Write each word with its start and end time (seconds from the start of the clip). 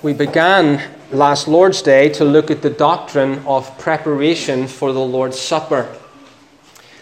We 0.00 0.12
began 0.12 0.80
last 1.10 1.48
Lord's 1.48 1.82
Day 1.82 2.08
to 2.10 2.24
look 2.24 2.52
at 2.52 2.62
the 2.62 2.70
doctrine 2.70 3.44
of 3.44 3.76
preparation 3.80 4.68
for 4.68 4.92
the 4.92 5.00
Lord's 5.00 5.40
Supper. 5.40 5.92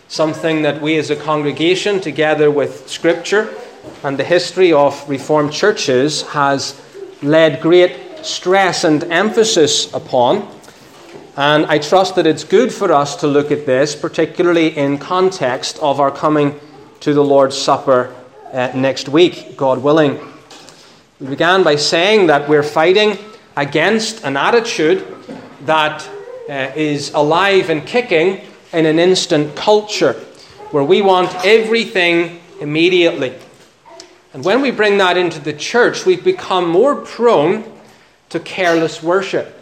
Something 0.08 0.62
that 0.62 0.80
we 0.80 0.96
as 0.96 1.10
a 1.10 1.16
congregation, 1.16 2.00
together 2.00 2.50
with 2.50 2.88
Scripture 2.88 3.54
and 4.02 4.18
the 4.18 4.24
history 4.24 4.72
of 4.72 5.06
Reformed 5.10 5.52
churches, 5.52 6.22
has 6.28 6.80
led 7.20 7.60
great 7.60 8.24
stress 8.24 8.82
and 8.82 9.04
emphasis 9.04 9.92
upon. 9.92 10.48
And 11.36 11.66
I 11.66 11.76
trust 11.76 12.14
that 12.14 12.26
it's 12.26 12.44
good 12.44 12.72
for 12.72 12.90
us 12.92 13.14
to 13.16 13.26
look 13.26 13.50
at 13.50 13.66
this, 13.66 13.94
particularly 13.94 14.74
in 14.74 14.96
context 14.96 15.78
of 15.80 16.00
our 16.00 16.10
coming 16.10 16.58
to 17.00 17.12
the 17.12 17.22
Lord's 17.22 17.58
Supper 17.58 18.16
uh, 18.54 18.72
next 18.74 19.10
week, 19.10 19.54
God 19.54 19.82
willing. 19.82 20.18
We 21.18 21.28
began 21.28 21.62
by 21.62 21.76
saying 21.76 22.26
that 22.26 22.46
we're 22.46 22.62
fighting 22.62 23.16
against 23.56 24.22
an 24.22 24.36
attitude 24.36 25.06
that 25.62 26.06
uh, 26.46 26.72
is 26.76 27.10
alive 27.14 27.70
and 27.70 27.86
kicking 27.86 28.42
in 28.74 28.84
an 28.84 28.98
instant 28.98 29.56
culture 29.56 30.12
where 30.72 30.84
we 30.84 31.00
want 31.00 31.34
everything 31.42 32.40
immediately. 32.60 33.34
And 34.34 34.44
when 34.44 34.60
we 34.60 34.70
bring 34.70 34.98
that 34.98 35.16
into 35.16 35.40
the 35.40 35.54
church, 35.54 36.04
we've 36.04 36.22
become 36.22 36.68
more 36.68 36.96
prone 36.96 37.64
to 38.28 38.38
careless 38.38 39.02
worship. 39.02 39.58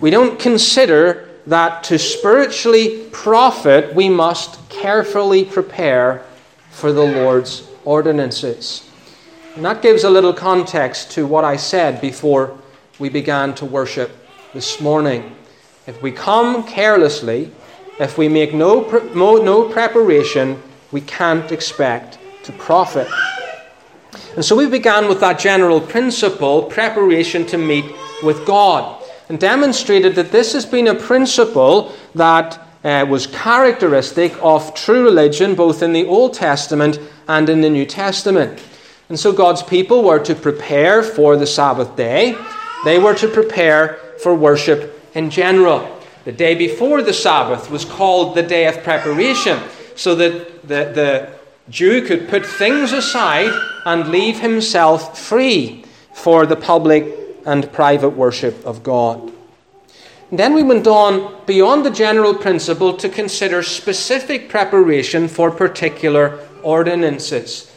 We 0.00 0.10
don't 0.10 0.40
consider 0.40 1.28
that 1.46 1.84
to 1.84 2.00
spiritually 2.00 3.04
profit, 3.12 3.94
we 3.94 4.08
must 4.08 4.68
carefully 4.68 5.44
prepare 5.44 6.24
for 6.70 6.92
the 6.92 7.04
Lord's 7.04 7.68
ordinances. 7.84 8.87
And 9.58 9.64
that 9.64 9.82
gives 9.82 10.04
a 10.04 10.08
little 10.08 10.32
context 10.32 11.10
to 11.14 11.26
what 11.26 11.42
I 11.42 11.56
said 11.56 12.00
before 12.00 12.56
we 13.00 13.08
began 13.08 13.56
to 13.56 13.64
worship 13.64 14.12
this 14.54 14.80
morning. 14.80 15.34
If 15.88 16.00
we 16.00 16.12
come 16.12 16.62
carelessly, 16.62 17.50
if 17.98 18.16
we 18.16 18.28
make 18.28 18.54
no, 18.54 18.82
no 19.16 19.68
preparation, 19.68 20.62
we 20.92 21.00
can't 21.00 21.50
expect 21.50 22.20
to 22.44 22.52
profit. 22.52 23.08
And 24.36 24.44
so 24.44 24.54
we 24.54 24.68
began 24.68 25.08
with 25.08 25.18
that 25.18 25.40
general 25.40 25.80
principle 25.80 26.62
preparation 26.62 27.44
to 27.46 27.58
meet 27.58 27.92
with 28.22 28.46
God 28.46 29.02
and 29.28 29.40
demonstrated 29.40 30.14
that 30.14 30.30
this 30.30 30.52
has 30.52 30.66
been 30.66 30.86
a 30.86 30.94
principle 30.94 31.96
that 32.14 32.60
uh, 32.84 33.04
was 33.08 33.26
characteristic 33.26 34.36
of 34.40 34.72
true 34.76 35.02
religion 35.02 35.56
both 35.56 35.82
in 35.82 35.92
the 35.92 36.06
Old 36.06 36.34
Testament 36.34 37.00
and 37.26 37.48
in 37.48 37.60
the 37.60 37.68
New 37.70 37.84
Testament. 37.84 38.62
And 39.08 39.18
so 39.18 39.32
God's 39.32 39.62
people 39.62 40.02
were 40.02 40.18
to 40.20 40.34
prepare 40.34 41.02
for 41.02 41.36
the 41.36 41.46
Sabbath 41.46 41.96
day, 41.96 42.36
they 42.84 42.98
were 42.98 43.14
to 43.14 43.28
prepare 43.28 43.98
for 44.22 44.34
worship 44.34 45.00
in 45.14 45.30
general. 45.30 45.98
The 46.24 46.32
day 46.32 46.54
before 46.54 47.02
the 47.02 47.14
Sabbath 47.14 47.70
was 47.70 47.84
called 47.84 48.36
the 48.36 48.42
day 48.42 48.66
of 48.66 48.82
preparation, 48.82 49.58
so 49.96 50.14
that 50.16 50.62
the, 50.62 50.92
the 50.94 51.30
Jew 51.70 52.06
could 52.06 52.28
put 52.28 52.44
things 52.44 52.92
aside 52.92 53.52
and 53.84 54.10
leave 54.10 54.40
himself 54.40 55.18
free 55.18 55.84
for 56.12 56.46
the 56.46 56.56
public 56.56 57.14
and 57.46 57.72
private 57.72 58.10
worship 58.10 58.64
of 58.66 58.82
God. 58.82 59.32
And 60.30 60.38
then 60.38 60.52
we 60.52 60.62
went 60.62 60.86
on 60.86 61.34
beyond 61.46 61.86
the 61.86 61.90
general 61.90 62.34
principle 62.34 62.94
to 62.98 63.08
consider 63.08 63.62
specific 63.62 64.50
preparation 64.50 65.28
for 65.28 65.50
particular 65.50 66.38
ordinances. 66.62 67.67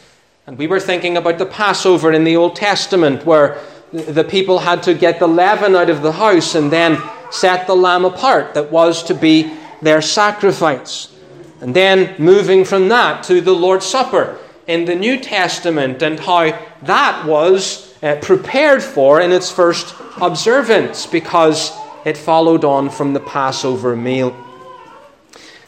And 0.44 0.58
we 0.58 0.66
were 0.66 0.80
thinking 0.80 1.16
about 1.16 1.38
the 1.38 1.46
Passover 1.46 2.12
in 2.12 2.24
the 2.24 2.34
Old 2.34 2.56
Testament, 2.56 3.24
where 3.24 3.60
the 3.92 4.24
people 4.24 4.58
had 4.58 4.82
to 4.82 4.92
get 4.92 5.20
the 5.20 5.28
leaven 5.28 5.76
out 5.76 5.88
of 5.88 6.02
the 6.02 6.10
house 6.10 6.56
and 6.56 6.72
then 6.72 7.00
set 7.30 7.68
the 7.68 7.76
lamb 7.76 8.04
apart 8.04 8.54
that 8.54 8.72
was 8.72 9.04
to 9.04 9.14
be 9.14 9.54
their 9.82 10.02
sacrifice. 10.02 11.14
And 11.60 11.72
then 11.72 12.16
moving 12.18 12.64
from 12.64 12.88
that 12.88 13.22
to 13.24 13.40
the 13.40 13.54
Lord's 13.54 13.86
Supper 13.86 14.36
in 14.66 14.84
the 14.84 14.96
New 14.96 15.16
Testament 15.20 16.02
and 16.02 16.18
how 16.18 16.58
that 16.82 17.24
was 17.24 17.94
uh, 18.02 18.16
prepared 18.20 18.82
for 18.82 19.20
in 19.20 19.30
its 19.30 19.48
first 19.48 19.94
observance 20.20 21.06
because 21.06 21.70
it 22.04 22.16
followed 22.16 22.64
on 22.64 22.90
from 22.90 23.12
the 23.12 23.20
Passover 23.20 23.94
meal. 23.94 24.34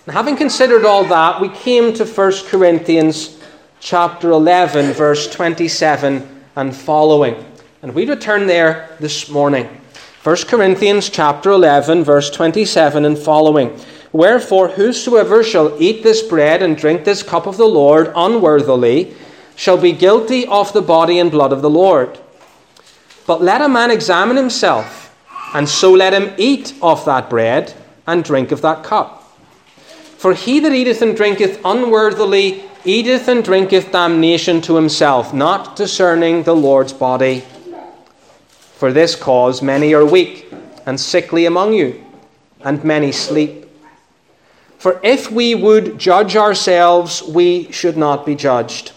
And 0.06 0.14
having 0.14 0.36
considered 0.36 0.84
all 0.84 1.04
that, 1.04 1.40
we 1.40 1.48
came 1.50 1.92
to 1.94 2.04
1 2.04 2.32
Corinthians 2.46 3.38
chapter 3.84 4.30
11, 4.30 4.94
verse 4.94 5.30
27 5.30 6.26
and 6.56 6.74
following. 6.74 7.44
And 7.82 7.94
we 7.94 8.08
return 8.08 8.46
there 8.46 8.96
this 8.98 9.28
morning. 9.28 9.66
1 10.22 10.36
Corinthians 10.48 11.10
chapter 11.10 11.50
11, 11.50 12.02
verse 12.02 12.30
27 12.30 13.04
and 13.04 13.18
following. 13.18 13.78
Wherefore, 14.10 14.68
whosoever 14.68 15.44
shall 15.44 15.82
eat 15.82 16.02
this 16.02 16.22
bread 16.22 16.62
and 16.62 16.78
drink 16.78 17.04
this 17.04 17.22
cup 17.22 17.46
of 17.46 17.58
the 17.58 17.66
Lord 17.66 18.10
unworthily 18.16 19.14
shall 19.54 19.76
be 19.76 19.92
guilty 19.92 20.46
of 20.46 20.72
the 20.72 20.80
body 20.80 21.18
and 21.18 21.30
blood 21.30 21.52
of 21.52 21.60
the 21.60 21.68
Lord. 21.68 22.18
But 23.26 23.42
let 23.42 23.60
a 23.60 23.68
man 23.68 23.90
examine 23.90 24.38
himself, 24.38 25.14
and 25.52 25.68
so 25.68 25.92
let 25.92 26.14
him 26.14 26.32
eat 26.38 26.72
of 26.80 27.04
that 27.04 27.28
bread 27.28 27.74
and 28.06 28.24
drink 28.24 28.50
of 28.50 28.62
that 28.62 28.82
cup. 28.82 29.20
For 30.16 30.32
he 30.32 30.58
that 30.60 30.72
eateth 30.72 31.02
and 31.02 31.14
drinketh 31.14 31.60
unworthily 31.66 32.64
eateth 32.84 33.28
and 33.28 33.42
drinketh 33.42 33.90
damnation 33.92 34.60
to 34.62 34.76
himself, 34.76 35.32
not 35.32 35.76
discerning 35.76 36.42
the 36.42 36.54
Lord's 36.54 36.92
body. 36.92 37.44
For 38.76 38.92
this 38.92 39.16
cause 39.16 39.62
many 39.62 39.94
are 39.94 40.04
weak 40.04 40.52
and 40.84 41.00
sickly 41.00 41.46
among 41.46 41.72
you, 41.72 42.04
and 42.60 42.84
many 42.84 43.12
sleep. 43.12 43.66
For 44.78 45.00
if 45.02 45.30
we 45.30 45.54
would 45.54 45.98
judge 45.98 46.36
ourselves, 46.36 47.22
we 47.22 47.72
should 47.72 47.96
not 47.96 48.26
be 48.26 48.34
judged. 48.34 48.92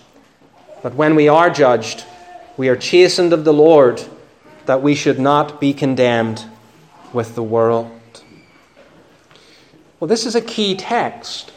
But 0.84 0.96
when 0.96 1.16
we 1.16 1.30
are 1.30 1.50
judged, 1.50 2.03
we 2.58 2.68
are 2.68 2.76
chastened 2.76 3.31
of 3.31 3.46
the 3.46 3.53
Lord, 3.53 4.03
that 4.66 4.81
we 4.81 4.96
should 4.96 5.20
not 5.20 5.62
be 5.62 5.74
condemned 5.74 6.44
with 7.14 7.36
the 7.36 7.44
world. 7.44 7.90
Well, 10.00 10.09
this 10.09 10.26
is 10.26 10.36
a 10.36 10.42
key 10.42 10.76
text. 10.76 11.53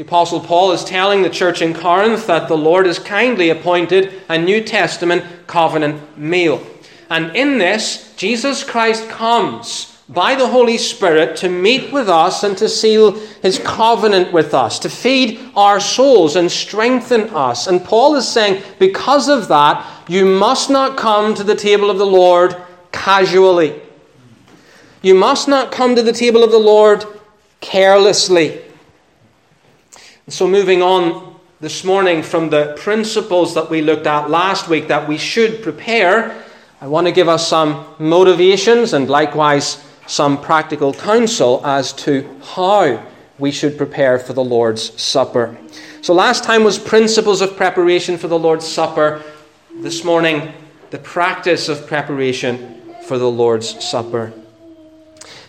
The 0.00 0.06
Apostle 0.06 0.40
Paul 0.40 0.72
is 0.72 0.82
telling 0.82 1.20
the 1.20 1.28
church 1.28 1.60
in 1.60 1.74
Corinth 1.74 2.26
that 2.26 2.48
the 2.48 2.56
Lord 2.56 2.86
has 2.86 2.98
kindly 2.98 3.50
appointed 3.50 4.14
a 4.30 4.38
New 4.38 4.64
Testament 4.64 5.22
covenant 5.46 6.16
meal. 6.16 6.66
And 7.10 7.36
in 7.36 7.58
this, 7.58 8.14
Jesus 8.16 8.64
Christ 8.64 9.10
comes 9.10 10.02
by 10.08 10.36
the 10.36 10.48
Holy 10.48 10.78
Spirit 10.78 11.36
to 11.36 11.50
meet 11.50 11.92
with 11.92 12.08
us 12.08 12.44
and 12.44 12.56
to 12.56 12.66
seal 12.66 13.10
his 13.42 13.58
covenant 13.58 14.32
with 14.32 14.54
us, 14.54 14.78
to 14.78 14.88
feed 14.88 15.38
our 15.54 15.80
souls 15.80 16.34
and 16.34 16.50
strengthen 16.50 17.28
us. 17.34 17.66
And 17.66 17.84
Paul 17.84 18.14
is 18.14 18.26
saying, 18.26 18.62
because 18.78 19.28
of 19.28 19.48
that, 19.48 19.86
you 20.08 20.24
must 20.24 20.70
not 20.70 20.96
come 20.96 21.34
to 21.34 21.44
the 21.44 21.54
table 21.54 21.90
of 21.90 21.98
the 21.98 22.06
Lord 22.06 22.56
casually. 22.90 23.78
You 25.02 25.14
must 25.14 25.46
not 25.46 25.70
come 25.70 25.94
to 25.94 26.02
the 26.02 26.14
table 26.14 26.42
of 26.42 26.52
the 26.52 26.58
Lord 26.58 27.04
carelessly. 27.60 28.62
So, 30.30 30.46
moving 30.46 30.80
on 30.80 31.34
this 31.60 31.82
morning 31.82 32.22
from 32.22 32.50
the 32.50 32.76
principles 32.78 33.52
that 33.54 33.68
we 33.68 33.82
looked 33.82 34.06
at 34.06 34.30
last 34.30 34.68
week 34.68 34.86
that 34.86 35.08
we 35.08 35.18
should 35.18 35.60
prepare, 35.60 36.44
I 36.80 36.86
want 36.86 37.08
to 37.08 37.12
give 37.12 37.28
us 37.28 37.48
some 37.48 37.84
motivations 37.98 38.92
and 38.92 39.10
likewise 39.10 39.84
some 40.06 40.40
practical 40.40 40.94
counsel 40.94 41.60
as 41.66 41.92
to 42.04 42.30
how 42.44 43.04
we 43.40 43.50
should 43.50 43.76
prepare 43.76 44.20
for 44.20 44.32
the 44.32 44.44
Lord's 44.44 45.02
Supper. 45.02 45.58
So, 46.00 46.14
last 46.14 46.44
time 46.44 46.62
was 46.62 46.78
principles 46.78 47.40
of 47.40 47.56
preparation 47.56 48.16
for 48.16 48.28
the 48.28 48.38
Lord's 48.38 48.68
Supper. 48.68 49.24
This 49.78 50.04
morning, 50.04 50.52
the 50.90 50.98
practice 50.98 51.68
of 51.68 51.88
preparation 51.88 52.80
for 53.02 53.18
the 53.18 53.28
Lord's 53.28 53.84
Supper. 53.84 54.32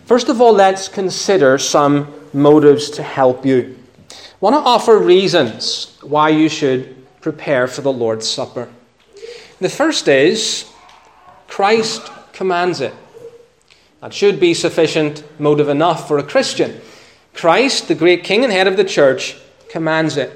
First 0.05 0.27
of 0.27 0.41
all, 0.41 0.53
let's 0.53 0.87
consider 0.87 1.59
some 1.59 2.11
motives 2.33 2.89
to 2.91 3.03
help 3.03 3.45
you 3.45 3.77
want 4.41 4.55
to 4.55 4.59
offer 4.59 4.97
reasons 4.97 5.97
why 6.01 6.29
you 6.29 6.49
should 6.49 6.97
prepare 7.21 7.67
for 7.67 7.81
the 7.81 7.93
Lord's 7.93 8.27
Supper. 8.27 8.67
The 9.59 9.69
first 9.69 10.07
is 10.07 10.67
Christ 11.47 12.01
commands 12.33 12.81
it. 12.81 12.93
That 14.01 14.13
should 14.13 14.39
be 14.39 14.55
sufficient 14.55 15.23
motive 15.39 15.69
enough 15.69 16.07
for 16.07 16.17
a 16.17 16.23
Christian. 16.23 16.81
Christ, 17.35 17.87
the 17.87 17.93
great 17.93 18.23
king 18.23 18.43
and 18.43 18.51
head 18.51 18.67
of 18.67 18.77
the 18.77 18.83
church, 18.83 19.37
commands 19.69 20.17
it. 20.17 20.35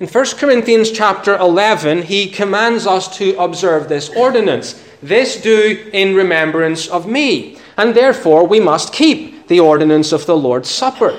In 0.00 0.08
1 0.08 0.24
Corinthians 0.36 0.90
chapter 0.90 1.36
11, 1.36 2.02
he 2.02 2.28
commands 2.28 2.88
us 2.88 3.16
to 3.18 3.38
observe 3.38 3.88
this 3.88 4.08
ordinance. 4.08 4.82
This 5.00 5.40
do 5.40 5.88
in 5.92 6.16
remembrance 6.16 6.88
of 6.88 7.06
me. 7.06 7.56
And 7.76 7.94
therefore 7.94 8.44
we 8.44 8.58
must 8.58 8.92
keep 8.92 9.46
the 9.46 9.60
ordinance 9.60 10.10
of 10.10 10.26
the 10.26 10.36
Lord's 10.36 10.68
Supper. 10.68 11.16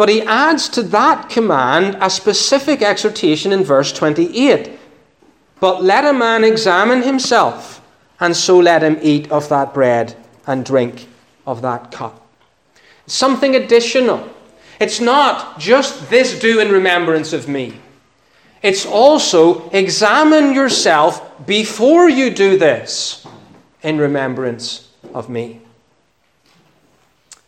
But 0.00 0.08
he 0.08 0.22
adds 0.22 0.70
to 0.70 0.82
that 0.84 1.28
command 1.28 1.98
a 2.00 2.08
specific 2.08 2.80
exhortation 2.80 3.52
in 3.52 3.62
verse 3.62 3.92
28. 3.92 4.78
But 5.60 5.84
let 5.84 6.06
a 6.06 6.14
man 6.14 6.42
examine 6.42 7.02
himself, 7.02 7.82
and 8.18 8.34
so 8.34 8.58
let 8.58 8.82
him 8.82 8.98
eat 9.02 9.30
of 9.30 9.50
that 9.50 9.74
bread 9.74 10.16
and 10.46 10.64
drink 10.64 11.06
of 11.46 11.60
that 11.60 11.92
cup. 11.92 12.26
Something 13.06 13.54
additional. 13.54 14.26
It's 14.80 15.02
not 15.02 15.58
just 15.58 16.08
this 16.08 16.40
do 16.40 16.60
in 16.60 16.72
remembrance 16.72 17.34
of 17.34 17.46
me. 17.46 17.74
It's 18.62 18.86
also 18.86 19.68
examine 19.68 20.54
yourself 20.54 21.46
before 21.46 22.08
you 22.08 22.30
do 22.30 22.56
this 22.56 23.26
in 23.82 23.98
remembrance 23.98 24.88
of 25.12 25.28
me. 25.28 25.60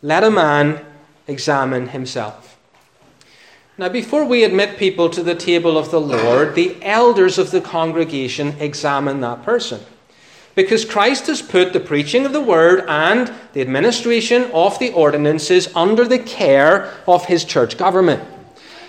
Let 0.03 0.23
a 0.23 0.29
man 0.29 0.85
examine 1.27 1.89
himself. 1.89 2.57
Now, 3.77 3.89
before 3.89 4.23
we 4.25 4.43
admit 4.43 4.77
people 4.77 5.09
to 5.09 5.23
the 5.23 5.33
table 5.33 5.77
of 5.77 5.89
the 5.89 5.99
Lord, 5.99 6.53
the 6.53 6.77
elders 6.83 7.39
of 7.39 7.49
the 7.49 7.61
congregation 7.61 8.55
examine 8.59 9.21
that 9.21 9.43
person. 9.43 9.81
Because 10.53 10.85
Christ 10.85 11.25
has 11.25 11.41
put 11.41 11.73
the 11.73 11.79
preaching 11.79 12.25
of 12.25 12.33
the 12.33 12.41
word 12.41 12.85
and 12.87 13.33
the 13.53 13.61
administration 13.61 14.51
of 14.53 14.77
the 14.77 14.91
ordinances 14.93 15.75
under 15.75 16.05
the 16.05 16.19
care 16.19 16.93
of 17.07 17.25
his 17.25 17.43
church 17.43 17.75
government. 17.75 18.21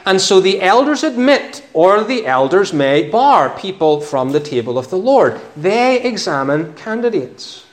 And 0.05 0.21
so 0.21 0.39
the 0.41 0.61
elders 0.61 1.03
admit, 1.03 1.67
or 1.73 2.05
the 2.05 2.27
elders 2.27 2.75
may 2.75 3.09
bar 3.09 3.59
people 3.59 4.03
from 4.03 4.33
the 4.33 4.41
table 4.41 4.77
of 4.77 4.91
the 4.91 4.99
Lord. 4.99 5.41
They 5.57 6.03
examine 6.03 6.75
candidates. 6.75 7.64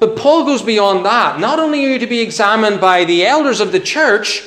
But 0.00 0.16
Paul 0.16 0.44
goes 0.46 0.62
beyond 0.62 1.04
that. 1.04 1.38
Not 1.38 1.60
only 1.60 1.84
are 1.84 1.90
you 1.90 1.98
to 1.98 2.06
be 2.06 2.20
examined 2.20 2.80
by 2.80 3.04
the 3.04 3.26
elders 3.26 3.60
of 3.60 3.70
the 3.70 3.78
church, 3.78 4.42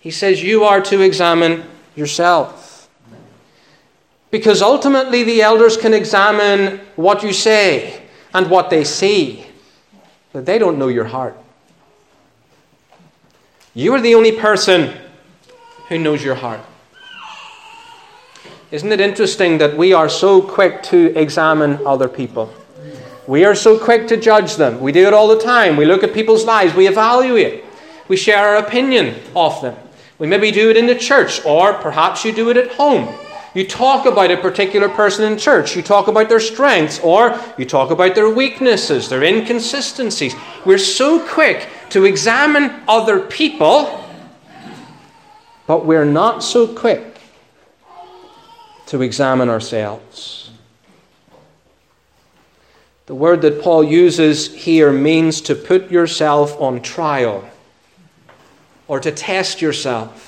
he 0.00 0.10
says 0.10 0.42
you 0.42 0.64
are 0.64 0.80
to 0.82 1.00
examine 1.00 1.64
yourself. 1.94 2.88
Because 4.32 4.60
ultimately 4.60 5.22
the 5.22 5.42
elders 5.42 5.76
can 5.76 5.94
examine 5.94 6.80
what 6.96 7.22
you 7.22 7.32
say 7.32 8.02
and 8.34 8.50
what 8.50 8.68
they 8.68 8.82
see, 8.82 9.46
but 10.32 10.44
they 10.44 10.58
don't 10.58 10.78
know 10.78 10.88
your 10.88 11.04
heart. 11.04 11.36
You 13.74 13.94
are 13.94 14.00
the 14.00 14.16
only 14.16 14.32
person 14.32 14.92
who 15.88 15.98
knows 15.98 16.24
your 16.24 16.34
heart. 16.34 16.60
Isn't 18.72 18.90
it 18.90 19.00
interesting 19.00 19.58
that 19.58 19.76
we 19.76 19.92
are 19.92 20.08
so 20.08 20.42
quick 20.42 20.82
to 20.84 21.16
examine 21.16 21.86
other 21.86 22.08
people? 22.08 22.52
We 23.26 23.44
are 23.44 23.54
so 23.54 23.78
quick 23.78 24.06
to 24.08 24.16
judge 24.16 24.56
them. 24.56 24.80
We 24.80 24.92
do 24.92 25.06
it 25.06 25.14
all 25.14 25.28
the 25.28 25.40
time. 25.40 25.76
We 25.76 25.84
look 25.84 26.02
at 26.04 26.14
people's 26.14 26.44
lives, 26.44 26.74
we 26.74 26.86
evaluate, 26.86 27.64
we 28.08 28.16
share 28.16 28.38
our 28.38 28.56
opinion 28.56 29.16
of 29.34 29.60
them. 29.62 29.76
We 30.18 30.26
maybe 30.26 30.50
do 30.50 30.70
it 30.70 30.76
in 30.76 30.86
the 30.86 30.94
church, 30.94 31.44
or 31.44 31.74
perhaps 31.74 32.24
you 32.24 32.32
do 32.32 32.48
it 32.50 32.56
at 32.56 32.72
home. 32.72 33.14
You 33.54 33.66
talk 33.66 34.06
about 34.06 34.30
a 34.30 34.36
particular 34.36 34.88
person 34.88 35.30
in 35.30 35.38
church. 35.38 35.76
You 35.76 35.82
talk 35.82 36.08
about 36.08 36.28
their 36.28 36.40
strengths, 36.40 37.00
or 37.00 37.38
you 37.58 37.64
talk 37.64 37.90
about 37.90 38.14
their 38.14 38.30
weaknesses, 38.30 39.08
their 39.08 39.22
inconsistencies. 39.22 40.34
We're 40.64 40.78
so 40.78 41.26
quick 41.26 41.68
to 41.90 42.04
examine 42.04 42.82
other 42.86 43.20
people 43.20 44.06
but 45.66 45.84
we're 45.84 46.04
not 46.04 46.42
so 46.42 46.66
quick 46.66 47.18
to 48.86 49.02
examine 49.02 49.48
ourselves. 49.48 50.45
The 53.06 53.14
word 53.14 53.42
that 53.42 53.62
Paul 53.62 53.84
uses 53.84 54.52
here 54.52 54.90
means 54.90 55.40
to 55.42 55.54
put 55.54 55.92
yourself 55.92 56.60
on 56.60 56.82
trial 56.82 57.48
or 58.88 58.98
to 58.98 59.12
test 59.12 59.62
yourself. 59.62 60.24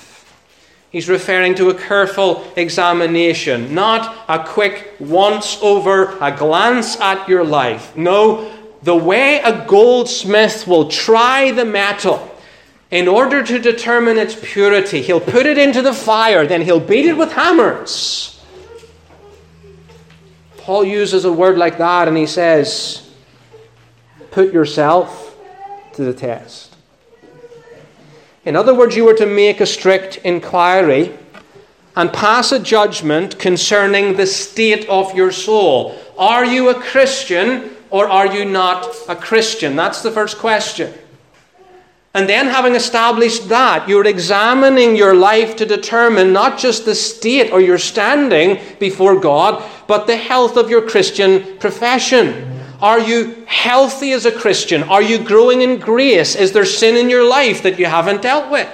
He's 0.90 1.08
referring 1.08 1.56
to 1.56 1.70
a 1.70 1.74
careful 1.74 2.50
examination, 2.56 3.74
not 3.74 4.24
a 4.28 4.44
quick 4.44 4.94
once 5.00 5.58
over, 5.60 6.16
a 6.20 6.30
glance 6.30 6.98
at 7.00 7.28
your 7.28 7.44
life. 7.44 7.96
No, 7.96 8.50
the 8.84 8.96
way 8.96 9.40
a 9.40 9.66
goldsmith 9.66 10.66
will 10.66 10.88
try 10.88 11.50
the 11.50 11.64
metal 11.64 12.24
in 12.90 13.06
order 13.06 13.42
to 13.42 13.58
determine 13.58 14.16
its 14.16 14.38
purity, 14.40 15.02
he'll 15.02 15.20
put 15.20 15.44
it 15.44 15.58
into 15.58 15.82
the 15.82 15.92
fire, 15.92 16.46
then 16.46 16.62
he'll 16.62 16.80
beat 16.80 17.04
it 17.04 17.16
with 17.16 17.32
hammers. 17.32 18.37
Paul 20.68 20.84
uses 20.84 21.24
a 21.24 21.32
word 21.32 21.56
like 21.56 21.78
that 21.78 22.08
and 22.08 22.16
he 22.18 22.26
says, 22.26 23.08
Put 24.30 24.52
yourself 24.52 25.34
to 25.94 26.04
the 26.04 26.12
test. 26.12 26.76
In 28.44 28.54
other 28.54 28.74
words, 28.74 28.94
you 28.94 29.06
were 29.06 29.16
to 29.16 29.24
make 29.24 29.62
a 29.62 29.66
strict 29.66 30.18
inquiry 30.24 31.16
and 31.96 32.12
pass 32.12 32.52
a 32.52 32.58
judgment 32.58 33.38
concerning 33.38 34.18
the 34.18 34.26
state 34.26 34.86
of 34.90 35.16
your 35.16 35.32
soul. 35.32 35.98
Are 36.18 36.44
you 36.44 36.68
a 36.68 36.74
Christian 36.74 37.70
or 37.88 38.06
are 38.06 38.26
you 38.26 38.44
not 38.44 38.94
a 39.08 39.16
Christian? 39.16 39.74
That's 39.74 40.02
the 40.02 40.10
first 40.10 40.36
question. 40.36 40.92
And 42.14 42.28
then, 42.28 42.46
having 42.46 42.74
established 42.74 43.48
that, 43.50 43.88
you're 43.88 44.06
examining 44.06 44.96
your 44.96 45.14
life 45.14 45.56
to 45.56 45.66
determine 45.66 46.32
not 46.32 46.58
just 46.58 46.84
the 46.84 46.94
state 46.94 47.52
or 47.52 47.60
your 47.60 47.78
standing 47.78 48.58
before 48.78 49.20
God, 49.20 49.62
but 49.86 50.06
the 50.06 50.16
health 50.16 50.56
of 50.56 50.70
your 50.70 50.88
Christian 50.88 51.58
profession. 51.58 52.60
Are 52.80 52.98
you 52.98 53.44
healthy 53.46 54.12
as 54.12 54.24
a 54.24 54.32
Christian? 54.32 54.84
Are 54.84 55.02
you 55.02 55.18
growing 55.18 55.62
in 55.62 55.78
grace? 55.78 56.34
Is 56.34 56.52
there 56.52 56.64
sin 56.64 56.96
in 56.96 57.10
your 57.10 57.28
life 57.28 57.62
that 57.62 57.78
you 57.78 57.86
haven't 57.86 58.22
dealt 58.22 58.50
with? 58.50 58.68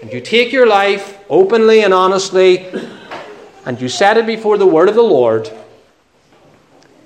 And 0.00 0.12
you 0.12 0.20
take 0.20 0.52
your 0.52 0.66
life 0.66 1.18
openly 1.28 1.82
and 1.82 1.92
honestly, 1.92 2.66
and 3.64 3.80
you 3.80 3.88
set 3.88 4.16
it 4.16 4.26
before 4.26 4.58
the 4.58 4.66
word 4.66 4.88
of 4.88 4.94
the 4.94 5.02
Lord, 5.02 5.50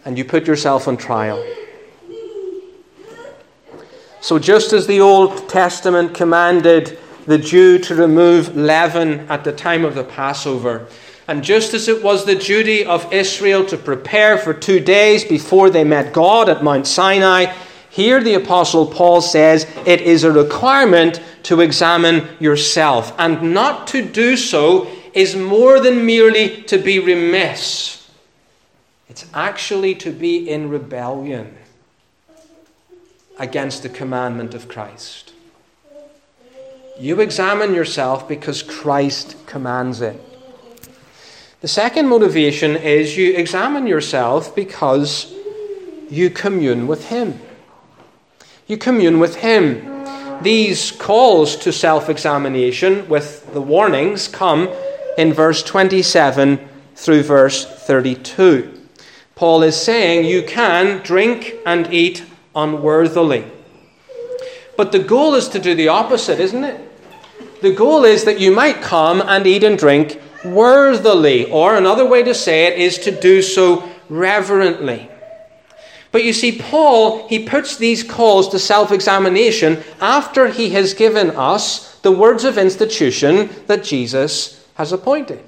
and 0.05 0.19
you 0.19 0.25
put 0.25 0.47
yourself 0.47 0.89
on 0.89 0.97
trial. 0.97 1.43
So, 4.21 4.39
just 4.39 4.73
as 4.73 4.87
the 4.87 5.01
Old 5.01 5.49
Testament 5.49 6.13
commanded 6.13 6.99
the 7.27 7.39
Jew 7.39 7.79
to 7.79 7.95
remove 7.95 8.57
leaven 8.57 9.21
at 9.31 9.45
the 9.45 9.53
time 9.53 9.85
of 9.85 9.95
the 9.95 10.03
Passover, 10.03 10.89
and 11.29 11.45
just 11.45 11.73
as 11.73 11.89
it 11.89 12.03
was 12.03 12.25
the 12.25 12.35
duty 12.35 12.85
of 12.85 13.13
Israel 13.13 13.65
to 13.67 13.77
prepare 13.77 14.39
for 14.39 14.53
two 14.53 14.81
days 14.81 15.25
before 15.25 15.71
they 15.71 15.85
met 15.85 16.13
God 16.13 16.49
at 16.49 16.65
Mount 16.65 16.87
Sinai, 16.87 17.55
here 17.91 18.23
the 18.23 18.35
Apostle 18.35 18.87
Paul 18.87 19.21
says 19.21 19.67
it 19.87 20.01
is 20.01 20.25
a 20.25 20.33
requirement 20.33 21.23
to 21.45 21.61
examine 21.61 22.27
yourself. 22.41 23.15
And 23.19 23.55
not 23.55 23.87
to 23.89 24.03
do 24.03 24.37
so 24.37 24.89
is 25.15 25.37
more 25.37 25.81
than 25.81 26.05
merely 26.05 26.63
to 26.63 26.79
be 26.79 26.99
remiss, 26.99 28.11
it's 29.09 29.27
actually 29.33 29.95
to 29.97 30.11
be 30.11 30.49
in 30.49 30.69
rebellion 30.69 31.57
against 33.39 33.83
the 33.83 33.89
commandment 33.89 34.55
of 34.55 34.69
Christ. 34.69 35.33
You 36.99 37.21
examine 37.21 37.75
yourself 37.75 38.29
because 38.29 38.63
Christ 38.63 39.37
commands 39.47 40.01
it. 40.01 40.21
The 41.61 41.69
second 41.69 42.09
motivation 42.09 42.77
is 42.77 43.17
you 43.17 43.35
examine 43.35 43.87
yourself 43.87 44.55
because 44.55 45.33
you 46.11 46.31
commune 46.31 46.87
with 46.87 47.09
Him. 47.09 47.41
You 48.67 48.77
commune 48.77 49.19
with 49.19 49.37
Him. 49.37 50.05
These 50.43 50.93
calls 50.93 51.57
to 51.57 51.73
self 51.73 52.09
examination 52.09 53.09
with 53.09 53.53
the 53.53 53.61
warnings 53.61 54.29
come 54.29 54.69
in 55.17 55.33
verse 55.33 55.63
27 55.63 56.61
through 56.95 57.23
verse 57.23 57.65
32. 57.65 58.75
Paul 59.35 59.63
is 59.63 59.77
saying 59.77 60.27
you 60.27 60.43
can 60.43 61.03
drink 61.03 61.55
and 61.67 61.93
eat 61.93 62.25
unworthily. 62.55 63.45
But 64.77 64.93
the 64.93 64.99
goal 64.99 65.35
is 65.35 65.49
to 65.49 65.59
do 65.59 65.75
the 65.75 65.89
opposite, 65.89 66.39
isn't 66.41 66.65
it? 66.65 66.81
The 67.63 67.75
goal 67.75 68.05
is 68.05 68.25
that 68.25 68.39
you 68.39 68.53
might 68.53 68.81
come 68.81 69.21
and 69.21 69.47
eat 69.47 69.65
and 69.65 69.77
drink 69.77 70.21
worthily, 70.45 71.51
or 71.51 71.77
another 71.77 72.07
way 72.07 72.23
to 72.23 72.35
say 72.35 72.67
it 72.67 72.79
is 72.79 72.99
to 72.99 73.11
do 73.11 73.43
so 73.43 73.89
reverently. 74.09 75.11
But 76.11 76.25
you 76.25 76.33
see, 76.33 76.59
Paul, 76.59 77.29
he 77.29 77.45
puts 77.45 77.77
these 77.77 78.03
calls 78.03 78.49
to 78.51 78.59
self 78.59 78.93
examination 78.93 79.83
after 80.01 80.49
he 80.49 80.71
has 80.71 80.95
given 80.95 81.31
us 81.31 81.99
the 82.01 82.13
words 82.13 82.45
of 82.45 82.57
institution 82.57 83.51
that 83.67 83.85
Jesus 83.85 84.67
has 84.75 84.93
appointed. 84.93 85.45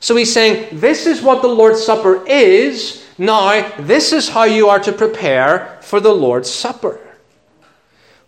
So 0.00 0.14
he's 0.14 0.32
saying, 0.32 0.78
This 0.78 1.06
is 1.06 1.22
what 1.22 1.42
the 1.42 1.48
Lord's 1.48 1.82
Supper 1.82 2.24
is. 2.26 3.03
Now, 3.16 3.70
this 3.78 4.12
is 4.12 4.28
how 4.28 4.44
you 4.44 4.68
are 4.68 4.80
to 4.80 4.92
prepare 4.92 5.78
for 5.82 6.00
the 6.00 6.12
Lord's 6.12 6.50
Supper. 6.50 7.00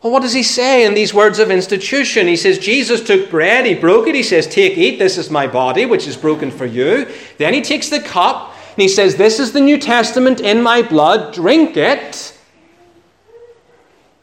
Well, 0.03 0.13
what 0.13 0.23
does 0.23 0.35
he 0.35 0.45
say 0.45 0.85
in 0.85 0.95
these 0.95 1.13
words 1.13 1.41
of 1.41 1.51
institution? 1.51 2.29
He 2.29 2.37
says, 2.37 2.59
Jesus 2.59 3.03
took 3.03 3.29
bread, 3.29 3.67
he 3.67 3.75
broke 3.75 4.07
it, 4.07 4.15
he 4.15 4.23
says, 4.23 4.47
Take, 4.47 4.79
eat, 4.79 4.99
this 4.99 5.19
is 5.19 5.31
my 5.31 5.49
body, 5.49 5.87
which 5.87 6.07
is 6.07 6.17
broken 6.17 6.51
for 6.51 6.67
you. 6.67 7.09
Then 7.39 7.55
he 7.55 7.63
takes 7.63 7.89
the 7.89 8.01
cup, 8.01 8.55
and 8.69 8.83
he 8.83 8.89
says, 8.89 9.17
This 9.17 9.41
is 9.41 9.53
the 9.53 9.61
New 9.61 9.79
Testament 9.79 10.41
in 10.41 10.63
my 10.63 10.83
blood, 10.83 11.35
drink 11.35 11.77
it, 11.77 12.39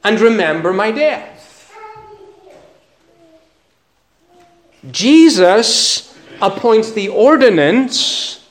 and 0.03 0.21
remember 0.21 0.71
my 0.71 0.91
death. 0.91 1.73
Jesus 4.91 6.17
appoints 6.41 6.91
the 6.91 7.09
ordinance 7.09 8.47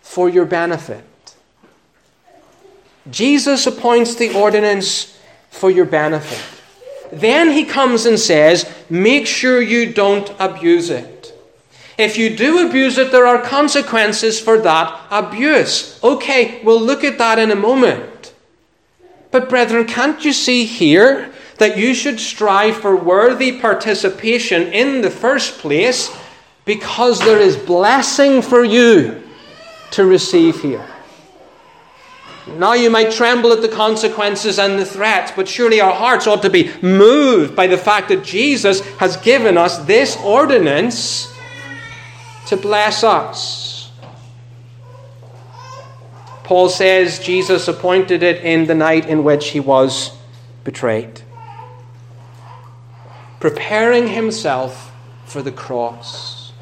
for 0.00 0.28
your 0.28 0.44
benefit. 0.44 1.04
Jesus 3.10 3.66
appoints 3.66 4.14
the 4.14 4.34
ordinance 4.34 5.18
for 5.50 5.70
your 5.70 5.84
benefit. 5.84 6.40
Then 7.12 7.50
he 7.50 7.64
comes 7.64 8.06
and 8.06 8.18
says, 8.18 8.70
make 8.88 9.26
sure 9.26 9.60
you 9.60 9.92
don't 9.92 10.32
abuse 10.38 10.88
it. 10.88 11.38
If 11.98 12.16
you 12.16 12.34
do 12.34 12.66
abuse 12.66 12.96
it, 12.96 13.12
there 13.12 13.26
are 13.26 13.42
consequences 13.42 14.40
for 14.40 14.58
that 14.58 15.08
abuse. 15.10 16.02
Okay, 16.02 16.62
we'll 16.64 16.80
look 16.80 17.04
at 17.04 17.18
that 17.18 17.38
in 17.38 17.50
a 17.50 17.56
moment. 17.56 18.32
But, 19.30 19.48
brethren, 19.48 19.86
can't 19.86 20.24
you 20.24 20.32
see 20.32 20.64
here 20.64 21.32
that 21.58 21.76
you 21.76 21.94
should 21.94 22.18
strive 22.18 22.76
for 22.76 22.96
worthy 22.96 23.60
participation 23.60 24.72
in 24.72 25.02
the 25.02 25.10
first 25.10 25.58
place 25.58 26.10
because 26.64 27.18
there 27.18 27.38
is 27.38 27.56
blessing 27.56 28.40
for 28.40 28.64
you 28.64 29.22
to 29.92 30.06
receive 30.06 30.60
here? 30.60 30.91
Now 32.46 32.74
you 32.74 32.90
might 32.90 33.12
tremble 33.12 33.52
at 33.52 33.62
the 33.62 33.68
consequences 33.68 34.58
and 34.58 34.78
the 34.78 34.84
threats, 34.84 35.32
but 35.34 35.46
surely 35.46 35.80
our 35.80 35.94
hearts 35.94 36.26
ought 36.26 36.42
to 36.42 36.50
be 36.50 36.72
moved 36.82 37.54
by 37.54 37.68
the 37.68 37.78
fact 37.78 38.08
that 38.08 38.24
Jesus 38.24 38.80
has 38.96 39.16
given 39.18 39.56
us 39.56 39.78
this 39.78 40.16
ordinance 40.18 41.32
to 42.46 42.56
bless 42.56 43.04
us. 43.04 43.90
Paul 46.42 46.68
says 46.68 47.20
Jesus 47.20 47.68
appointed 47.68 48.22
it 48.22 48.44
in 48.44 48.66
the 48.66 48.74
night 48.74 49.06
in 49.06 49.22
which 49.22 49.50
he 49.50 49.60
was 49.60 50.10
betrayed, 50.64 51.22
preparing 53.38 54.08
himself 54.08 54.92
for 55.24 55.42
the 55.42 55.52
cross. 55.52 56.52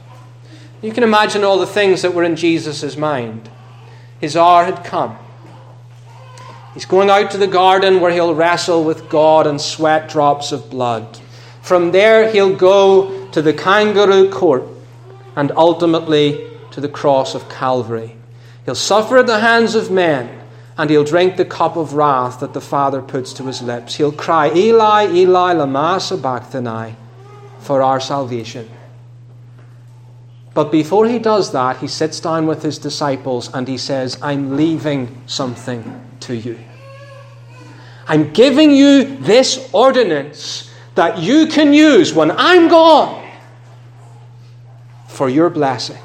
You 0.82 0.92
can 0.92 1.02
imagine 1.02 1.42
all 1.42 1.58
the 1.58 1.66
things 1.66 2.02
that 2.02 2.14
were 2.14 2.22
in 2.22 2.36
Jesus' 2.36 2.96
mind. 2.96 3.50
His 4.20 4.36
hour 4.36 4.64
had 4.64 4.84
come. 4.84 5.18
He's 6.74 6.84
going 6.84 7.10
out 7.10 7.32
to 7.32 7.38
the 7.38 7.48
garden 7.48 8.00
where 8.00 8.12
he'll 8.12 8.34
wrestle 8.34 8.84
with 8.84 9.08
God 9.08 9.46
and 9.46 9.60
sweat 9.60 10.08
drops 10.08 10.52
of 10.52 10.70
blood. 10.70 11.18
From 11.62 11.90
there, 11.90 12.30
he'll 12.30 12.54
go 12.54 13.28
to 13.28 13.42
the 13.42 13.52
kangaroo 13.52 14.30
court 14.30 14.64
and 15.34 15.50
ultimately 15.56 16.48
to 16.70 16.80
the 16.80 16.88
cross 16.88 17.34
of 17.34 17.48
Calvary. 17.48 18.16
He'll 18.64 18.74
suffer 18.74 19.18
at 19.18 19.26
the 19.26 19.40
hands 19.40 19.74
of 19.74 19.90
men 19.90 20.38
and 20.78 20.88
he'll 20.88 21.04
drink 21.04 21.36
the 21.36 21.44
cup 21.44 21.76
of 21.76 21.94
wrath 21.94 22.40
that 22.40 22.54
the 22.54 22.60
Father 22.60 23.02
puts 23.02 23.32
to 23.34 23.44
his 23.44 23.62
lips. 23.62 23.96
He'll 23.96 24.12
cry, 24.12 24.52
Eli, 24.54 25.12
Eli, 25.12 25.52
lama 25.52 25.98
sabachthani, 26.00 26.94
for 27.58 27.82
our 27.82 28.00
salvation. 28.00 28.70
But 30.54 30.70
before 30.72 31.06
he 31.06 31.18
does 31.18 31.52
that, 31.52 31.78
he 31.78 31.88
sits 31.88 32.20
down 32.20 32.46
with 32.46 32.62
his 32.62 32.78
disciples 32.78 33.52
and 33.52 33.66
he 33.66 33.76
says, 33.76 34.18
I'm 34.22 34.56
leaving 34.56 35.20
something 35.26 36.09
to 36.30 36.36
you. 36.36 36.58
I'm 38.06 38.32
giving 38.32 38.70
you 38.70 39.16
this 39.18 39.68
ordinance 39.72 40.70
that 40.94 41.18
you 41.18 41.46
can 41.46 41.72
use 41.72 42.12
when 42.12 42.30
I'm 42.30 42.68
gone 42.68 43.28
for 45.08 45.28
your 45.28 45.50
blessing. 45.50 45.98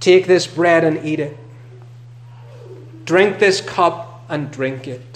Take 0.00 0.26
this 0.26 0.46
bread 0.46 0.84
and 0.84 1.04
eat 1.04 1.18
it. 1.18 1.36
Drink 3.04 3.38
this 3.38 3.60
cup 3.60 4.24
and 4.28 4.50
drink 4.50 4.86
it. 4.86 5.15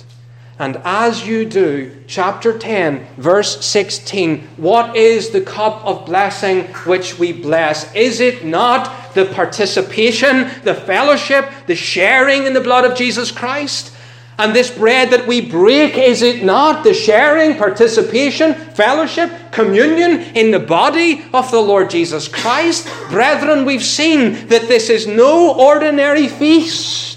And 0.60 0.76
as 0.84 1.26
you 1.26 1.46
do, 1.46 1.90
chapter 2.06 2.58
10, 2.58 3.06
verse 3.16 3.64
16, 3.64 4.46
what 4.58 4.94
is 4.94 5.30
the 5.30 5.40
cup 5.40 5.82
of 5.86 6.04
blessing 6.04 6.64
which 6.84 7.18
we 7.18 7.32
bless? 7.32 7.90
Is 7.94 8.20
it 8.20 8.44
not 8.44 9.14
the 9.14 9.24
participation, 9.24 10.50
the 10.62 10.74
fellowship, 10.74 11.50
the 11.66 11.74
sharing 11.74 12.44
in 12.44 12.52
the 12.52 12.60
blood 12.60 12.84
of 12.84 12.94
Jesus 12.94 13.32
Christ? 13.32 13.90
And 14.38 14.54
this 14.54 14.70
bread 14.70 15.12
that 15.12 15.26
we 15.26 15.40
break, 15.40 15.96
is 15.96 16.20
it 16.20 16.44
not 16.44 16.84
the 16.84 16.92
sharing, 16.92 17.56
participation, 17.56 18.52
fellowship, 18.52 19.30
communion 19.52 20.20
in 20.36 20.50
the 20.50 20.60
body 20.60 21.24
of 21.32 21.50
the 21.50 21.60
Lord 21.60 21.88
Jesus 21.88 22.28
Christ? 22.28 22.86
Brethren, 23.08 23.64
we've 23.64 23.82
seen 23.82 24.46
that 24.48 24.68
this 24.68 24.90
is 24.90 25.06
no 25.06 25.54
ordinary 25.58 26.28
feast. 26.28 27.09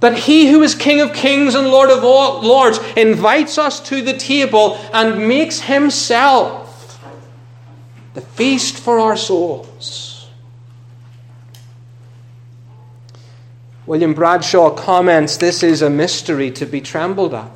That 0.00 0.16
he 0.16 0.50
who 0.50 0.62
is 0.62 0.74
King 0.74 1.00
of 1.00 1.12
kings 1.12 1.54
and 1.54 1.68
Lord 1.68 1.90
of 1.90 2.04
all 2.04 2.42
lords 2.42 2.78
invites 2.96 3.58
us 3.58 3.80
to 3.88 4.00
the 4.00 4.16
table 4.16 4.78
and 4.92 5.26
makes 5.26 5.60
himself 5.60 7.00
the 8.14 8.20
feast 8.20 8.78
for 8.78 8.98
our 8.98 9.16
souls. 9.16 10.28
William 13.86 14.12
Bradshaw 14.12 14.70
comments 14.70 15.38
this 15.38 15.62
is 15.62 15.82
a 15.82 15.88
mystery 15.88 16.50
to 16.50 16.66
be 16.66 16.80
trembled 16.80 17.32
at. 17.32 17.50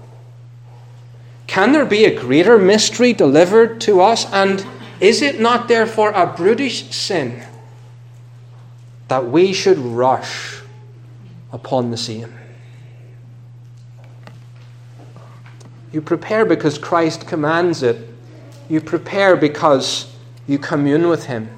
Can 1.46 1.72
there 1.72 1.84
be 1.84 2.06
a 2.06 2.18
greater 2.18 2.58
mystery 2.58 3.12
delivered 3.12 3.80
to 3.82 4.00
us? 4.00 4.24
And 4.32 4.64
is 5.00 5.20
it 5.20 5.38
not 5.38 5.68
therefore 5.68 6.10
a 6.12 6.26
brutish 6.26 6.90
sin 6.90 7.42
that 9.08 9.28
we 9.28 9.52
should 9.52 9.78
rush 9.78 10.61
upon 11.52 11.90
the 11.90 11.96
same. 11.96 12.32
You 15.92 16.00
prepare 16.00 16.44
because 16.44 16.78
Christ 16.78 17.26
commands 17.26 17.82
it. 17.82 18.08
You 18.68 18.80
prepare 18.80 19.36
because 19.36 20.14
you 20.48 20.58
commune 20.58 21.08
with 21.08 21.26
Him. 21.26 21.50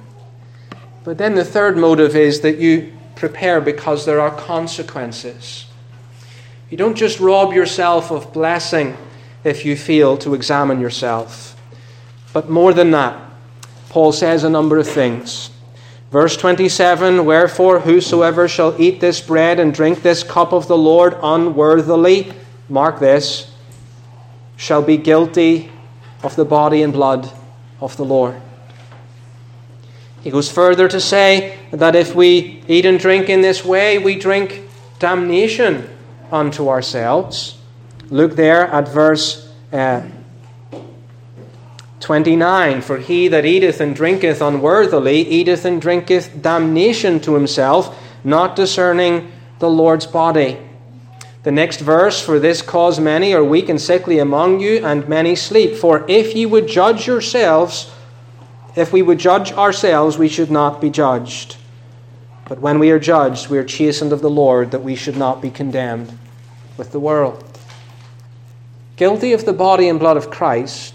But 1.05 1.17
then 1.17 1.35
the 1.35 1.45
third 1.45 1.77
motive 1.77 2.15
is 2.15 2.41
that 2.41 2.57
you 2.57 2.91
prepare 3.15 3.61
because 3.61 4.05
there 4.05 4.19
are 4.19 4.35
consequences. 4.35 5.65
You 6.69 6.77
don't 6.77 6.95
just 6.95 7.19
rob 7.19 7.53
yourself 7.53 8.11
of 8.11 8.33
blessing 8.33 8.97
if 9.43 9.63
you 9.63 9.77
fail 9.77 10.17
to 10.17 10.33
examine 10.33 10.81
yourself. 10.81 11.55
But 12.33 12.49
more 12.49 12.73
than 12.73 12.91
that, 12.91 13.17
Paul 13.89 14.11
says 14.11 14.43
a 14.43 14.49
number 14.49 14.77
of 14.77 14.87
things. 14.87 15.51
Verse 16.15 16.37
27 16.37 17.25
Wherefore, 17.25 17.81
whosoever 17.81 18.47
shall 18.47 18.73
eat 18.81 19.01
this 19.01 19.19
bread 19.19 19.59
and 19.59 19.73
drink 19.73 20.01
this 20.01 20.23
cup 20.23 20.53
of 20.53 20.65
the 20.65 20.77
Lord 20.77 21.17
unworthily, 21.21 22.31
mark 22.69 23.01
this, 23.01 23.51
shall 24.55 24.81
be 24.81 24.95
guilty 24.95 25.69
of 26.23 26.37
the 26.37 26.45
body 26.45 26.83
and 26.83 26.93
blood 26.93 27.29
of 27.81 27.97
the 27.97 28.05
Lord. 28.05 28.41
He 30.21 30.31
goes 30.31 30.49
further 30.49 30.87
to 30.87 31.01
say 31.01 31.59
that 31.71 31.97
if 31.97 32.15
we 32.15 32.63
eat 32.65 32.85
and 32.85 32.97
drink 32.97 33.27
in 33.27 33.41
this 33.41 33.65
way, 33.65 33.97
we 33.97 34.17
drink 34.17 34.61
damnation 34.99 35.89
unto 36.31 36.69
ourselves. 36.69 37.57
Look 38.09 38.37
there 38.37 38.67
at 38.67 38.87
verse 38.87 39.51
uh, 39.73 40.03
29 42.05 42.83
For 42.83 42.99
he 42.99 43.27
that 43.29 43.45
eateth 43.45 43.81
and 43.81 43.95
drinketh 43.95 44.39
unworthily 44.39 45.27
eateth 45.27 45.65
and 45.65 45.81
drinketh 45.81 46.39
damnation 46.39 47.19
to 47.21 47.33
himself, 47.33 47.99
not 48.23 48.55
discerning 48.55 49.31
the 49.57 49.71
Lord's 49.71 50.05
body. 50.05 50.59
The 51.41 51.51
next 51.51 51.79
verse 51.79 52.23
For 52.23 52.37
this 52.37 52.61
cause 52.61 52.99
many 52.99 53.33
are 53.33 53.43
weak 53.43 53.69
and 53.69 53.81
sickly 53.81 54.19
among 54.19 54.59
you, 54.59 54.85
and 54.85 55.09
many 55.09 55.35
sleep. 55.35 55.77
For 55.77 56.05
if 56.07 56.35
ye 56.35 56.45
would 56.45 56.67
judge 56.67 57.07
yourselves, 57.07 57.91
if 58.75 58.93
we 58.93 59.01
would 59.01 59.17
judge 59.17 59.51
ourselves, 59.53 60.15
we 60.15 60.29
should 60.29 60.51
not 60.51 60.79
be 60.79 60.91
judged. 60.91 61.57
But 62.47 62.59
when 62.59 62.77
we 62.77 62.91
are 62.91 62.99
judged, 62.99 63.49
we 63.49 63.57
are 63.57 63.63
chastened 63.63 64.13
of 64.13 64.21
the 64.21 64.29
Lord, 64.29 64.69
that 64.69 64.83
we 64.83 64.95
should 64.95 65.17
not 65.17 65.41
be 65.41 65.49
condemned 65.49 66.15
with 66.77 66.91
the 66.91 66.99
world. 66.99 67.43
Guilty 68.95 69.33
of 69.33 69.45
the 69.45 69.53
body 69.53 69.89
and 69.89 69.99
blood 69.99 70.17
of 70.17 70.29
Christ 70.29 70.94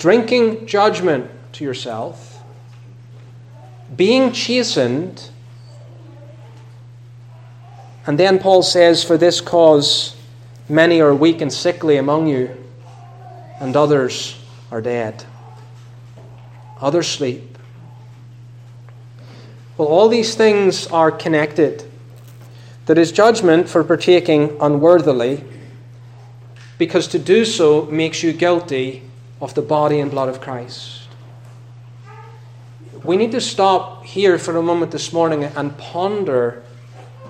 drinking 0.00 0.66
judgment 0.66 1.30
to 1.52 1.62
yourself, 1.62 2.42
being 3.94 4.32
chastened, 4.32 5.30
and 8.06 8.18
then 8.18 8.38
Paul 8.38 8.62
says, 8.62 9.04
For 9.04 9.18
this 9.18 9.42
cause 9.42 10.16
many 10.70 11.02
are 11.02 11.14
weak 11.14 11.42
and 11.42 11.52
sickly 11.52 11.98
among 11.98 12.28
you, 12.28 12.56
and 13.60 13.76
others 13.76 14.40
are 14.70 14.80
dead. 14.80 15.22
Others 16.80 17.06
sleep. 17.06 17.58
Well, 19.76 19.88
all 19.88 20.08
these 20.08 20.34
things 20.34 20.86
are 20.86 21.10
connected. 21.10 21.84
There 22.86 22.98
is 22.98 23.12
judgment 23.12 23.68
for 23.68 23.84
partaking 23.84 24.56
unworthily, 24.62 25.44
because 26.78 27.06
to 27.08 27.18
do 27.18 27.44
so 27.44 27.84
makes 27.84 28.22
you 28.22 28.32
guilty 28.32 29.09
of 29.40 29.54
the 29.54 29.62
body 29.62 30.00
and 30.00 30.10
blood 30.10 30.28
of 30.28 30.40
Christ. 30.40 31.02
We 33.04 33.16
need 33.16 33.32
to 33.32 33.40
stop 33.40 34.04
here 34.04 34.38
for 34.38 34.56
a 34.56 34.62
moment 34.62 34.92
this 34.92 35.12
morning 35.12 35.44
and 35.44 35.76
ponder 35.78 36.62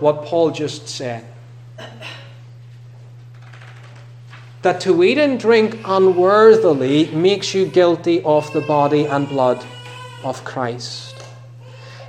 what 0.00 0.24
Paul 0.24 0.50
just 0.50 0.88
said. 0.88 1.24
That 4.62 4.80
to 4.82 5.02
eat 5.04 5.16
and 5.16 5.38
drink 5.38 5.78
unworthily 5.84 7.10
makes 7.12 7.54
you 7.54 7.66
guilty 7.66 8.22
of 8.24 8.52
the 8.52 8.60
body 8.60 9.06
and 9.06 9.28
blood 9.28 9.64
of 10.24 10.44
Christ. 10.44 11.14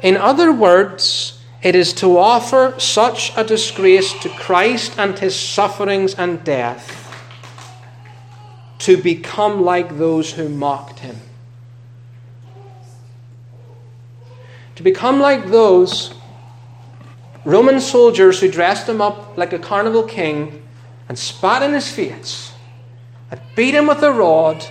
In 0.01 0.17
other 0.17 0.51
words, 0.51 1.39
it 1.61 1.75
is 1.75 1.93
to 1.93 2.17
offer 2.17 2.73
such 2.79 3.31
a 3.37 3.43
disgrace 3.43 4.11
to 4.21 4.29
Christ 4.29 4.97
and 4.97 5.17
his 5.17 5.35
sufferings 5.35 6.15
and 6.15 6.43
death 6.43 7.00
to 8.81 8.97
become 8.97 9.63
like 9.63 9.99
those 9.99 10.31
who 10.31 10.49
mocked 10.49 10.97
him. 10.99 11.15
To 14.75 14.81
become 14.81 15.19
like 15.19 15.45
those 15.51 16.15
Roman 17.45 17.79
soldiers 17.79 18.39
who 18.39 18.49
dressed 18.49 18.89
him 18.89 18.99
up 18.99 19.37
like 19.37 19.53
a 19.53 19.59
carnival 19.59 20.01
king 20.01 20.63
and 21.07 21.17
spat 21.17 21.61
in 21.61 21.73
his 21.73 21.91
face, 21.91 22.53
and 23.29 23.39
beat 23.55 23.75
him 23.75 23.85
with 23.85 24.01
a 24.01 24.11
rod, 24.11 24.65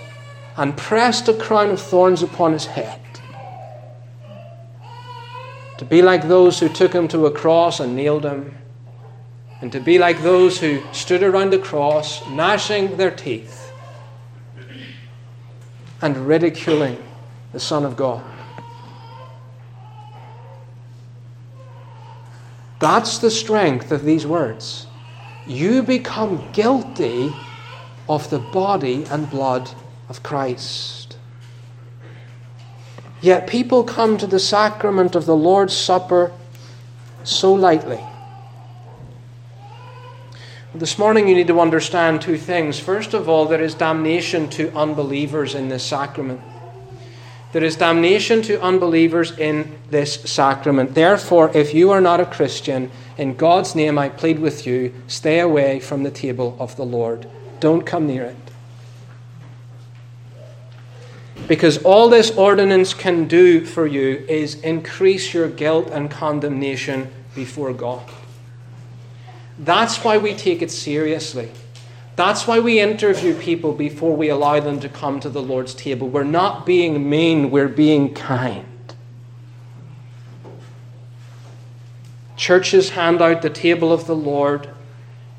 and 0.56 0.76
pressed 0.76 1.28
a 1.28 1.34
crown 1.34 1.70
of 1.70 1.80
thorns 1.80 2.22
upon 2.22 2.52
his 2.52 2.66
head. 2.66 3.00
To 5.78 5.84
be 5.84 6.02
like 6.02 6.26
those 6.26 6.58
who 6.58 6.68
took 6.68 6.92
him 6.92 7.06
to 7.08 7.26
a 7.26 7.30
cross 7.30 7.78
and 7.78 7.94
nailed 7.94 8.24
him, 8.24 8.56
and 9.60 9.70
to 9.70 9.78
be 9.78 9.98
like 9.98 10.20
those 10.22 10.58
who 10.58 10.82
stood 10.92 11.22
around 11.22 11.50
the 11.50 11.58
cross, 11.58 12.26
gnashing 12.28 12.96
their 12.96 13.12
teeth 13.12 13.69
and 16.02 16.16
ridiculing 16.16 17.02
the 17.52 17.60
Son 17.60 17.84
of 17.84 17.96
God. 17.96 18.24
That's 22.78 23.18
the 23.18 23.30
strength 23.30 23.92
of 23.92 24.04
these 24.04 24.26
words. 24.26 24.86
You 25.46 25.82
become 25.82 26.50
guilty 26.52 27.32
of 28.08 28.28
the 28.30 28.38
body 28.38 29.04
and 29.10 29.28
blood 29.28 29.70
of 30.08 30.22
Christ. 30.22 31.18
Yet 33.20 33.46
people 33.46 33.84
come 33.84 34.16
to 34.16 34.26
the 34.26 34.38
sacrament 34.38 35.14
of 35.14 35.26
the 35.26 35.36
Lord's 35.36 35.76
Supper 35.76 36.32
so 37.22 37.52
lightly. 37.52 38.00
This 40.72 41.00
morning, 41.00 41.26
you 41.26 41.34
need 41.34 41.48
to 41.48 41.58
understand 41.58 42.22
two 42.22 42.38
things. 42.38 42.78
First 42.78 43.12
of 43.12 43.28
all, 43.28 43.46
there 43.46 43.60
is 43.60 43.74
damnation 43.74 44.48
to 44.50 44.70
unbelievers 44.76 45.56
in 45.56 45.68
this 45.68 45.82
sacrament. 45.82 46.40
There 47.50 47.64
is 47.64 47.74
damnation 47.74 48.40
to 48.42 48.62
unbelievers 48.62 49.36
in 49.36 49.76
this 49.90 50.14
sacrament. 50.30 50.94
Therefore, 50.94 51.50
if 51.56 51.74
you 51.74 51.90
are 51.90 52.00
not 52.00 52.20
a 52.20 52.24
Christian, 52.24 52.92
in 53.18 53.34
God's 53.34 53.74
name 53.74 53.98
I 53.98 54.10
plead 54.10 54.38
with 54.38 54.64
you 54.64 54.94
stay 55.08 55.40
away 55.40 55.80
from 55.80 56.04
the 56.04 56.10
table 56.12 56.56
of 56.60 56.76
the 56.76 56.84
Lord. 56.84 57.28
Don't 57.58 57.84
come 57.84 58.06
near 58.06 58.26
it. 58.26 58.36
Because 61.48 61.78
all 61.78 62.08
this 62.08 62.30
ordinance 62.30 62.94
can 62.94 63.26
do 63.26 63.66
for 63.66 63.88
you 63.88 64.24
is 64.28 64.54
increase 64.60 65.34
your 65.34 65.48
guilt 65.48 65.90
and 65.90 66.08
condemnation 66.08 67.10
before 67.34 67.72
God. 67.72 68.08
That's 69.60 70.02
why 70.02 70.16
we 70.16 70.34
take 70.34 70.62
it 70.62 70.70
seriously. 70.70 71.50
That's 72.16 72.46
why 72.46 72.60
we 72.60 72.80
interview 72.80 73.34
people 73.38 73.72
before 73.72 74.16
we 74.16 74.30
allow 74.30 74.58
them 74.60 74.80
to 74.80 74.88
come 74.88 75.20
to 75.20 75.28
the 75.28 75.42
Lord's 75.42 75.74
table. 75.74 76.08
We're 76.08 76.24
not 76.24 76.64
being 76.64 77.08
mean, 77.08 77.50
we're 77.50 77.68
being 77.68 78.14
kind. 78.14 78.64
Churches 82.36 82.90
hand 82.90 83.20
out 83.20 83.42
the 83.42 83.50
table 83.50 83.92
of 83.92 84.06
the 84.06 84.16
Lord 84.16 84.70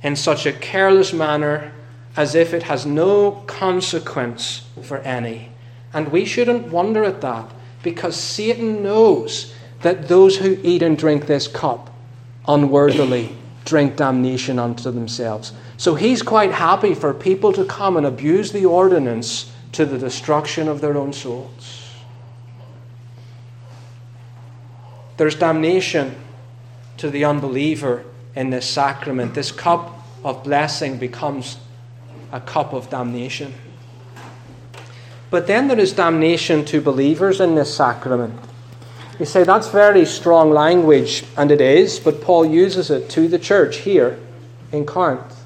in 0.03 0.15
such 0.15 0.45
a 0.45 0.53
careless 0.53 1.13
manner 1.13 1.73
as 2.15 2.35
if 2.35 2.53
it 2.53 2.63
has 2.63 2.85
no 2.85 3.31
consequence 3.47 4.67
for 4.83 4.99
any. 4.99 5.49
And 5.93 6.11
we 6.11 6.25
shouldn't 6.25 6.67
wonder 6.67 7.03
at 7.03 7.21
that 7.21 7.49
because 7.81 8.15
Satan 8.15 8.83
knows 8.83 9.51
that 9.81 10.07
those 10.07 10.37
who 10.37 10.59
eat 10.61 10.83
and 10.83 10.95
drink 10.95 11.25
this 11.25 11.47
cup 11.47 11.91
unworthily 12.47 13.35
drink 13.65 13.96
damnation 13.96 14.60
unto 14.60 14.91
themselves. 14.91 15.54
So 15.78 15.95
he's 15.95 16.21
quite 16.21 16.52
happy 16.52 16.93
for 16.93 17.13
people 17.13 17.54
to 17.54 17.65
come 17.65 17.97
and 17.97 18.06
abuse 18.06 18.52
the 18.52 18.65
ordinance 18.65 19.52
to 19.74 19.86
the 19.86 19.97
destruction 19.97 20.67
of 20.67 20.82
their 20.82 20.97
own 20.97 21.13
souls. 21.13 21.89
There's 25.17 25.36
damnation 25.36 26.15
to 26.97 27.10
the 27.10 27.26
unbeliever 27.26 28.04
in 28.36 28.50
this 28.50 28.67
sacrament. 28.67 29.34
This 29.34 29.52
cup 29.52 30.06
of 30.24 30.43
blessing 30.43 30.97
becomes 30.97 31.58
a 32.32 32.39
cup 32.39 32.74
of 32.74 32.89
damnation. 32.89 33.54
But 35.30 35.47
then 35.47 35.67
there 35.67 35.80
is 35.80 35.93
damnation 35.93 36.65
to 36.65 36.82
believers 36.82 37.39
in 37.39 37.56
this 37.56 37.74
sacrament. 37.74 38.38
You 39.21 39.25
say 39.25 39.43
that's 39.43 39.67
very 39.67 40.03
strong 40.05 40.49
language, 40.49 41.23
and 41.38 41.51
it 41.51 41.62
is, 41.62 41.99
but 41.99 42.21
Paul 42.21 42.43
uses 42.43 42.89
it 42.89 43.07
to 43.12 43.27
the 43.27 43.38
church 43.38 43.77
here 43.77 44.17
in 44.71 44.84
Corinth. 44.84 45.45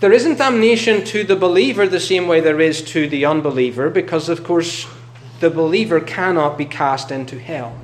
There 0.00 0.14
isn't 0.14 0.38
damnation 0.38 1.04
to 1.04 1.24
the 1.24 1.36
believer 1.36 1.86
the 1.86 2.00
same 2.00 2.26
way 2.26 2.40
there 2.40 2.58
is 2.58 2.80
to 2.84 3.06
the 3.06 3.26
unbeliever, 3.26 3.90
because, 3.90 4.30
of 4.30 4.44
course, 4.44 4.86
the 5.40 5.50
believer 5.50 6.00
cannot 6.00 6.56
be 6.56 6.64
cast 6.64 7.10
into 7.10 7.38
hell. 7.38 7.76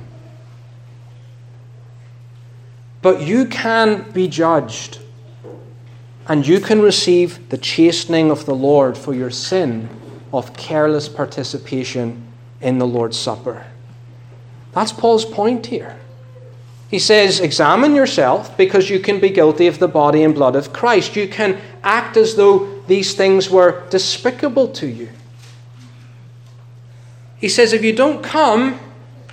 But 3.03 3.21
you 3.21 3.45
can 3.45 4.09
be 4.13 4.27
judged, 4.27 4.97
and 6.27 6.47
you 6.47 6.59
can 6.59 6.81
receive 6.81 7.49
the 7.49 7.57
chastening 7.59 8.31
of 8.31 8.47
the 8.47 8.55
Lord 8.55 8.97
for 8.97 9.13
your 9.13 9.29
sin 9.29 9.89
of 10.33 10.57
careless 10.57 11.07
participation 11.07 12.25
in 12.61 12.77
the 12.77 12.87
Lord's 12.87 13.17
Supper. 13.17 13.65
That's 14.71 14.91
Paul's 14.91 15.25
point 15.25 15.67
here. 15.67 15.97
He 16.89 16.99
says, 16.99 17.39
Examine 17.39 17.95
yourself 17.95 18.57
because 18.57 18.89
you 18.89 18.99
can 18.99 19.19
be 19.19 19.29
guilty 19.29 19.67
of 19.67 19.79
the 19.79 19.87
body 19.87 20.23
and 20.23 20.33
blood 20.33 20.55
of 20.55 20.73
Christ. 20.73 21.15
You 21.15 21.27
can 21.27 21.59
act 21.83 22.17
as 22.17 22.35
though 22.35 22.81
these 22.87 23.13
things 23.13 23.49
were 23.49 23.87
despicable 23.89 24.67
to 24.69 24.87
you. 24.87 25.09
He 27.37 27.47
says, 27.47 27.73
If 27.73 27.83
you 27.83 27.95
don't 27.95 28.23
come, 28.23 28.79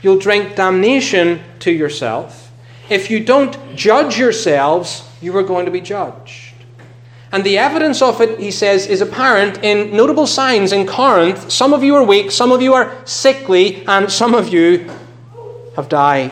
you'll 0.03 0.19
drink 0.19 0.55
damnation 0.57 1.41
to 1.61 1.73
yourself. 1.73 2.53
If 2.89 3.11
you 3.11 3.25
don't 3.25 3.75
judge 3.75 4.19
yourselves, 4.19 5.09
you 5.21 5.37
are 5.37 5.43
going 5.43 5.65
to 5.65 5.73
be 5.73 5.81
judged. 5.81 6.46
And 7.37 7.45
the 7.45 7.59
evidence 7.59 8.01
of 8.01 8.23
it, 8.23 8.41
he 8.41 8.51
says, 8.51 8.87
is 8.87 9.03
apparent 9.03 9.63
in 9.63 9.95
notable 9.95 10.27
signs 10.27 10.73
in 10.73 10.87
Corinth. 10.87 11.53
Some 11.53 11.75
of 11.75 11.85
you 11.85 11.95
are 11.95 12.03
weak, 12.03 12.31
some 12.31 12.51
of 12.51 12.63
you 12.63 12.73
are 12.73 12.97
sickly, 13.05 13.87
and 13.87 14.11
some 14.11 14.35
of 14.35 14.49
you 14.49 14.91
have 15.77 15.91
died. 15.91 16.31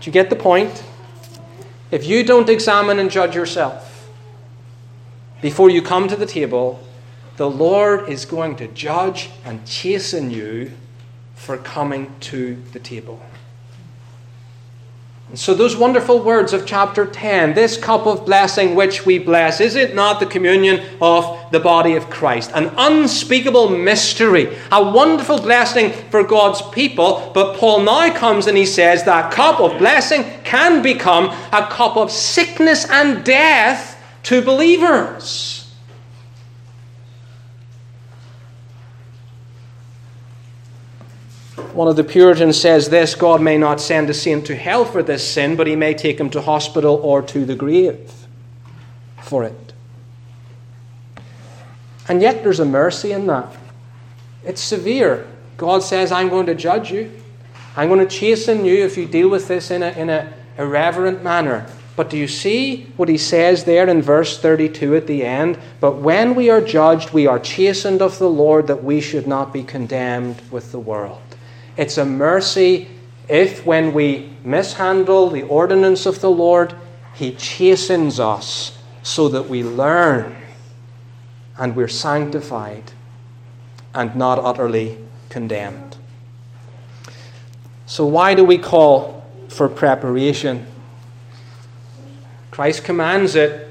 Do 0.00 0.02
you 0.02 0.10
get 0.10 0.30
the 0.30 0.34
point? 0.34 0.82
If 1.92 2.08
you 2.08 2.24
don't 2.24 2.48
examine 2.48 2.98
and 2.98 3.08
judge 3.08 3.36
yourself 3.36 4.10
before 5.40 5.70
you 5.70 5.80
come 5.80 6.08
to 6.08 6.16
the 6.16 6.26
table, 6.26 6.84
the 7.36 7.48
Lord 7.48 8.08
is 8.08 8.24
going 8.24 8.56
to 8.56 8.66
judge 8.66 9.30
and 9.44 9.64
chasten 9.64 10.28
you 10.32 10.72
for 11.36 11.56
coming 11.56 12.12
to 12.22 12.60
the 12.72 12.80
table. 12.80 13.22
So, 15.34 15.52
those 15.54 15.76
wonderful 15.76 16.22
words 16.22 16.54
of 16.54 16.64
chapter 16.64 17.04
10 17.04 17.52
this 17.52 17.76
cup 17.76 18.06
of 18.06 18.24
blessing 18.24 18.74
which 18.74 19.04
we 19.04 19.18
bless, 19.18 19.60
is 19.60 19.76
it 19.76 19.94
not 19.94 20.20
the 20.20 20.26
communion 20.26 20.82
of 21.02 21.52
the 21.52 21.60
body 21.60 21.96
of 21.96 22.08
Christ? 22.08 22.50
An 22.54 22.72
unspeakable 22.78 23.68
mystery, 23.68 24.56
a 24.72 24.82
wonderful 24.90 25.38
blessing 25.38 25.92
for 26.10 26.24
God's 26.24 26.62
people. 26.70 27.30
But 27.34 27.58
Paul 27.58 27.82
now 27.82 28.10
comes 28.14 28.46
and 28.46 28.56
he 28.56 28.64
says 28.64 29.04
that 29.04 29.30
cup 29.30 29.60
of 29.60 29.76
blessing 29.76 30.24
can 30.44 30.80
become 30.80 31.26
a 31.52 31.66
cup 31.70 31.98
of 31.98 32.10
sickness 32.10 32.88
and 32.88 33.22
death 33.22 34.02
to 34.24 34.40
believers. 34.40 35.57
One 41.78 41.86
of 41.86 41.94
the 41.94 42.02
Puritans 42.02 42.60
says 42.60 42.88
this 42.88 43.14
God 43.14 43.40
may 43.40 43.56
not 43.56 43.80
send 43.80 44.10
a 44.10 44.14
saint 44.14 44.46
to 44.46 44.56
hell 44.56 44.84
for 44.84 45.00
this 45.00 45.22
sin, 45.24 45.54
but 45.54 45.68
he 45.68 45.76
may 45.76 45.94
take 45.94 46.18
him 46.18 46.28
to 46.30 46.40
hospital 46.40 46.96
or 46.96 47.22
to 47.22 47.44
the 47.44 47.54
grave 47.54 48.12
for 49.22 49.44
it. 49.44 49.72
And 52.08 52.20
yet 52.20 52.42
there's 52.42 52.58
a 52.58 52.64
mercy 52.64 53.12
in 53.12 53.28
that. 53.28 53.56
It's 54.44 54.60
severe. 54.60 55.24
God 55.56 55.84
says, 55.84 56.10
I'm 56.10 56.28
going 56.28 56.46
to 56.46 56.54
judge 56.56 56.90
you. 56.90 57.12
I'm 57.76 57.88
going 57.88 58.04
to 58.04 58.12
chasten 58.12 58.64
you 58.64 58.84
if 58.84 58.96
you 58.96 59.06
deal 59.06 59.28
with 59.28 59.46
this 59.46 59.70
in 59.70 59.84
an 59.84 59.94
in 59.94 60.10
a 60.10 60.32
irreverent 60.58 61.22
manner. 61.22 61.64
But 61.94 62.10
do 62.10 62.16
you 62.16 62.26
see 62.26 62.92
what 62.96 63.08
he 63.08 63.18
says 63.18 63.62
there 63.62 63.88
in 63.88 64.02
verse 64.02 64.36
32 64.36 64.96
at 64.96 65.06
the 65.06 65.24
end? 65.24 65.60
But 65.78 65.98
when 65.98 66.34
we 66.34 66.50
are 66.50 66.60
judged, 66.60 67.12
we 67.12 67.28
are 67.28 67.38
chastened 67.38 68.02
of 68.02 68.18
the 68.18 68.28
Lord 68.28 68.66
that 68.66 68.82
we 68.82 69.00
should 69.00 69.28
not 69.28 69.52
be 69.52 69.62
condemned 69.62 70.42
with 70.50 70.72
the 70.72 70.80
world. 70.80 71.22
It's 71.78 71.96
a 71.96 72.04
mercy 72.04 72.88
if, 73.28 73.64
when 73.64 73.92
we 73.92 74.30
mishandle 74.42 75.30
the 75.30 75.44
ordinance 75.44 76.06
of 76.06 76.20
the 76.20 76.30
Lord, 76.30 76.74
He 77.14 77.32
chastens 77.32 78.18
us 78.18 78.76
so 79.04 79.28
that 79.28 79.48
we 79.48 79.62
learn 79.62 80.36
and 81.56 81.76
we're 81.76 81.86
sanctified 81.86 82.90
and 83.94 84.16
not 84.16 84.40
utterly 84.40 84.98
condemned. 85.28 85.96
So, 87.86 88.04
why 88.06 88.34
do 88.34 88.44
we 88.44 88.58
call 88.58 89.24
for 89.48 89.68
preparation? 89.68 90.66
Christ 92.50 92.82
commands 92.82 93.36
it. 93.36 93.68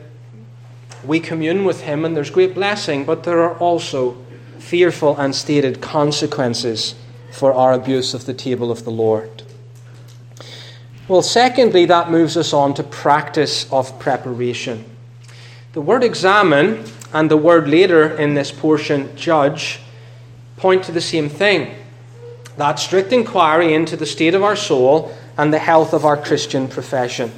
We 1.04 1.20
commune 1.20 1.66
with 1.66 1.82
Him, 1.82 2.06
and 2.06 2.16
there's 2.16 2.30
great 2.30 2.54
blessing, 2.56 3.04
but 3.04 3.24
there 3.26 3.42
are 3.42 3.58
also 3.58 4.18
fearful 4.60 5.18
and 5.18 5.36
stated 5.36 5.82
consequences 5.82 6.96
for 7.38 7.54
our 7.54 7.74
abuse 7.74 8.16
of 8.16 8.26
the 8.26 8.34
table 8.34 8.72
of 8.72 8.84
the 8.84 8.90
Lord. 8.90 9.44
Well, 11.08 11.22
secondly, 11.22 11.86
that 11.86 12.10
moves 12.10 12.36
us 12.36 12.52
on 12.52 12.74
to 12.74 12.84
practice 12.84 13.72
of 13.72 14.00
preparation. 14.00 14.84
The 15.74 15.82
word 15.82 16.04
examine 16.04 16.84
and 17.14 17.30
the 17.30 17.38
word 17.38 17.70
later 17.70 18.18
in 18.18 18.34
this 18.34 18.52
portion, 18.52 19.16
judge, 19.16 19.80
point 20.58 20.84
to 20.86 20.92
the 20.92 21.00
same 21.00 21.30
thing 21.30 21.76
that 22.58 22.80
strict 22.80 23.14
inquiry 23.14 23.76
into 23.76 23.96
the 23.96 24.08
state 24.08 24.34
of 24.34 24.42
our 24.42 24.56
soul 24.56 25.16
and 25.38 25.54
the 25.54 25.60
health 25.60 25.94
of 25.94 26.06
our 26.06 26.18
Christian 26.18 26.68
profession. 26.68 27.32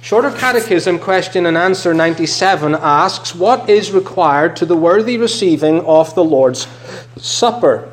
Shorter 0.00 0.30
Catechism, 0.30 1.00
question 1.00 1.44
and 1.44 1.58
answer 1.58 1.92
97 1.92 2.76
asks, 2.76 3.34
What 3.34 3.68
is 3.68 3.90
required 3.90 4.54
to 4.56 4.64
the 4.64 4.76
worthy 4.76 5.18
receiving 5.18 5.84
of 5.84 6.14
the 6.14 6.24
Lord's 6.24 6.68
Supper? 7.16 7.90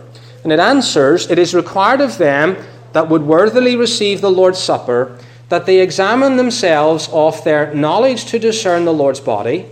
And 0.47 0.53
it 0.53 0.59
answers, 0.59 1.29
It 1.29 1.37
is 1.39 1.53
required 1.53 1.99
of 1.99 2.17
them 2.17 2.55
that 2.93 3.09
would 3.09 3.23
worthily 3.23 3.75
receive 3.75 4.21
the 4.21 4.31
Lord's 4.31 4.59
Supper 4.59 5.19
that 5.49 5.65
they 5.65 5.81
examine 5.81 6.37
themselves 6.37 7.09
of 7.11 7.43
their 7.43 7.73
knowledge 7.73 8.23
to 8.27 8.39
discern 8.39 8.85
the 8.85 8.93
Lord's 8.93 9.19
body, 9.19 9.65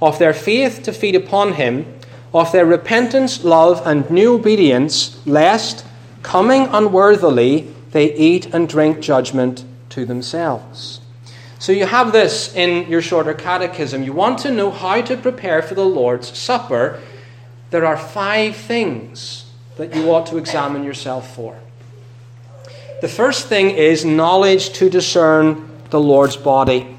of 0.00 0.18
their 0.18 0.32
faith 0.32 0.82
to 0.84 0.94
feed 0.94 1.14
upon 1.14 1.52
Him, 1.52 1.84
of 2.32 2.52
their 2.52 2.64
repentance, 2.64 3.44
love, 3.44 3.86
and 3.86 4.10
new 4.10 4.36
obedience, 4.36 5.20
lest, 5.26 5.84
coming 6.22 6.68
unworthily, 6.68 7.70
they 7.90 8.14
eat 8.14 8.46
and 8.54 8.66
drink 8.66 9.00
judgment 9.00 9.62
to 9.90 10.06
themselves. 10.06 11.02
So 11.58 11.70
you 11.70 11.84
have 11.84 12.12
this 12.12 12.54
in 12.54 12.88
your 12.90 13.02
shorter 13.02 13.34
catechism. 13.34 14.02
You 14.02 14.14
want 14.14 14.38
to 14.38 14.50
know 14.50 14.70
how 14.70 15.02
to 15.02 15.18
prepare 15.18 15.60
for 15.60 15.74
the 15.74 15.84
Lord's 15.84 16.34
Supper. 16.34 16.98
There 17.68 17.84
are 17.84 17.98
five 17.98 18.56
things 18.56 19.43
that 19.76 19.94
you 19.94 20.10
ought 20.10 20.26
to 20.26 20.36
examine 20.36 20.84
yourself 20.84 21.34
for. 21.34 21.58
The 23.00 23.08
first 23.08 23.48
thing 23.48 23.70
is 23.70 24.04
knowledge 24.04 24.70
to 24.74 24.88
discern 24.88 25.68
the 25.90 26.00
Lord's 26.00 26.36
body. 26.36 26.96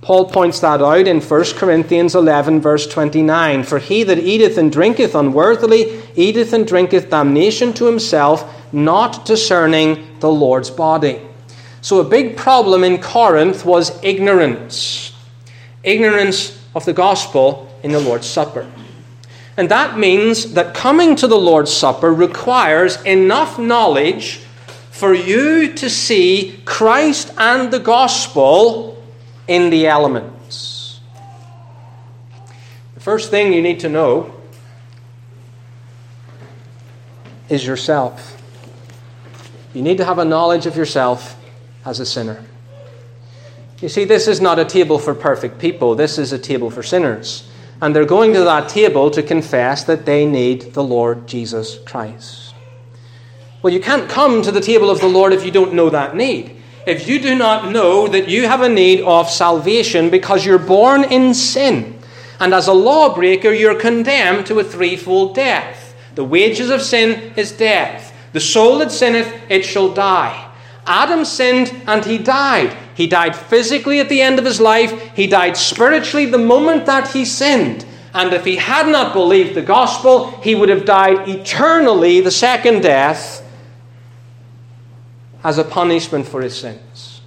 Paul 0.00 0.28
points 0.28 0.60
that 0.60 0.82
out 0.82 1.06
in 1.06 1.20
1 1.20 1.44
Corinthians 1.56 2.14
11, 2.14 2.60
verse 2.60 2.86
29. 2.86 3.62
For 3.62 3.78
he 3.78 4.02
that 4.04 4.18
eateth 4.18 4.58
and 4.58 4.72
drinketh 4.72 5.14
unworthily 5.14 6.02
eateth 6.16 6.52
and 6.52 6.66
drinketh 6.66 7.10
damnation 7.10 7.72
to 7.74 7.86
himself, 7.86 8.72
not 8.72 9.24
discerning 9.24 10.18
the 10.20 10.30
Lord's 10.30 10.70
body. 10.70 11.20
So, 11.82 12.00
a 12.00 12.04
big 12.04 12.36
problem 12.36 12.84
in 12.84 13.00
Corinth 13.00 13.64
was 13.64 14.02
ignorance 14.02 15.12
ignorance 15.82 16.58
of 16.74 16.84
the 16.84 16.92
gospel 16.92 17.68
in 17.82 17.92
the 17.92 18.00
Lord's 18.00 18.26
Supper. 18.26 18.70
And 19.56 19.70
that 19.70 19.98
means 19.98 20.54
that 20.54 20.74
coming 20.74 21.14
to 21.16 21.26
the 21.26 21.36
Lord's 21.36 21.72
Supper 21.72 22.12
requires 22.12 23.00
enough 23.02 23.58
knowledge 23.58 24.40
for 24.90 25.12
you 25.12 25.72
to 25.74 25.90
see 25.90 26.60
Christ 26.64 27.32
and 27.36 27.72
the 27.72 27.78
gospel 27.78 29.02
in 29.48 29.70
the 29.70 29.86
elements. 29.86 31.00
The 32.94 33.00
first 33.00 33.30
thing 33.30 33.52
you 33.52 33.60
need 33.60 33.80
to 33.80 33.88
know 33.88 34.34
is 37.48 37.66
yourself. 37.66 38.40
You 39.74 39.82
need 39.82 39.98
to 39.98 40.04
have 40.04 40.18
a 40.18 40.24
knowledge 40.24 40.66
of 40.66 40.76
yourself 40.76 41.36
as 41.84 42.00
a 42.00 42.06
sinner. 42.06 42.42
You 43.80 43.88
see, 43.88 44.04
this 44.04 44.28
is 44.28 44.40
not 44.40 44.58
a 44.58 44.64
table 44.64 44.98
for 44.98 45.14
perfect 45.14 45.58
people, 45.58 45.94
this 45.94 46.16
is 46.16 46.32
a 46.32 46.38
table 46.38 46.70
for 46.70 46.82
sinners. 46.82 47.48
And 47.82 47.94
they're 47.94 48.06
going 48.06 48.32
to 48.32 48.44
that 48.44 48.70
table 48.70 49.10
to 49.10 49.22
confess 49.22 49.84
that 49.84 50.06
they 50.06 50.24
need 50.24 50.72
the 50.72 50.82
Lord 50.82 51.26
Jesus 51.26 51.78
Christ. 51.84 52.54
Well, 53.60 53.74
you 53.74 53.80
can't 53.80 54.08
come 54.08 54.40
to 54.40 54.50
the 54.50 54.62
table 54.62 54.88
of 54.88 55.00
the 55.00 55.08
Lord 55.08 55.34
if 55.34 55.44
you 55.44 55.50
don't 55.50 55.74
know 55.74 55.90
that 55.90 56.16
need 56.16 56.62
if 56.86 57.08
you 57.08 57.20
do 57.20 57.34
not 57.34 57.70
know 57.70 58.08
that 58.08 58.28
you 58.28 58.48
have 58.48 58.62
a 58.62 58.68
need 58.68 59.00
of 59.02 59.30
salvation 59.30 60.10
because 60.10 60.44
you're 60.44 60.58
born 60.58 61.04
in 61.04 61.34
sin, 61.34 61.98
and 62.40 62.52
as 62.52 62.66
a 62.66 62.72
lawbreaker, 62.72 63.52
you're 63.52 63.78
condemned 63.78 64.46
to 64.46 64.58
a 64.58 64.64
threefold 64.64 65.34
death. 65.34 65.94
The 66.16 66.24
wages 66.24 66.70
of 66.70 66.82
sin 66.82 67.32
is 67.36 67.52
death. 67.52 68.12
The 68.32 68.40
soul 68.40 68.78
that 68.78 68.90
sinneth, 68.90 69.32
it 69.48 69.64
shall 69.64 69.92
die. 69.92 70.51
Adam 70.86 71.24
sinned 71.24 71.72
and 71.86 72.04
he 72.04 72.18
died. 72.18 72.76
He 72.94 73.06
died 73.06 73.34
physically 73.34 74.00
at 74.00 74.08
the 74.08 74.20
end 74.20 74.38
of 74.38 74.44
his 74.44 74.60
life, 74.60 74.92
he 75.14 75.26
died 75.26 75.56
spiritually 75.56 76.26
the 76.26 76.38
moment 76.38 76.86
that 76.86 77.08
he 77.08 77.24
sinned. 77.24 77.86
And 78.14 78.34
if 78.34 78.44
he 78.44 78.56
had 78.56 78.88
not 78.88 79.14
believed 79.14 79.54
the 79.54 79.62
gospel, 79.62 80.30
he 80.42 80.54
would 80.54 80.68
have 80.68 80.84
died 80.84 81.28
eternally, 81.28 82.20
the 82.20 82.30
second 82.30 82.82
death 82.82 83.38
as 85.42 85.58
a 85.58 85.64
punishment 85.64 86.26
for 86.26 86.42
his 86.42 86.54
sins. 86.58 87.22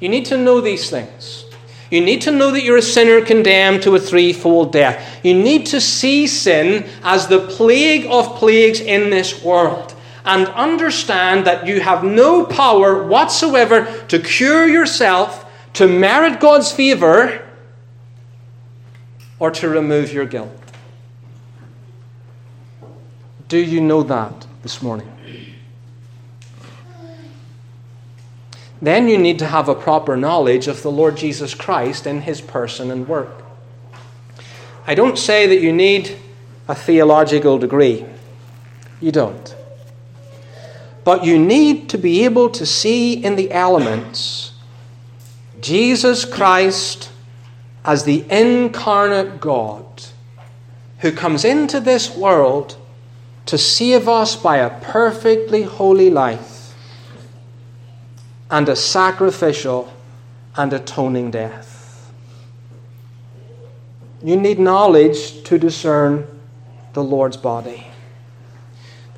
You 0.00 0.08
need 0.08 0.24
to 0.26 0.38
know 0.38 0.60
these 0.60 0.88
things. 0.88 1.44
You 1.90 2.00
need 2.00 2.22
to 2.22 2.30
know 2.30 2.50
that 2.50 2.64
you're 2.64 2.78
a 2.78 2.82
sinner 2.82 3.20
condemned 3.20 3.82
to 3.82 3.94
a 3.94 4.00
threefold 4.00 4.72
death. 4.72 5.20
You 5.22 5.34
need 5.34 5.66
to 5.66 5.80
see 5.80 6.26
sin 6.26 6.88
as 7.02 7.26
the 7.26 7.46
plague 7.46 8.06
of 8.06 8.36
plagues 8.36 8.80
in 8.80 9.10
this 9.10 9.44
world 9.44 9.91
and 10.24 10.46
understand 10.48 11.46
that 11.46 11.66
you 11.66 11.80
have 11.80 12.04
no 12.04 12.44
power 12.44 13.06
whatsoever 13.06 14.04
to 14.08 14.18
cure 14.18 14.66
yourself, 14.66 15.44
to 15.74 15.88
merit 15.88 16.40
God's 16.40 16.70
favor, 16.70 17.48
or 19.38 19.50
to 19.50 19.68
remove 19.68 20.12
your 20.12 20.26
guilt. 20.26 20.50
Do 23.48 23.58
you 23.58 23.80
know 23.80 24.02
that 24.04 24.46
this 24.62 24.80
morning? 24.80 25.08
then 28.82 29.06
you 29.06 29.16
need 29.16 29.38
to 29.38 29.46
have 29.46 29.68
a 29.68 29.76
proper 29.76 30.16
knowledge 30.16 30.66
of 30.66 30.82
the 30.82 30.90
Lord 30.90 31.16
Jesus 31.16 31.54
Christ 31.54 32.04
and 32.04 32.24
his 32.24 32.40
person 32.40 32.90
and 32.90 33.06
work. 33.06 33.30
I 34.88 34.96
don't 34.96 35.16
say 35.16 35.46
that 35.46 35.60
you 35.60 35.72
need 35.72 36.16
a 36.66 36.74
theological 36.74 37.58
degree. 37.58 38.04
You 39.00 39.12
don't. 39.12 39.54
But 41.04 41.24
you 41.24 41.38
need 41.38 41.88
to 41.90 41.98
be 41.98 42.24
able 42.24 42.50
to 42.50 42.64
see 42.64 43.14
in 43.14 43.36
the 43.36 43.50
elements 43.50 44.52
Jesus 45.60 46.24
Christ 46.24 47.10
as 47.84 48.04
the 48.04 48.24
incarnate 48.30 49.40
God 49.40 49.84
who 50.98 51.12
comes 51.12 51.44
into 51.44 51.80
this 51.80 52.14
world 52.16 52.76
to 53.46 53.58
save 53.58 54.08
us 54.08 54.36
by 54.36 54.58
a 54.58 54.80
perfectly 54.80 55.62
holy 55.62 56.10
life 56.10 56.74
and 58.50 58.68
a 58.68 58.76
sacrificial 58.76 59.92
and 60.56 60.72
atoning 60.72 61.30
death. 61.30 62.12
You 64.22 64.36
need 64.36 64.60
knowledge 64.60 65.42
to 65.44 65.58
discern 65.58 66.26
the 66.92 67.02
Lord's 67.02 67.36
body. 67.36 67.91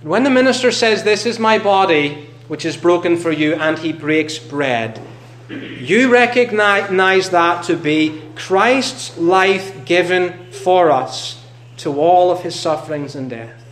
When 0.04 0.22
the 0.22 0.28
minister 0.28 0.70
says, 0.70 1.02
This 1.02 1.24
is 1.24 1.38
my 1.38 1.58
body, 1.58 2.28
which 2.46 2.66
is 2.66 2.76
broken 2.76 3.16
for 3.16 3.32
you, 3.32 3.54
and 3.54 3.78
he 3.78 3.90
breaks 3.90 4.38
bread, 4.38 5.00
you 5.48 6.12
recognize 6.12 7.30
that 7.30 7.64
to 7.64 7.76
be 7.76 8.20
Christ's 8.34 9.16
life 9.16 9.86
given 9.86 10.50
for 10.52 10.90
us 10.90 11.42
to 11.78 11.98
all 11.98 12.30
of 12.30 12.42
his 12.42 12.54
sufferings 12.54 13.14
and 13.14 13.30
death. 13.30 13.64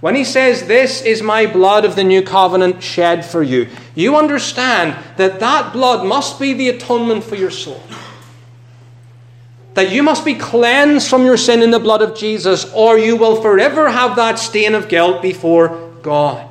When 0.00 0.16
he 0.16 0.24
says, 0.24 0.66
This 0.66 1.00
is 1.00 1.22
my 1.22 1.46
blood 1.46 1.84
of 1.84 1.94
the 1.94 2.02
new 2.02 2.22
covenant 2.22 2.82
shed 2.82 3.24
for 3.24 3.40
you, 3.40 3.68
you 3.94 4.16
understand 4.16 4.96
that 5.16 5.38
that 5.38 5.72
blood 5.72 6.04
must 6.04 6.40
be 6.40 6.54
the 6.54 6.70
atonement 6.70 7.22
for 7.22 7.36
your 7.36 7.52
soul. 7.52 7.80
That 9.74 9.92
you 9.92 10.02
must 10.02 10.24
be 10.24 10.34
cleansed 10.34 11.08
from 11.08 11.24
your 11.24 11.36
sin 11.36 11.62
in 11.62 11.70
the 11.70 11.78
blood 11.78 12.02
of 12.02 12.16
Jesus, 12.16 12.70
or 12.72 12.98
you 12.98 13.16
will 13.16 13.40
forever 13.40 13.88
have 13.88 14.16
that 14.16 14.38
stain 14.38 14.74
of 14.74 14.88
guilt 14.88 15.22
before 15.22 15.90
God. 16.02 16.46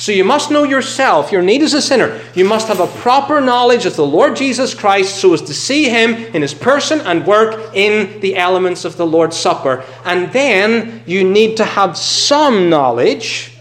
So 0.00 0.12
you 0.12 0.24
must 0.24 0.50
know 0.50 0.64
yourself, 0.64 1.30
your 1.30 1.42
need 1.42 1.60
as 1.60 1.74
a 1.74 1.82
sinner. 1.82 2.22
You 2.34 2.46
must 2.46 2.68
have 2.68 2.80
a 2.80 2.86
proper 2.86 3.38
knowledge 3.38 3.84
of 3.84 3.96
the 3.96 4.06
Lord 4.06 4.34
Jesus 4.34 4.72
Christ 4.72 5.16
so 5.16 5.34
as 5.34 5.42
to 5.42 5.52
see 5.52 5.90
him 5.90 6.14
in 6.34 6.40
his 6.40 6.54
person 6.54 7.02
and 7.02 7.26
work 7.26 7.74
in 7.74 8.18
the 8.20 8.36
elements 8.36 8.86
of 8.86 8.96
the 8.96 9.06
Lord's 9.06 9.36
Supper. 9.36 9.84
And 10.06 10.32
then 10.32 11.02
you 11.04 11.22
need 11.22 11.58
to 11.58 11.66
have 11.66 11.98
some 11.98 12.70
knowledge 12.70 13.58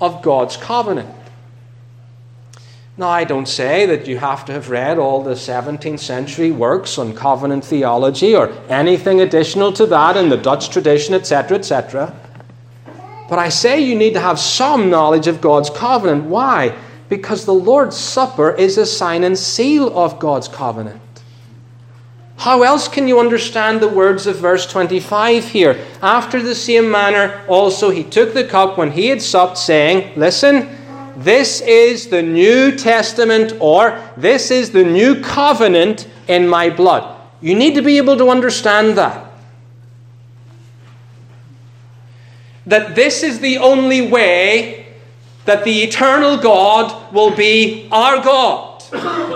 of 0.00 0.22
God's 0.22 0.56
covenant. 0.56 1.08
Now, 3.02 3.08
I 3.08 3.24
don't 3.24 3.48
say 3.48 3.84
that 3.86 4.06
you 4.06 4.16
have 4.18 4.44
to 4.44 4.52
have 4.52 4.70
read 4.70 4.96
all 4.96 5.24
the 5.24 5.34
17th 5.34 5.98
century 5.98 6.52
works 6.52 6.98
on 6.98 7.16
covenant 7.16 7.64
theology 7.64 8.36
or 8.36 8.52
anything 8.68 9.22
additional 9.22 9.72
to 9.72 9.86
that 9.86 10.16
in 10.16 10.28
the 10.28 10.36
Dutch 10.36 10.70
tradition, 10.70 11.12
etc., 11.12 11.58
etc. 11.58 12.14
But 13.28 13.40
I 13.40 13.48
say 13.48 13.80
you 13.80 13.96
need 13.96 14.14
to 14.14 14.20
have 14.20 14.38
some 14.38 14.88
knowledge 14.88 15.26
of 15.26 15.40
God's 15.40 15.68
covenant. 15.68 16.26
Why? 16.26 16.78
Because 17.08 17.44
the 17.44 17.52
Lord's 17.52 17.96
Supper 17.96 18.52
is 18.52 18.78
a 18.78 18.86
sign 18.86 19.24
and 19.24 19.36
seal 19.36 19.98
of 19.98 20.20
God's 20.20 20.46
covenant. 20.46 21.00
How 22.36 22.62
else 22.62 22.86
can 22.86 23.08
you 23.08 23.18
understand 23.18 23.80
the 23.80 23.88
words 23.88 24.28
of 24.28 24.36
verse 24.36 24.64
25 24.64 25.48
here? 25.48 25.84
After 26.02 26.40
the 26.40 26.54
same 26.54 26.88
manner, 26.88 27.44
also 27.48 27.90
he 27.90 28.04
took 28.04 28.32
the 28.32 28.44
cup 28.44 28.78
when 28.78 28.92
he 28.92 29.08
had 29.08 29.20
supped, 29.20 29.58
saying, 29.58 30.12
Listen, 30.16 30.68
this 31.16 31.60
is 31.60 32.08
the 32.08 32.22
New 32.22 32.76
Testament, 32.76 33.54
or 33.60 34.00
this 34.16 34.50
is 34.50 34.70
the 34.70 34.84
new 34.84 35.20
covenant 35.20 36.08
in 36.28 36.48
my 36.48 36.70
blood. 36.70 37.20
You 37.40 37.54
need 37.54 37.74
to 37.74 37.82
be 37.82 37.96
able 37.96 38.16
to 38.16 38.28
understand 38.28 38.96
that. 38.98 39.26
That 42.66 42.94
this 42.94 43.22
is 43.22 43.40
the 43.40 43.58
only 43.58 44.08
way 44.08 44.86
that 45.44 45.64
the 45.64 45.82
eternal 45.82 46.36
God 46.36 47.12
will 47.12 47.34
be 47.34 47.88
our 47.90 48.22
God. 48.22 48.82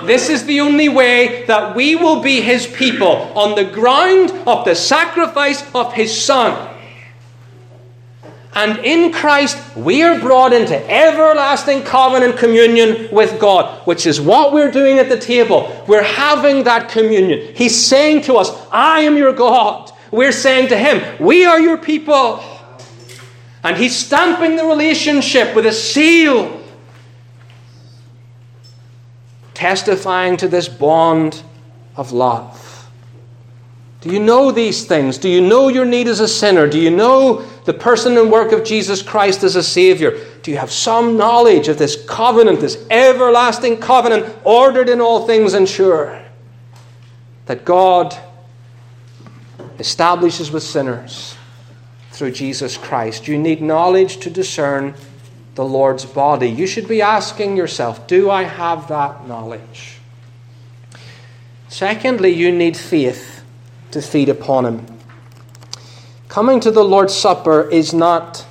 This 0.07 0.29
is 0.29 0.45
the 0.45 0.61
only 0.61 0.89
way 0.89 1.45
that 1.47 1.75
we 1.75 1.97
will 1.97 2.21
be 2.21 2.41
His 2.41 2.67
people 2.67 3.33
on 3.37 3.57
the 3.57 3.65
ground 3.65 4.31
of 4.47 4.65
the 4.65 4.75
sacrifice 4.75 5.65
of 5.75 5.93
His 5.93 6.17
Son. 6.17 6.76
And 8.57 8.79
in 8.79 9.13
Christ, 9.13 9.59
we 9.77 10.03
are 10.03 10.19
brought 10.19 10.55
into 10.55 10.75
everlasting 10.91 11.83
covenant 11.83 12.39
communion 12.39 13.07
with 13.13 13.39
God, 13.39 13.87
which 13.87 14.07
is 14.07 14.19
what 14.19 14.55
we're 14.55 14.71
doing 14.71 14.99
at 14.99 15.11
the 15.11 15.19
table. 15.19 15.85
We're 15.87 16.03
having 16.03 16.65
that 16.65 16.89
communion. 16.89 17.55
He's 17.55 17.79
saying 17.79 18.23
to 18.23 18.37
us, 18.37 18.51
I 18.73 19.01
am 19.01 19.19
your 19.19 19.35
God. 19.35 19.93
We're 20.11 20.33
saying 20.33 20.69
to 20.69 20.79
Him, 20.79 21.23
We 21.23 21.45
are 21.45 21.61
your 21.61 21.77
people. 21.77 22.43
And 23.63 23.77
He's 23.77 23.95
stamping 23.95 24.57
the 24.57 24.65
relationship 24.65 25.55
with 25.55 25.67
a 25.67 25.73
seal 25.73 26.63
testifying 29.53 30.39
to 30.39 30.49
this 30.49 30.67
bond 30.67 31.43
of 31.95 32.11
love. 32.13 32.66
Do 34.07 34.13
you 34.13 34.21
know 34.21 34.53
these 34.53 34.85
things? 34.85 35.19
Do 35.19 35.29
you 35.29 35.41
know 35.41 35.67
your 35.67 35.85
need 35.85 36.07
as 36.07 36.21
a 36.21 36.29
sinner? 36.29 36.69
Do 36.69 36.79
you 36.79 36.93
know 36.93 37.41
the 37.65 37.75
person 37.75 38.17
and 38.17 38.31
work 38.31 38.53
of 38.53 38.63
Jesus 38.63 39.03
Christ 39.03 39.43
as 39.43 39.57
a 39.57 39.65
Savior? 39.65 40.25
Do 40.43 40.53
you 40.53 40.59
have 40.59 40.71
some 40.71 41.17
knowledge 41.17 41.67
of 41.67 41.77
this 41.77 42.05
covenant, 42.07 42.61
this 42.61 42.87
everlasting 42.89 43.79
covenant, 43.79 44.33
ordered 44.45 44.89
in 44.89 45.01
all 45.01 45.27
things 45.27 45.55
and 45.55 45.69
sure, 45.69 46.23
that 47.47 47.65
God 47.65 48.17
establishes 49.81 50.53
with 50.53 50.63
sinners 50.63 51.37
through 52.13 52.31
Jesus 52.31 52.79
Christ? 52.79 53.27
You 53.27 53.37
need 53.37 53.61
knowledge 53.61 54.19
to 54.19 54.31
discern 54.31 54.95
the 55.57 55.65
Lord's 55.65 56.05
body. 56.05 56.49
You 56.49 56.69
should 56.69 56.87
be 56.87 57.03
asking 57.03 57.57
yourself, 57.57 58.07
do 58.07 58.31
I 58.31 58.45
have 58.45 58.87
that 58.87 59.27
knowledge? 59.27 59.99
Secondly, 61.69 62.31
you 62.31 62.53
need 62.53 62.77
faith 62.77 63.36
to 63.97 64.03
feed 64.03 64.29
upon 64.29 64.67
Him. 64.67 64.87
Coming 66.29 66.61
to 66.61 66.71
the 66.71 66.85
Lord's 66.85 67.15
Supper 67.15 67.67
is 67.71 67.95
not 67.95 68.45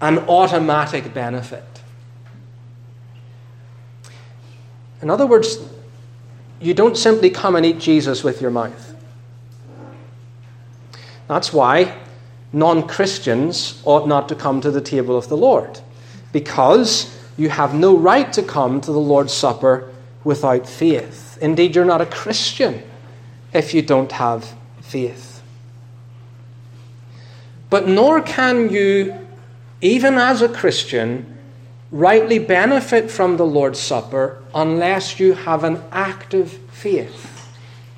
an 0.00 0.18
automatic 0.20 1.12
benefit. 1.12 1.62
In 5.02 5.10
other 5.10 5.26
words, 5.26 5.58
you 6.58 6.72
don't 6.72 6.96
simply 6.96 7.28
come 7.28 7.54
and 7.54 7.66
eat 7.66 7.78
Jesus 7.78 8.24
with 8.24 8.40
your 8.40 8.50
mouth. 8.50 8.96
That's 11.28 11.52
why 11.52 11.94
non 12.50 12.88
Christians 12.88 13.82
ought 13.84 14.08
not 14.08 14.26
to 14.30 14.34
come 14.34 14.62
to 14.62 14.70
the 14.70 14.80
table 14.80 15.18
of 15.18 15.28
the 15.28 15.36
Lord, 15.36 15.80
because 16.32 17.14
you 17.36 17.50
have 17.50 17.74
no 17.74 17.94
right 17.94 18.32
to 18.32 18.42
come 18.42 18.80
to 18.80 18.90
the 18.90 18.98
Lord's 18.98 19.34
Supper 19.34 19.90
without 20.24 20.66
faith. 20.66 21.38
Indeed, 21.40 21.76
you're 21.76 21.84
not 21.84 22.00
a 22.00 22.06
Christian 22.06 22.82
if 23.52 23.74
you 23.74 23.82
don't 23.82 24.10
have 24.12 24.54
faith. 24.80 25.42
But 27.70 27.86
nor 27.88 28.20
can 28.20 28.70
you, 28.70 29.26
even 29.80 30.14
as 30.14 30.42
a 30.42 30.48
Christian, 30.48 31.38
rightly 31.90 32.38
benefit 32.38 33.10
from 33.10 33.36
the 33.36 33.46
Lord's 33.46 33.78
Supper 33.78 34.42
unless 34.54 35.20
you 35.20 35.34
have 35.34 35.62
an 35.62 35.82
active 35.92 36.52
faith 36.72 37.48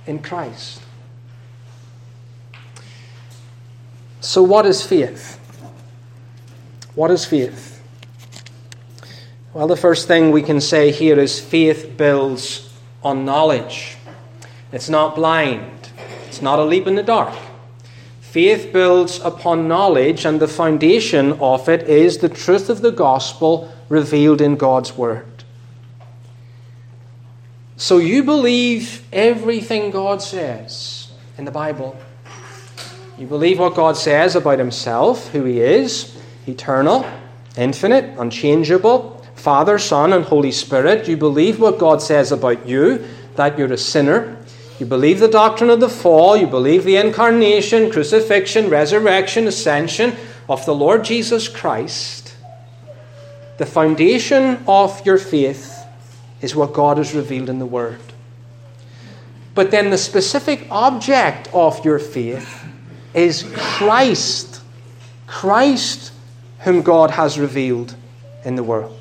in 0.07 0.19
Christ. 0.19 0.83
So, 4.21 4.43
what 4.43 4.67
is 4.67 4.85
faith? 4.85 5.39
What 6.95 7.11
is 7.11 7.25
faith? 7.25 7.76
Well, 9.57 9.69
the 9.69 9.75
first 9.75 10.07
thing 10.07 10.33
we 10.33 10.43
can 10.43 10.61
say 10.61 10.91
here 10.91 11.19
is 11.19 11.41
faith 11.41 11.97
builds 11.97 12.71
on 13.03 13.25
knowledge. 13.25 13.97
It's 14.71 14.91
not 14.91 15.15
blind, 15.15 15.89
it's 16.27 16.43
not 16.43 16.59
a 16.59 16.63
leap 16.63 16.87
in 16.87 16.95
the 16.95 17.03
dark. 17.03 17.35
Faith 18.21 18.71
builds 18.71 19.19
upon 19.21 19.67
knowledge, 19.67 20.27
and 20.27 20.41
the 20.41 20.47
foundation 20.47 21.33
of 21.41 21.71
it 21.71 21.89
is 21.89 22.19
the 22.19 22.29
truth 22.29 22.69
of 22.69 22.83
the 22.83 22.91
gospel 22.91 23.73
revealed 23.89 24.43
in 24.43 24.57
God's 24.57 24.95
Word. 24.95 25.45
So 27.79 27.97
you 27.97 28.25
believe 28.25 29.09
everything 29.11 29.91
God 29.91 30.21
says 30.21 31.11
in 31.39 31.47
the 31.47 31.51
Bible. 31.51 31.97
You 33.17 33.27
believe 33.27 33.59
what 33.59 33.75
God 33.75 33.97
says 33.97 34.37
about 34.37 34.59
Himself, 34.59 35.29
who 35.29 35.45
He 35.45 35.63
is, 35.63 36.15
eternal, 36.47 37.11
infinite, 37.57 38.19
unchangeable, 38.19 39.16
Father, 39.47 39.79
Son, 39.79 40.13
and 40.13 40.25
Holy 40.25 40.51
Spirit. 40.51 41.07
You 41.07 41.17
believe 41.17 41.61
what 41.61 41.79
God 41.79 42.03
says 42.03 42.33
about 42.33 42.67
you, 42.67 43.07
that 43.37 43.57
you're 43.57 43.73
a 43.73 43.79
sinner. 43.79 44.37
You 44.81 44.87
believe 44.87 45.21
the 45.21 45.29
doctrine 45.29 45.71
of 45.71 45.79
the 45.79 45.89
fall. 45.89 46.37
You 46.37 46.49
believe 46.49 46.83
the 46.83 46.97
incarnation, 46.97 47.93
crucifixion, 47.93 48.69
resurrection, 48.69 49.47
ascension 49.47 50.17
of 50.49 50.67
the 50.67 50.75
Lord 50.75 51.05
Jesus 51.05 51.47
Christ. 51.47 52.35
The 53.59 53.67
foundation 53.67 54.65
of 54.67 55.07
your 55.07 55.17
faith 55.17 55.79
is 56.41 56.57
what 56.57 56.73
God 56.73 56.99
has 56.99 57.15
revealed 57.15 57.49
in 57.49 57.61
the 57.61 57.67
Word. 57.67 58.01
But 59.55 59.71
then 59.71 59.91
the 59.91 59.99
specific 59.99 60.67
object 60.73 61.51
of 61.55 61.85
your 61.85 62.01
faith 62.01 62.65
is 63.15 63.49
Christ. 63.55 64.61
Christ, 65.29 66.11
whom 66.63 66.83
God 66.83 67.13
has 67.13 67.39
revealed 67.39 67.95
in 68.45 68.57
the 68.57 68.65
world. 68.65 68.99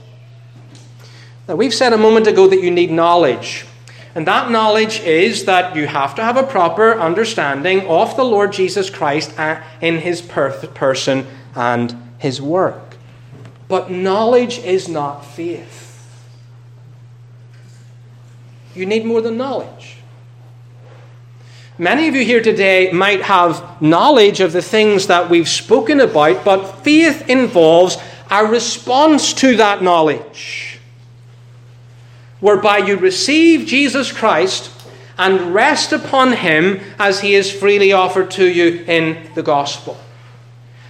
Now, 1.48 1.56
we've 1.56 1.74
said 1.74 1.94
a 1.94 1.98
moment 1.98 2.28
ago 2.28 2.48
that 2.48 2.62
you 2.62 2.72
need 2.72 2.92
knowledge. 2.92 3.66
And 4.16 4.26
that 4.28 4.50
knowledge 4.50 5.02
is 5.02 5.46
that 5.46 5.76
you 5.76 5.88
have 5.88 6.16
to 6.16 6.24
have 6.24 6.38
a 6.38 6.44
proper 6.44 6.94
understanding 7.00 7.86
of 7.88 8.16
the 8.16 8.24
Lord 8.24 8.54
Jesus 8.54 8.90
Christ 8.90 9.38
uh, 9.38 9.62
in 9.82 9.98
his 9.98 10.22
person 10.22 11.28
and 11.54 11.96
his 12.18 12.42
work. 12.42 12.96
But 13.68 13.92
knowledge 13.92 14.60
is 14.60 14.88
not 14.88 15.26
faith. 15.26 15.84
You 18.74 18.86
need 18.86 19.06
more 19.06 19.22
than 19.22 19.38
knowledge. 19.38 19.98
Many 21.78 22.08
of 22.08 22.16
you 22.16 22.24
here 22.24 22.42
today 22.42 22.90
might 22.94 23.22
have 23.24 23.82
knowledge 23.82 24.40
of 24.40 24.54
the 24.54 24.62
things 24.62 25.08
that 25.08 25.30
we've 25.30 25.50
spoken 25.50 26.00
about, 26.00 26.46
but 26.46 26.66
faith 26.84 27.30
involves 27.30 27.98
a 28.32 28.46
response 28.46 29.34
to 29.34 29.58
that 29.58 29.84
knowledge, 29.84 30.65
whereby 32.40 32.80
you 32.80 32.98
receive 32.98 33.68
Jesus 33.68 34.12
Christ 34.12 34.72
and 35.18 35.54
rest 35.54 35.92
upon 35.92 36.34
Him 36.34 36.80
as 37.00 37.22
He 37.22 37.36
is 37.36 37.52
freely 37.52 37.94
offered 37.94 38.32
to 38.32 38.46
you 38.48 38.84
in 38.88 39.30
the 39.36 39.44
gospel. 39.44 39.98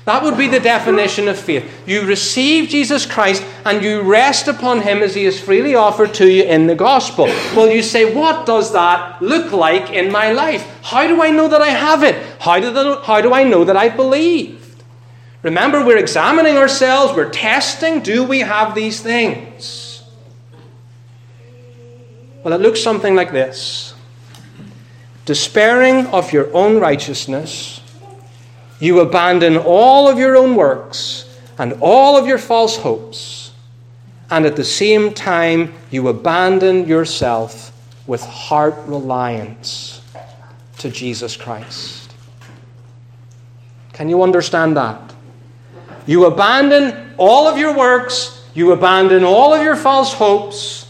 That 0.06 0.22
would 0.22 0.38
be 0.38 0.48
the 0.48 0.60
definition 0.60 1.28
of 1.28 1.38
faith. 1.38 1.68
You 1.88 2.06
receive 2.06 2.70
Jesus 2.70 3.08
Christ 3.08 3.44
and 3.66 3.84
you 3.84 4.04
rest 4.04 4.48
upon 4.48 4.82
him 4.84 5.00
as 5.00 5.16
he 5.16 5.26
is 5.26 5.40
freely 5.40 5.74
offered 5.74 6.14
to 6.16 6.30
you 6.30 6.44
in 6.44 6.68
the 6.68 6.76
gospel. 6.76 7.26
Well, 7.56 7.72
you 7.72 7.82
say, 7.82 8.14
what 8.14 8.46
does 8.46 8.72
that 8.74 9.20
look 9.20 9.52
like 9.52 9.90
in 9.90 10.12
my 10.12 10.32
life? 10.32 10.80
How 10.84 11.08
do 11.08 11.24
I 11.24 11.32
know 11.32 11.48
that 11.48 11.62
I 11.62 11.70
have 11.70 12.04
it? 12.04 12.24
How 12.40 12.60
do, 12.60 12.72
the, 12.72 13.02
how 13.02 13.20
do 13.20 13.34
I 13.34 13.44
know 13.44 13.64
that 13.64 13.76
I 13.76 13.90
believed? 13.90 14.84
Remember, 15.42 15.84
we're 15.84 15.98
examining 15.98 16.56
ourselves, 16.56 17.16
we're 17.16 17.30
testing 17.30 18.02
do 18.02 18.24
we 18.24 18.42
have 18.42 18.76
these 18.76 19.00
things? 19.00 19.85
Well, 22.46 22.54
it 22.54 22.62
looks 22.62 22.80
something 22.80 23.16
like 23.16 23.32
this 23.32 23.96
Despairing 25.26 26.06
of 26.08 26.32
your 26.32 26.56
own 26.56 26.80
righteousness 26.80 27.82
you 28.80 29.00
abandon 29.00 29.58
all 29.58 30.08
of 30.08 30.20
your 30.20 30.36
own 30.38 30.56
works 30.56 31.40
and 31.58 31.74
all 31.82 32.18
of 32.18 32.28
your 32.28 32.38
false 32.38 32.78
hopes, 32.78 33.52
and 34.30 34.46
at 34.46 34.56
the 34.56 34.64
same 34.64 35.12
time, 35.14 35.74
you 35.90 36.08
abandon 36.10 36.88
yourself 36.88 37.72
with 38.06 38.22
heart 38.22 38.76
reliance 38.86 40.02
to 40.78 40.92
Jesus 40.92 41.36
Christ. 41.36 42.14
Can 43.94 44.08
you 44.08 44.22
understand 44.22 44.78
that? 44.78 45.16
You 46.06 46.26
abandon 46.26 47.16
all 47.18 47.48
of 47.48 47.58
your 47.58 47.76
works, 47.76 48.46
you 48.54 48.72
abandon 48.72 49.24
all 49.24 49.54
of 49.54 49.64
your 49.64 49.76
false 49.76 50.14
hopes, 50.14 50.85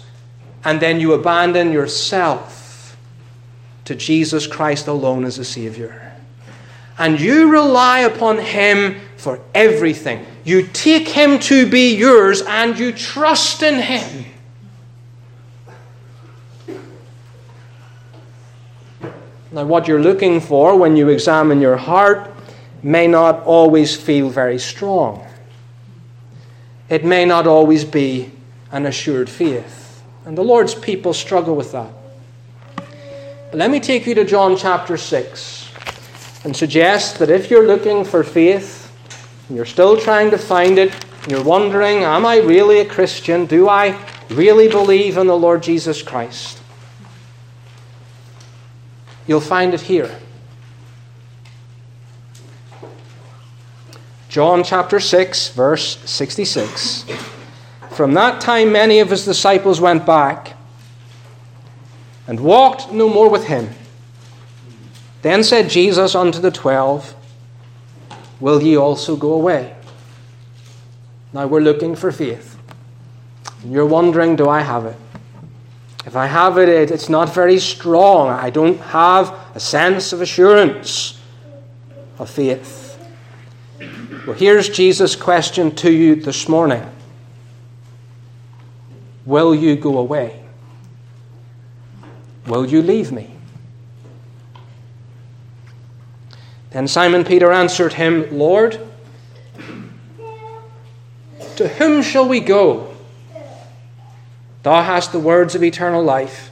and 0.66 0.82
then 0.82 1.00
you 1.00 1.14
abandon 1.14 1.72
yourself 1.72 2.98
to 3.86 3.96
Jesus 3.96 4.48
Christ 4.48 4.88
alone 4.88 5.24
as 5.24 5.38
a 5.38 5.46
Savior. 5.46 6.12
And 6.98 7.20
you 7.20 7.52
rely 7.52 8.00
upon 8.00 8.40
Him 8.40 9.00
for 9.16 9.40
everything. 9.54 10.26
You 10.44 10.68
take 10.68 11.08
Him 11.08 11.40
to 11.42 11.70
be 11.70 11.96
yours 11.96 12.42
and 12.42 12.78
you 12.80 12.92
trust 12.92 13.62
in 13.62 13.80
Him. 13.80 14.26
Now, 19.52 19.66
what 19.66 19.88
you're 19.88 20.02
looking 20.02 20.42
for 20.42 20.78
when 20.78 20.98
you 20.98 21.10
examine 21.10 21.62
your 21.62 21.78
heart 21.78 22.32
may 22.82 23.08
not 23.08 23.44
always 23.44 23.96
feel 23.96 24.30
very 24.30 24.60
strong. 24.60 25.26
It 26.90 27.06
may 27.06 27.24
not 27.24 27.46
always 27.46 27.86
be 27.86 28.32
an 28.72 28.86
assured 28.86 29.30
faith. 29.30 29.85
And 30.26 30.38
the 30.38 30.44
Lord's 30.44 30.74
people 30.74 31.14
struggle 31.14 31.56
with 31.56 31.72
that. 31.72 31.90
But 32.76 33.60
let 33.60 33.70
me 33.70 33.80
take 33.80 34.08
you 34.08 34.16
to 34.16 34.26
John 34.26 34.58
chapter 34.58 34.98
6 34.98 35.72
and 36.44 36.56
suggest 36.56 37.20
that 37.20 37.30
if 37.30 37.50
you're 37.50 37.68
looking 37.68 38.04
for 38.04 38.24
faith, 38.24 38.92
and 39.48 39.56
you're 39.56 39.66
still 39.66 40.00
trying 40.00 40.32
to 40.32 40.38
find 40.38 40.80
it, 40.80 40.94
you're 41.30 41.44
wondering, 41.44 42.04
am 42.04 42.26
I 42.26 42.38
really 42.38 42.80
a 42.80 42.86
Christian? 42.86 43.46
Do 43.46 43.70
I 43.70 44.00
really 44.30 44.68
believe 44.68 45.18
in 45.18 45.28
the 45.28 45.38
Lord 45.38 45.64
Jesus 45.64 46.02
Christ? 46.02 46.60
You'll 49.28 49.42
find 49.42 49.74
it 49.74 49.82
here. 49.82 50.20
John 54.30 54.64
chapter 54.64 55.00
6, 55.00 55.50
verse 55.50 55.98
66. 56.10 57.06
From 57.96 58.14
that 58.16 58.42
time, 58.42 58.74
many 58.74 59.00
of 59.00 59.10
his 59.10 59.24
disciples 59.24 59.80
went 59.80 60.06
back 60.06 60.58
and 62.28 62.42
walked 62.42 62.92
no 62.92 63.08
more 63.08 63.30
with 63.30 63.46
him. 63.46 63.70
Then 65.22 65.46
said 65.46 65.70
Jesus 65.70 66.14
unto 66.14 66.40
the 66.40 66.52
twelve, 66.52 67.16
Will 68.42 68.62
ye 68.62 68.76
also 68.76 69.16
go 69.16 69.32
away? 69.32 69.74
Now 71.32 71.48
we're 71.48 71.62
looking 71.62 71.96
for 71.96 72.12
faith. 72.12 72.58
And 73.64 73.72
You're 73.72 73.86
wondering, 73.86 74.36
do 74.36 74.50
I 74.50 74.60
have 74.60 74.86
it? 74.86 74.98
If 76.06 76.18
I 76.18 76.28
have 76.28 76.58
it, 76.58 76.68
it's 76.92 77.08
not 77.08 77.34
very 77.34 77.60
strong. 77.60 78.28
I 78.28 78.50
don't 78.50 78.80
have 78.80 79.34
a 79.56 79.60
sense 79.62 80.12
of 80.12 80.22
assurance 80.22 81.18
of 82.20 82.30
faith. 82.30 83.00
Well, 84.28 84.36
here's 84.36 84.68
Jesus' 84.68 85.16
question 85.16 85.74
to 85.76 85.92
you 85.92 86.16
this 86.16 86.50
morning 86.50 86.92
Will 89.26 89.56
you 89.56 89.76
go 89.76 89.98
away? 89.98 90.44
Will 92.48 92.66
you 92.66 92.82
leave 92.82 93.12
me? 93.12 93.32
Then 96.72 96.88
Simon 96.88 97.24
Peter 97.24 97.52
answered 97.52 97.94
him, 97.94 98.38
Lord, 98.38 98.80
to 101.56 101.68
whom 101.68 102.02
shall 102.02 102.28
we 102.28 102.40
go? 102.42 102.94
Thou 104.64 104.82
hast 104.82 105.12
the 105.12 105.20
words 105.20 105.56
of 105.56 105.64
eternal 105.64 106.04
life. 106.04 106.52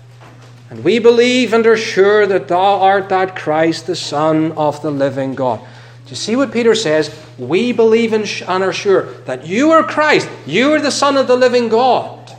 And 0.70 0.84
we 0.84 0.98
believe 0.98 1.54
and 1.54 1.68
are 1.68 1.78
sure 1.78 2.26
that 2.26 2.48
thou 2.48 2.80
art 2.80 3.10
that 3.10 3.36
Christ, 3.36 3.86
the 3.86 3.96
Son 3.96 4.54
of 4.54 4.82
the 4.82 4.92
living 4.92 5.36
God. 5.36 5.60
Do 5.60 6.10
you 6.10 6.16
see 6.16 6.36
what 6.36 6.52
Peter 6.52 6.74
says? 6.74 7.16
We 7.38 7.72
believe 7.72 8.14
and 8.14 8.24
are 8.48 8.74
sure 8.74 9.14
that 9.26 9.46
you 9.46 9.72
are 9.72 9.84
Christ. 9.84 10.30
You 10.46 10.74
are 10.74 10.82
the 10.82 10.90
Son 10.90 11.18
of 11.18 11.28
the 11.28 11.36
living 11.36 11.70
God. 11.70 12.33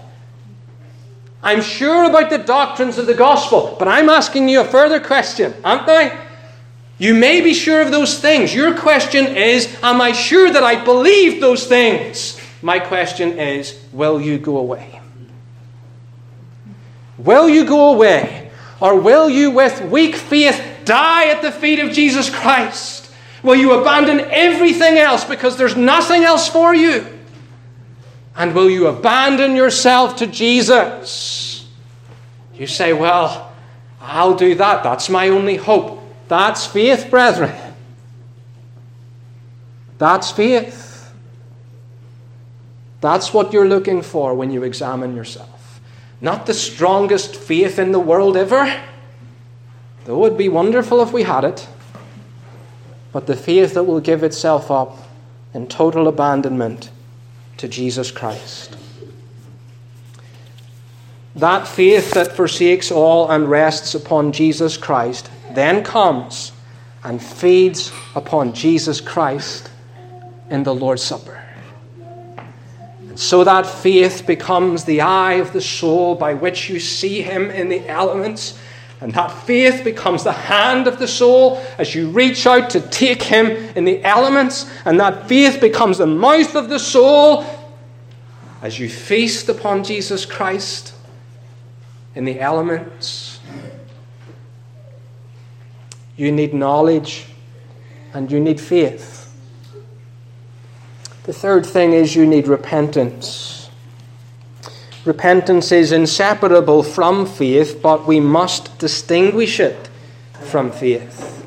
I'm 1.45 1.61
sure 1.61 2.05
about 2.09 2.31
the 2.31 2.39
doctrines 2.39 2.97
of 2.97 3.07
the 3.07 3.15
gospel, 3.15 3.77
but 3.79 3.87
I'm 3.87 4.09
asking 4.09 4.49
you 4.49 4.63
a 4.63 4.65
further 4.65 4.99
question, 4.99 5.53
aren't 5.63 5.87
I? 5.87 6.19
You 6.97 7.13
may 7.13 7.43
be 7.43 7.53
sure 7.53 7.83
of 7.83 7.91
those 7.91 8.19
things. 8.19 8.55
Your 8.55 8.75
question 8.79 9.27
is, 9.27 9.77
Am 9.83 10.01
I 10.01 10.13
sure 10.13 10.51
that 10.51 10.63
I 10.63 10.83
believe 10.83 11.43
those 11.43 11.67
things? 11.67 12.41
My 12.63 12.79
question 12.79 13.39
is, 13.39 13.79
Will 13.93 14.21
you 14.21 14.39
go 14.39 14.57
away? 14.57 15.01
Will 17.19 17.49
you 17.49 17.67
go 17.67 17.93
away? 17.93 18.51
Or 18.81 18.99
will 18.99 19.29
you, 19.29 19.51
with 19.51 19.83
weak 19.83 20.17
faith, 20.17 20.63
die 20.87 21.29
at 21.29 21.43
the 21.43 21.53
feet 21.53 21.79
of 21.79 21.93
Jesus 21.93 22.31
Christ? 22.31 23.11
Will 23.43 23.57
you 23.57 23.79
abandon 23.79 24.21
everything 24.31 24.97
else 24.97 25.25
because 25.25 25.59
there's 25.59 25.77
nothing 25.77 26.25
else 26.25 26.49
for 26.49 26.75
you? 26.75 27.14
And 28.37 28.55
will 28.55 28.69
you 28.69 28.87
abandon 28.89 29.55
yourself 29.55 30.17
to 30.17 30.27
Jesus? 30.27 31.67
You 32.55 32.67
say, 32.67 32.93
Well, 32.93 33.53
I'll 34.01 34.35
do 34.35 34.55
that. 34.57 34.83
That's 34.83 35.09
my 35.09 35.29
only 35.29 35.57
hope. 35.57 36.01
That's 36.29 36.67
faith, 36.67 37.09
brethren. 37.11 37.55
That's 39.99 40.31
faith. 40.31 41.13
That's 43.01 43.35
what 43.35 43.53
you're 43.53 43.69
looking 43.69 44.03
for 44.03 44.35
when 44.35 44.51
you 44.51 44.63
examine 44.63 45.15
yourself. 45.15 45.81
Not 46.21 46.47
the 46.47 46.55
strongest 46.55 47.37
faith 47.37 47.79
in 47.79 47.93
the 47.93 48.01
world 48.01 48.37
ever, 48.37 48.83
though 50.05 50.17
it 50.17 50.31
would 50.31 50.39
be 50.39 50.49
wonderful 50.49 51.03
if 51.03 51.13
we 51.13 51.23
had 51.23 51.45
it, 51.45 51.69
but 53.13 53.27
the 53.27 53.37
faith 53.37 53.75
that 53.75 53.85
will 53.85 54.01
give 54.01 54.23
itself 54.23 54.71
up 54.71 54.97
in 55.53 55.67
total 55.67 56.09
abandonment 56.09 56.91
to 57.59 57.69
Jesus 57.69 58.11
Christ. 58.11 58.77
That 61.37 61.67
faith 61.67 62.13
that 62.13 62.37
forsakes 62.37 62.91
all 62.91 63.31
and 63.31 63.51
rests 63.51 63.95
upon 63.95 64.33
Jesus 64.33 64.77
Christ 64.77 65.31
then 65.53 65.83
comes 65.83 66.53
and 67.03 67.23
feeds 67.23 67.93
upon 68.15 68.53
Jesus 68.55 69.01
Christ 69.01 69.71
in 70.49 70.63
the 70.63 70.75
Lord's 70.75 71.03
Supper. 71.03 71.43
And 73.09 73.19
so 73.19 73.45
that 73.45 73.67
faith 73.67 74.27
becomes 74.27 74.85
the 74.85 75.01
eye 75.01 75.35
of 75.35 75.53
the 75.53 75.61
soul 75.61 76.15
by 76.15 76.35
which 76.35 76.69
you 76.69 76.81
see 76.81 77.23
Him 77.23 77.51
in 77.51 77.69
the 77.69 77.87
elements. 77.89 78.59
And 79.05 79.13
that 79.13 79.29
faith 79.29 79.85
becomes 79.85 80.25
the 80.25 80.33
hand 80.33 80.87
of 80.87 80.99
the 80.99 81.07
soul 81.07 81.63
as 81.77 81.95
you 81.95 82.09
reach 82.09 82.47
out 82.47 82.71
to 82.71 82.81
take 82.81 83.23
Him 83.23 83.49
in 83.77 83.85
the 83.85 84.03
elements. 84.03 84.67
And 84.87 84.99
that 84.99 85.29
faith 85.29 85.61
becomes 85.61 85.99
the 85.99 86.07
mouth 86.07 86.57
of 86.57 86.71
the 86.71 86.79
soul 86.79 87.45
as 88.63 88.79
you 88.79 88.89
feast 88.89 89.51
upon 89.51 89.85
Jesus 89.85 90.25
Christ 90.25 90.95
in 92.15 92.25
the 92.25 92.41
elements. 92.41 93.41
You 96.17 96.33
need 96.33 96.55
knowledge 96.55 97.27
and 98.15 98.33
you 98.33 98.41
need 98.41 98.59
faith. 98.59 99.31
The 101.25 101.35
third 101.35 101.67
thing 101.67 101.93
is 101.93 102.17
you 102.17 102.25
need 102.25 102.49
repentance. 102.49 103.54
Repentance 105.05 105.71
is 105.71 105.93
inseparable 105.93 106.83
from 106.83 107.27
faith, 107.27 107.81
but 107.83 108.07
we 108.07 108.21
must 108.21 108.79
distinguish 108.79 109.61
it 109.61 109.89
from 110.33 110.71
faith. 110.71 111.47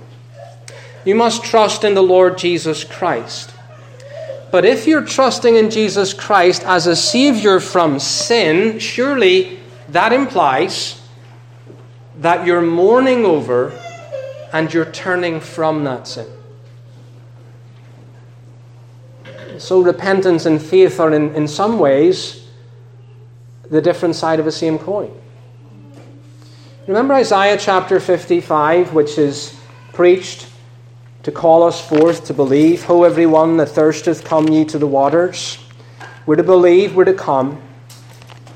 You 1.06 1.15
must 1.15 1.43
trust 1.43 1.84
in 1.84 1.96
the 1.96 2.04
Lord 2.04 2.38
Jesus 2.38 2.84
Christ. 2.84 3.52
But 4.52 4.63
if 4.63 4.88
you're 4.88 5.06
trusting 5.06 5.56
in 5.56 5.70
Jesus 5.70 6.13
Christ 6.13 6.63
as 6.63 6.88
a 6.88 6.96
Savior 6.96 7.60
from 7.60 8.00
sin, 8.00 8.80
surely 8.80 9.60
that 9.89 10.13
implies 10.13 11.02
that 12.20 12.45
you're 12.45 12.62
mourning 12.62 13.26
over 13.26 13.72
and 14.53 14.74
you're 14.74 14.91
turning 14.91 15.39
from 15.39 15.84
that 15.84 16.08
sin. 16.08 16.28
So, 19.58 19.82
repentance 19.82 20.45
and 20.45 20.62
faith 20.62 20.99
are, 20.99 21.12
in, 21.12 21.34
in 21.34 21.47
some 21.47 21.80
ways, 21.80 22.47
the 23.70 23.82
different 23.82 24.15
side 24.15 24.39
of 24.39 24.45
the 24.45 24.51
same 24.51 24.78
coin. 24.78 25.11
Remember 26.88 27.13
Isaiah 27.13 27.57
chapter 27.57 27.99
55, 27.99 28.93
which 28.93 29.18
is 29.18 29.59
preached 29.93 30.47
to 31.24 31.32
call 31.32 31.63
us 31.63 31.86
forth 31.86 32.26
to 32.26 32.34
believe, 32.34 32.84
Ho, 32.84 33.03
everyone 33.03 33.57
that 33.57 33.68
thirsteth, 33.68 34.24
come 34.24 34.47
ye 34.47 34.63
to 34.65 34.78
the 34.78 34.88
waters. 34.88 35.57
We're 36.26 36.38
to 36.38 36.43
believe, 36.43 36.95
we're 36.95 37.05
to 37.05 37.13
come. 37.13 37.61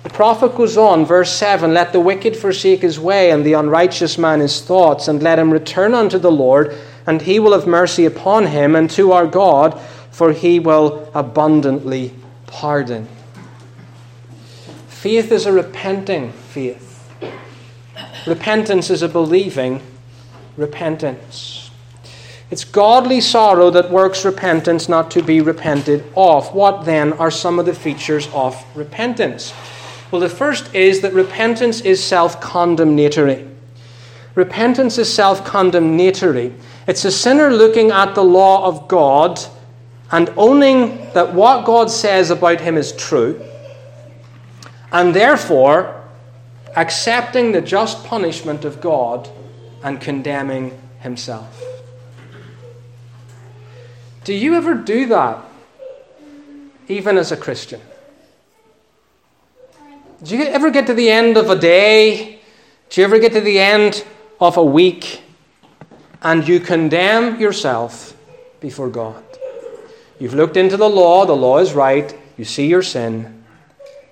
The 0.03 0.09
prophet 0.09 0.55
goes 0.55 0.78
on, 0.78 1.05
verse 1.05 1.34
7 1.34 1.74
Let 1.74 1.91
the 1.91 1.99
wicked 1.99 2.38
forsake 2.38 2.82
his 2.82 2.99
way, 2.99 3.32
and 3.32 3.45
the 3.45 3.53
unrighteous 3.53 4.18
man 4.18 4.39
his 4.39 4.62
thoughts, 4.62 5.07
and 5.07 5.22
let 5.22 5.39
him 5.39 5.51
return 5.51 5.93
unto 5.93 6.18
the 6.18 6.32
Lord, 6.32 6.76
and 7.05 7.22
he 7.22 7.39
will 7.39 7.51
have 7.51 7.68
mercy 7.68 8.05
upon 8.05 8.47
him, 8.47 8.76
and 8.76 8.89
to 8.91 9.12
our 9.12 9.28
God 9.28 9.80
for 10.12 10.34
he 10.34 10.59
will 10.59 11.09
abundantly 11.16 12.14
pardon. 12.45 13.07
Faith 15.02 15.32
is 15.32 15.47
a 15.47 15.52
repenting 15.52 16.32
faith. 16.32 17.12
Repentance 18.28 18.91
is 18.91 19.02
a 19.02 19.10
believing 19.10 19.82
repentance. 20.58 21.72
It's 22.52 22.64
godly 22.64 23.20
sorrow 23.20 23.72
that 23.72 23.89
works 23.89 24.24
repentance 24.24 24.88
not 24.88 25.10
to 25.10 25.24
be 25.24 25.41
repented 25.41 26.04
of. 26.16 26.54
What 26.54 26.86
then 26.86 27.14
are 27.14 27.32
some 27.32 27.58
of 27.58 27.66
the 27.66 27.74
features 27.74 28.30
of 28.32 28.64
repentance? 28.76 29.56
Well, 30.12 30.22
the 30.22 30.30
first 30.30 30.72
is 30.76 31.02
that 31.02 31.14
repentance 31.14 31.82
is 31.82 32.04
self 32.04 32.39
condemnatory. 32.39 33.47
Repentance 34.36 34.99
is 34.99 35.12
self 35.12 35.43
condemnatory. 35.43 36.54
It's 36.86 37.06
a 37.06 37.12
sinner 37.12 37.49
looking 37.49 37.89
at 37.89 38.14
the 38.14 38.24
law 38.24 38.68
of 38.68 38.88
God 38.88 39.39
and 40.12 40.32
owning 40.38 41.12
that 41.14 41.34
what 41.34 41.66
God 41.66 41.89
says 41.89 42.30
about 42.30 42.62
him 42.62 42.78
is 42.78 42.91
true, 42.91 43.43
and 44.92 45.14
therefore 45.14 46.04
accepting 46.76 47.52
the 47.52 47.62
just 47.62 48.04
punishment 48.06 48.66
of 48.66 48.82
God 48.82 49.30
and 49.84 50.00
condemning 50.00 50.80
himself. 51.00 51.64
Do 54.24 54.34
you 54.34 54.56
ever 54.56 54.76
do 54.76 55.08
that, 55.08 55.44
even 56.88 57.18
as 57.18 57.32
a 57.32 57.38
Christian? 57.38 57.82
Do 60.24 60.38
you 60.38 60.44
ever 60.44 60.70
get 60.70 60.86
to 60.88 60.94
the 60.94 61.10
end 61.10 61.38
of 61.38 61.50
a 61.50 61.56
day? 61.56 62.39
Do 62.89 63.02
you 63.02 63.06
ever 63.06 63.18
get 63.18 63.34
to 63.34 63.42
the 63.42 63.58
end 63.58 64.06
of 64.39 64.58
a 64.58 64.64
week 64.64 65.24
and 66.22 66.48
you 66.48 66.60
condemn 66.60 67.39
yourself 67.39 68.16
before 68.60 68.89
God? 68.89 69.24
You've 70.20 70.36
looked 70.36 70.58
into 70.58 70.78
the 70.78 70.89
law, 70.89 71.26
the 71.26 71.36
law 71.36 71.58
is 71.58 71.74
right, 71.74 72.16
you 72.38 72.46
see 72.46 72.68
your 72.68 72.84
sin, 72.84 73.41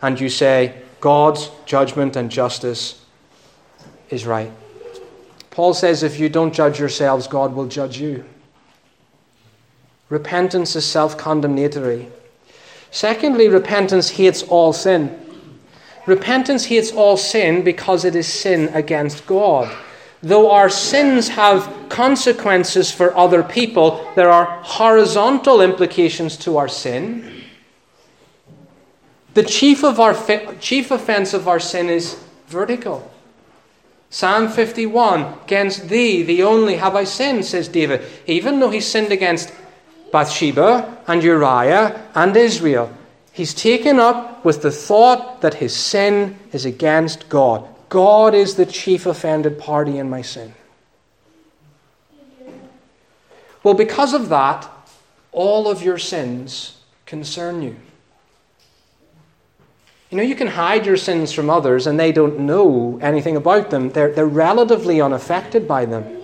and 0.01 0.19
you 0.19 0.29
say, 0.29 0.81
God's 0.99 1.49
judgment 1.65 2.15
and 2.15 2.29
justice 2.29 3.03
is 4.09 4.25
right. 4.25 4.51
Paul 5.51 5.73
says, 5.73 6.03
if 6.03 6.19
you 6.19 6.29
don't 6.29 6.53
judge 6.53 6.79
yourselves, 6.79 7.27
God 7.27 7.53
will 7.53 7.67
judge 7.67 7.99
you. 7.99 8.25
Repentance 10.09 10.75
is 10.75 10.85
self 10.85 11.17
condemnatory. 11.17 12.07
Secondly, 12.91 13.47
repentance 13.47 14.09
hates 14.09 14.41
all 14.43 14.73
sin. 14.73 15.19
Repentance 16.07 16.65
hates 16.65 16.91
all 16.91 17.17
sin 17.17 17.63
because 17.63 18.03
it 18.03 18.15
is 18.15 18.27
sin 18.27 18.69
against 18.69 19.27
God. 19.27 19.71
Though 20.21 20.51
our 20.51 20.69
sins 20.69 21.29
have 21.29 21.71
consequences 21.89 22.91
for 22.91 23.15
other 23.15 23.43
people, 23.43 24.05
there 24.15 24.29
are 24.29 24.45
horizontal 24.63 25.61
implications 25.61 26.35
to 26.37 26.57
our 26.57 26.67
sin. 26.67 27.38
The 29.33 29.43
chief, 29.43 29.83
of 29.83 29.99
our, 29.99 30.15
chief 30.59 30.91
offense 30.91 31.33
of 31.33 31.47
our 31.47 31.59
sin 31.59 31.89
is 31.89 32.21
vertical. 32.47 33.11
Psalm 34.09 34.49
51 34.49 35.39
Against 35.43 35.89
thee, 35.89 36.23
the 36.23 36.43
only, 36.43 36.77
have 36.77 36.95
I 36.95 37.03
sinned, 37.03 37.45
says 37.45 37.67
David. 37.67 38.01
Even 38.25 38.59
though 38.59 38.71
he 38.71 38.81
sinned 38.81 39.11
against 39.11 39.53
Bathsheba 40.11 40.97
and 41.07 41.23
Uriah 41.23 42.07
and 42.15 42.35
Israel. 42.35 42.91
He's 43.31 43.53
taken 43.53 43.99
up 43.99 44.43
with 44.43 44.61
the 44.61 44.71
thought 44.71 45.41
that 45.41 45.55
his 45.55 45.75
sin 45.75 46.37
is 46.51 46.65
against 46.65 47.29
God. 47.29 47.67
God 47.89 48.33
is 48.35 48.55
the 48.55 48.65
chief 48.65 49.05
offended 49.05 49.59
party 49.59 49.97
in 49.97 50.09
my 50.09 50.21
sin. 50.21 50.53
Well, 53.63 53.73
because 53.73 54.13
of 54.13 54.29
that, 54.29 54.69
all 55.31 55.69
of 55.69 55.83
your 55.83 55.97
sins 55.97 56.77
concern 57.05 57.61
you. 57.61 57.75
You 60.09 60.17
know, 60.17 60.23
you 60.23 60.35
can 60.35 60.47
hide 60.47 60.87
your 60.87 60.97
sins 60.97 61.31
from 61.31 61.51
others 61.51 61.85
and 61.85 61.99
they 61.99 62.11
don't 62.11 62.39
know 62.39 62.97
anything 62.99 63.35
about 63.35 63.69
them. 63.69 63.89
They're, 63.89 64.11
they're 64.11 64.25
relatively 64.25 65.01
unaffected 65.01 65.67
by 65.67 65.85
them. 65.85 66.17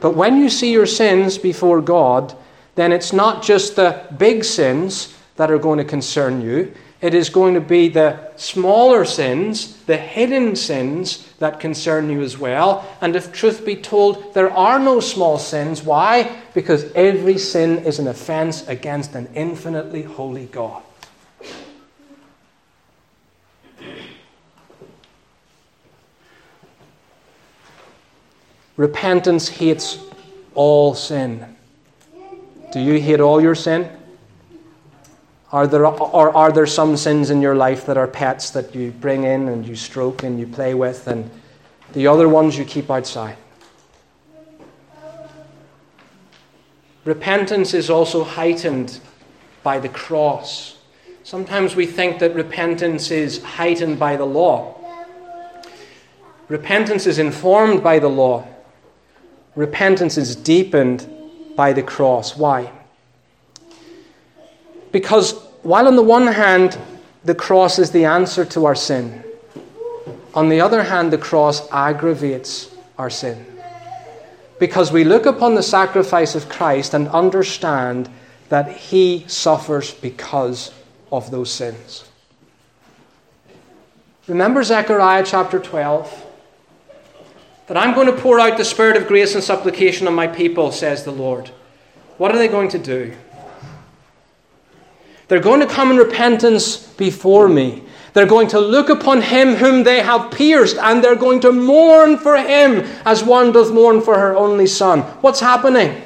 But 0.00 0.14
when 0.16 0.38
you 0.38 0.48
see 0.48 0.72
your 0.72 0.86
sins 0.86 1.36
before 1.36 1.82
God, 1.82 2.34
then 2.76 2.92
it's 2.92 3.12
not 3.12 3.42
just 3.42 3.76
the 3.76 4.06
big 4.16 4.42
sins 4.42 5.14
that 5.36 5.50
are 5.50 5.58
going 5.58 5.78
to 5.78 5.84
concern 5.84 6.40
you. 6.40 6.72
It 7.02 7.12
is 7.12 7.28
going 7.28 7.54
to 7.54 7.60
be 7.60 7.88
the 7.88 8.18
smaller 8.36 9.04
sins, 9.04 9.76
the 9.84 9.96
hidden 9.96 10.56
sins 10.56 11.28
that 11.40 11.60
concern 11.60 12.10
you 12.10 12.22
as 12.22 12.38
well. 12.38 12.88
And 13.02 13.14
if 13.14 13.32
truth 13.32 13.66
be 13.66 13.76
told, 13.76 14.32
there 14.32 14.50
are 14.50 14.78
no 14.78 14.98
small 15.00 15.38
sins. 15.38 15.82
Why? 15.82 16.40
Because 16.54 16.90
every 16.94 17.36
sin 17.38 17.80
is 17.80 17.98
an 17.98 18.08
offense 18.08 18.66
against 18.66 19.14
an 19.14 19.28
infinitely 19.34 20.02
holy 20.02 20.46
God. 20.46 20.82
Repentance 28.78 29.48
hates 29.48 29.98
all 30.54 30.94
sin. 30.94 31.56
Do 32.70 32.78
you 32.78 33.00
hate 33.00 33.18
all 33.18 33.40
your 33.40 33.56
sin? 33.56 33.90
Are 35.50 35.66
there, 35.66 35.84
or 35.84 36.36
are 36.36 36.52
there 36.52 36.66
some 36.66 36.96
sins 36.96 37.30
in 37.30 37.42
your 37.42 37.56
life 37.56 37.86
that 37.86 37.96
are 37.96 38.06
pets 38.06 38.50
that 38.50 38.76
you 38.76 38.92
bring 38.92 39.24
in 39.24 39.48
and 39.48 39.66
you 39.66 39.74
stroke 39.74 40.22
and 40.22 40.38
you 40.38 40.46
play 40.46 40.74
with, 40.74 41.08
and 41.08 41.28
the 41.92 42.06
other 42.06 42.28
ones 42.28 42.56
you 42.56 42.64
keep 42.64 42.88
outside? 42.88 43.36
Repentance 47.04 47.74
is 47.74 47.90
also 47.90 48.22
heightened 48.22 49.00
by 49.64 49.80
the 49.80 49.88
cross. 49.88 50.78
Sometimes 51.24 51.74
we 51.74 51.84
think 51.84 52.20
that 52.20 52.32
repentance 52.32 53.10
is 53.10 53.42
heightened 53.42 53.98
by 53.98 54.14
the 54.14 54.26
law. 54.26 54.76
Repentance 56.46 57.08
is 57.08 57.18
informed 57.18 57.82
by 57.82 57.98
the 57.98 58.08
law. 58.08 58.46
Repentance 59.58 60.16
is 60.16 60.36
deepened 60.36 61.04
by 61.56 61.72
the 61.72 61.82
cross. 61.82 62.36
Why? 62.36 62.70
Because 64.92 65.32
while 65.64 65.88
on 65.88 65.96
the 65.96 66.02
one 66.02 66.28
hand, 66.28 66.78
the 67.24 67.34
cross 67.34 67.80
is 67.80 67.90
the 67.90 68.04
answer 68.04 68.44
to 68.44 68.66
our 68.66 68.76
sin, 68.76 69.24
on 70.32 70.48
the 70.48 70.60
other 70.60 70.84
hand, 70.84 71.12
the 71.12 71.18
cross 71.18 71.68
aggravates 71.72 72.72
our 72.98 73.10
sin. 73.10 73.44
Because 74.60 74.92
we 74.92 75.02
look 75.02 75.26
upon 75.26 75.56
the 75.56 75.62
sacrifice 75.64 76.36
of 76.36 76.48
Christ 76.48 76.94
and 76.94 77.08
understand 77.08 78.08
that 78.50 78.70
he 78.70 79.24
suffers 79.26 79.92
because 79.94 80.70
of 81.10 81.32
those 81.32 81.50
sins. 81.50 82.08
Remember 84.28 84.62
Zechariah 84.62 85.24
chapter 85.26 85.58
12? 85.58 86.26
That 87.68 87.76
I'm 87.76 87.94
going 87.94 88.06
to 88.06 88.20
pour 88.20 88.40
out 88.40 88.56
the 88.56 88.64
spirit 88.64 88.96
of 88.96 89.06
grace 89.06 89.34
and 89.34 89.44
supplication 89.44 90.08
on 90.08 90.14
my 90.14 90.26
people, 90.26 90.72
says 90.72 91.04
the 91.04 91.12
Lord. 91.12 91.50
What 92.16 92.34
are 92.34 92.38
they 92.38 92.48
going 92.48 92.70
to 92.70 92.78
do? 92.78 93.14
They're 95.28 95.40
going 95.40 95.60
to 95.60 95.66
come 95.66 95.90
in 95.90 95.98
repentance 95.98 96.76
before 96.76 97.48
me. 97.48 97.82
They're 98.14 98.26
going 98.26 98.48
to 98.48 98.58
look 98.58 98.88
upon 98.88 99.20
him 99.20 99.54
whom 99.54 99.84
they 99.84 100.00
have 100.00 100.30
pierced, 100.30 100.76
and 100.78 101.04
they're 101.04 101.14
going 101.14 101.40
to 101.40 101.52
mourn 101.52 102.16
for 102.16 102.36
him 102.36 102.80
as 103.04 103.22
one 103.22 103.52
doth 103.52 103.70
mourn 103.70 104.00
for 104.00 104.18
her 104.18 104.34
only 104.34 104.66
son. 104.66 105.02
What's 105.20 105.40
happening? 105.40 106.02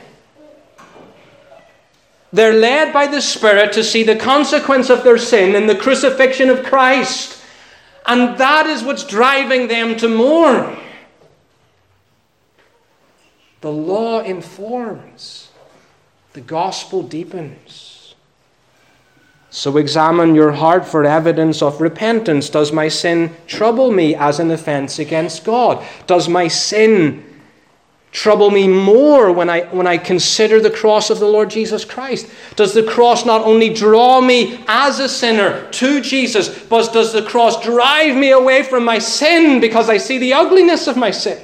They're 2.33 2.55
led 2.55 2.93
by 2.93 3.07
the 3.07 3.21
Spirit 3.21 3.73
to 3.75 3.85
see 3.85 4.03
the 4.03 4.17
consequence 4.17 4.91
of 4.91 5.05
their 5.05 5.19
sin 5.19 5.55
in 5.55 5.67
the 5.67 5.77
crucifixion 5.77 6.51
of 6.51 6.65
Christ. 6.65 7.41
And 8.07 8.37
that 8.39 8.67
is 8.67 8.83
what's 8.83 9.05
driving 9.05 9.69
them 9.69 9.97
to 9.99 10.09
mourn. 10.09 10.77
The 13.63 13.71
law 13.71 14.21
informs, 14.21 15.51
the 16.33 16.41
gospel 16.41 17.03
deepens. 17.03 18.15
So 19.51 19.77
examine 19.77 20.35
your 20.35 20.51
heart 20.51 20.85
for 20.85 21.05
evidence 21.05 21.63
of 21.63 21.81
repentance. 21.81 22.51
Does 22.51 22.73
my 22.73 22.89
sin 22.89 23.33
trouble 23.47 23.93
me 23.93 24.17
as 24.17 24.41
an 24.41 24.51
offense 24.51 24.99
against 24.99 25.45
God? 25.45 25.87
Does 26.09 26.29
my 26.29 26.49
sin 26.49 27.25
trouble 28.11 28.51
me 28.51 28.67
more 28.67 29.31
when 29.31 29.49
I, 29.49 29.61
when 29.67 29.87
I 29.87 29.97
consider 29.97 30.61
the 30.61 30.71
cross 30.71 31.09
of 31.09 31.21
the 31.21 31.29
Lord 31.29 31.49
Jesus 31.49 31.85
Christ? 31.85 32.27
Does 32.57 32.75
the 32.75 32.83
cross 32.83 33.25
not 33.25 33.43
only 33.43 33.73
draw 33.73 34.21
me 34.21 34.65
as 34.67 34.99
a 34.99 35.09
sinner 35.09 35.71
to 35.71 36.01
Jesus, 36.01 36.65
but 36.65 36.93
does 36.93 37.13
the 37.13 37.23
cross 37.23 37.63
drive 37.63 38.17
me 38.17 38.33
away 38.33 38.65
from 38.65 38.85
my 38.85 38.99
sin 38.99 39.61
because 39.61 39.89
I 39.89 39.99
see 39.99 40.19
the 40.19 40.33
ugliness 40.33 40.89
of 40.89 40.97
my 40.97 41.13
sin? 41.13 41.41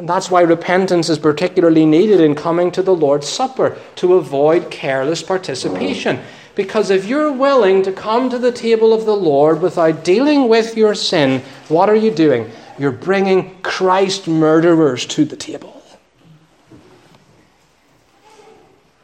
And 0.00 0.08
that's 0.08 0.30
why 0.30 0.40
repentance 0.40 1.10
is 1.10 1.18
particularly 1.18 1.84
needed 1.84 2.20
in 2.20 2.34
coming 2.34 2.70
to 2.70 2.80
the 2.80 2.94
Lord's 2.94 3.28
Supper 3.28 3.76
to 3.96 4.14
avoid 4.14 4.70
careless 4.70 5.22
participation. 5.22 6.20
Because 6.54 6.88
if 6.88 7.04
you're 7.04 7.30
willing 7.30 7.82
to 7.82 7.92
come 7.92 8.30
to 8.30 8.38
the 8.38 8.50
table 8.50 8.94
of 8.94 9.04
the 9.04 9.14
Lord 9.14 9.60
without 9.60 10.02
dealing 10.02 10.48
with 10.48 10.74
your 10.74 10.94
sin, 10.94 11.42
what 11.68 11.90
are 11.90 11.94
you 11.94 12.10
doing? 12.10 12.50
You're 12.78 12.92
bringing 12.92 13.60
Christ 13.60 14.26
murderers 14.26 15.04
to 15.04 15.26
the 15.26 15.36
table. 15.36 15.82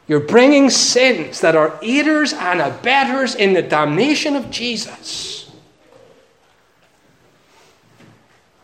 You're 0.07 0.21
bringing 0.21 0.71
sins 0.71 1.41
that 1.41 1.55
are 1.55 1.77
aiders 1.83 2.33
and 2.33 2.59
abettors 2.59 3.35
in 3.35 3.53
the 3.53 3.61
damnation 3.61 4.35
of 4.35 4.49
Jesus 4.49 5.51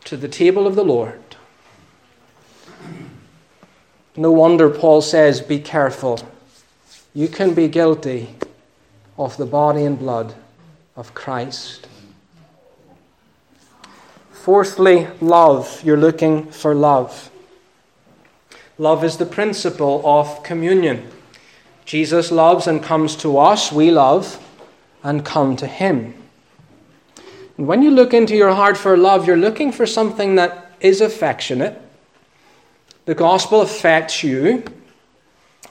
to 0.06 0.18
the 0.18 0.28
table 0.28 0.66
of 0.66 0.74
the 0.74 0.84
Lord. 0.84 1.23
No 4.16 4.32
wonder 4.32 4.70
Paul 4.70 5.02
says, 5.02 5.42
Be 5.42 5.60
careful. 5.60 6.20
You 7.14 7.28
can 7.28 7.54
be 7.54 7.68
guilty 7.68 8.36
of 9.18 9.38
the 9.38 9.46
body 9.46 9.86
and 9.86 9.98
blood 9.98 10.34
of 10.96 11.14
Christ. 11.14 11.88
Fourthly, 14.32 15.08
love. 15.22 15.82
You're 15.84 15.98
looking 15.98 16.52
for 16.52 16.76
love. 16.76 17.32
Love 18.78 19.04
is 19.04 19.18
the 19.18 19.26
principle 19.26 20.02
of 20.06 20.44
communion. 20.44 21.08
Jesus 21.86 22.32
loves 22.32 22.68
and 22.68 22.82
comes 22.82 23.16
to 23.18 23.38
us. 23.38 23.72
We 23.72 23.92
love 23.92 24.40
and 25.04 25.24
come 25.24 25.56
to 25.58 25.68
him. 25.68 26.14
And 27.58 27.68
when 27.68 27.84
you 27.84 27.92
look 27.92 28.14
into 28.14 28.36
your 28.36 28.54
heart 28.54 28.78
for 28.78 28.98
love, 28.98 29.28
you're 29.28 29.38
looking 29.38 29.72
for 29.72 29.86
something 29.86 30.36
that 30.36 30.72
is 30.80 31.02
affectionate. 31.02 31.80
The 33.06 33.16
gospel 33.16 33.62
affects 33.62 34.24
you, 34.24 34.64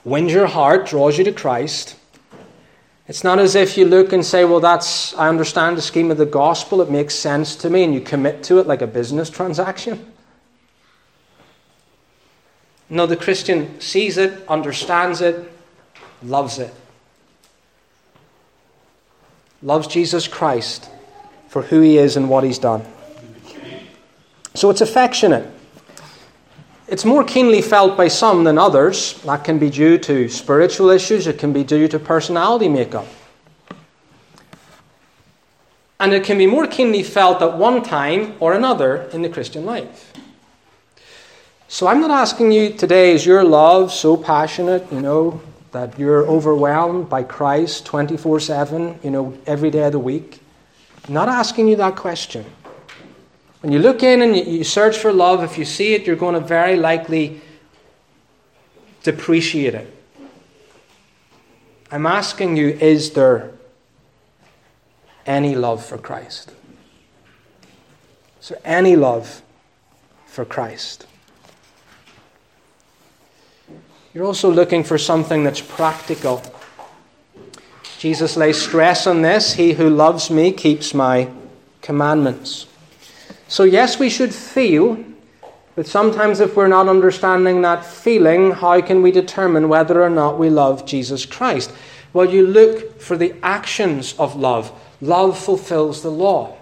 wins 0.03 0.31
your 0.31 0.47
heart, 0.47 0.85
draws 0.85 1.17
you 1.17 1.23
to 1.23 1.31
Christ. 1.31 1.95
It's 3.07 3.23
not 3.23 3.39
as 3.39 3.55
if 3.55 3.77
you 3.77 3.85
look 3.85 4.13
and 4.13 4.25
say, 4.25 4.45
Well, 4.45 4.59
that's, 4.59 5.13
I 5.15 5.27
understand 5.29 5.77
the 5.77 5.81
scheme 5.81 6.11
of 6.11 6.17
the 6.17 6.25
gospel, 6.25 6.81
it 6.81 6.89
makes 6.89 7.15
sense 7.15 7.55
to 7.57 7.69
me, 7.69 7.83
and 7.83 7.93
you 7.93 8.01
commit 8.01 8.43
to 8.43 8.59
it 8.59 8.67
like 8.67 8.81
a 8.81 8.87
business 8.87 9.29
transaction. 9.29 10.13
No, 12.89 13.07
the 13.07 13.17
Christian 13.17 13.81
sees 13.81 14.17
it, 14.17 14.47
understands 14.47 15.21
it, 15.21 15.51
loves 16.21 16.59
it. 16.59 16.73
Loves 19.63 19.87
Jesus 19.87 20.27
Christ 20.27 20.89
for 21.47 21.63
who 21.63 21.81
he 21.81 21.97
is 21.97 22.17
and 22.17 22.29
what 22.29 22.43
he's 22.43 22.59
done. 22.59 22.85
So 24.53 24.69
it's 24.69 24.81
affectionate. 24.81 25.51
It's 26.87 27.05
more 27.05 27.23
keenly 27.23 27.61
felt 27.61 27.95
by 27.95 28.09
some 28.09 28.43
than 28.43 28.57
others. 28.57 29.21
That 29.23 29.43
can 29.43 29.57
be 29.57 29.69
due 29.69 29.97
to 29.99 30.27
spiritual 30.27 30.89
issues, 30.89 31.27
it 31.27 31.39
can 31.39 31.53
be 31.53 31.63
due 31.63 31.87
to 31.87 31.97
personality 31.97 32.67
makeup. 32.67 33.07
And 35.99 36.13
it 36.13 36.25
can 36.25 36.37
be 36.37 36.45
more 36.45 36.67
keenly 36.67 37.01
felt 37.01 37.41
at 37.41 37.57
one 37.57 37.81
time 37.81 38.35
or 38.41 38.53
another 38.53 39.03
in 39.13 39.21
the 39.21 39.29
Christian 39.29 39.65
life. 39.65 40.11
So 41.69 41.87
I'm 41.87 42.01
not 42.01 42.11
asking 42.11 42.51
you 42.51 42.73
today, 42.73 43.13
is 43.13 43.25
your 43.25 43.43
love 43.43 43.91
so 43.91 44.17
passionate, 44.17 44.91
you 44.91 44.99
know, 44.99 45.41
that 45.71 45.97
you're 45.97 46.27
overwhelmed 46.27 47.09
by 47.09 47.23
Christ 47.23 47.85
24 47.85 48.41
7, 48.41 48.99
you 49.01 49.09
know, 49.09 49.37
every 49.47 49.71
day 49.71 49.85
of 49.85 49.93
the 49.93 49.99
week? 49.99 50.41
I'm 51.07 51.13
not 51.13 51.29
asking 51.29 51.69
you 51.69 51.77
that 51.77 51.95
question. 51.95 52.45
When 53.63 53.71
you 53.71 53.79
look 53.79 54.03
in 54.03 54.21
and 54.21 54.35
you 54.35 54.65
search 54.65 54.97
for 54.97 55.13
love, 55.13 55.41
if 55.41 55.57
you 55.57 55.63
see 55.63 55.93
it, 55.93 56.05
you're 56.05 56.17
going 56.17 56.33
to 56.33 56.45
very 56.45 56.75
likely 56.75 57.39
depreciate 59.03 59.73
it. 59.73 59.95
I'm 61.89 62.05
asking 62.05 62.57
you, 62.57 62.67
is 62.67 63.11
there 63.11 63.51
any 65.25 65.55
love 65.55 65.85
for 65.85 65.97
Christ? 65.97 66.51
Is 68.41 68.49
there 68.49 68.59
any 68.65 68.97
love 68.97 69.41
for 70.25 70.43
Christ? 70.43 71.07
You're 74.13 74.25
also 74.25 74.51
looking 74.51 74.83
for 74.83 74.97
something 74.97 75.45
that's 75.45 75.61
practical. 75.61 76.43
Jesus 77.97 78.35
lays 78.35 78.61
stress 78.61 79.07
on 79.07 79.21
this 79.21 79.53
He 79.53 79.71
who 79.71 79.89
loves 79.89 80.29
me 80.29 80.51
keeps 80.51 80.93
my 80.93 81.29
commandments. 81.81 82.67
So, 83.53 83.65
yes, 83.65 83.99
we 83.99 84.09
should 84.09 84.33
feel, 84.33 84.97
but 85.75 85.85
sometimes 85.85 86.39
if 86.39 86.55
we're 86.55 86.67
not 86.67 86.89
understanding 86.89 87.61
that 87.61 87.85
feeling, 87.85 88.49
how 88.49 88.81
can 88.81 89.03
we 89.03 89.11
determine 89.11 89.69
whether 89.69 90.01
or 90.01 90.09
not 90.09 90.39
we 90.39 90.49
love 90.49 90.87
Jesus 90.87 91.23
Christ? 91.23 91.71
Well, 92.13 92.27
you 92.27 92.47
look 92.47 92.99
for 92.99 93.15
the 93.15 93.35
actions 93.43 94.15
of 94.17 94.35
love. 94.35 94.71
Love 95.01 95.37
fulfills 95.37 96.01
the 96.01 96.09
law. 96.09 96.57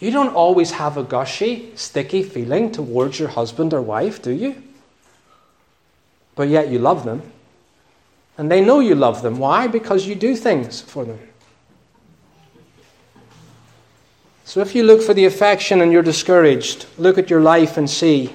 You 0.00 0.10
don't 0.10 0.34
always 0.34 0.72
have 0.72 0.96
a 0.96 1.04
gushy, 1.04 1.70
sticky 1.76 2.24
feeling 2.24 2.72
towards 2.72 3.20
your 3.20 3.28
husband 3.28 3.72
or 3.72 3.80
wife, 3.80 4.20
do 4.20 4.32
you? 4.32 4.60
But 6.34 6.48
yet 6.48 6.66
you 6.66 6.80
love 6.80 7.04
them. 7.04 7.22
And 8.36 8.50
they 8.50 8.60
know 8.60 8.80
you 8.80 8.96
love 8.96 9.22
them. 9.22 9.38
Why? 9.38 9.68
Because 9.68 10.08
you 10.08 10.16
do 10.16 10.34
things 10.34 10.80
for 10.80 11.04
them. 11.04 11.27
So 14.48 14.60
if 14.60 14.74
you 14.74 14.82
look 14.82 15.02
for 15.02 15.12
the 15.12 15.26
affection 15.26 15.82
and 15.82 15.92
you're 15.92 16.02
discouraged, 16.02 16.86
look 16.96 17.18
at 17.18 17.28
your 17.28 17.42
life 17.42 17.76
and 17.76 17.88
see 17.88 18.32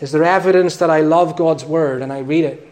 is 0.00 0.10
there 0.10 0.24
evidence 0.24 0.78
that 0.78 0.90
I 0.90 1.02
love 1.02 1.36
God's 1.36 1.64
word 1.64 2.02
and 2.02 2.12
I 2.12 2.18
read 2.18 2.44
it? 2.44 2.68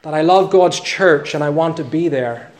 That 0.00 0.14
I 0.14 0.22
love 0.22 0.50
God's 0.50 0.80
church 0.80 1.34
and 1.34 1.44
I 1.44 1.50
want 1.50 1.76
to 1.76 1.84
be 1.84 2.08
there? 2.08 2.50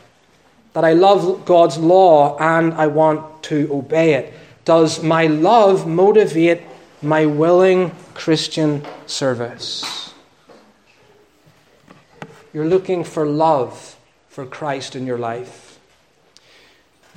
That 0.73 0.85
I 0.85 0.93
love 0.93 1.43
God's 1.43 1.79
law 1.79 2.37
and 2.37 2.71
I 2.75 2.85
want 2.85 3.41
to 3.45 3.67
obey 3.71 4.13
it? 4.13 4.31
Does 4.63 5.01
my 5.01 5.25
love 5.25 5.87
motivate 5.87 6.61
my 7.01 7.25
willing 7.25 7.95
Christian 8.13 8.85
service? 9.07 10.13
You're 12.53 12.67
looking 12.67 13.03
for 13.03 13.25
love 13.25 13.97
for 14.29 14.45
Christ 14.45 14.95
in 14.95 15.07
your 15.07 15.17
life. 15.17 15.66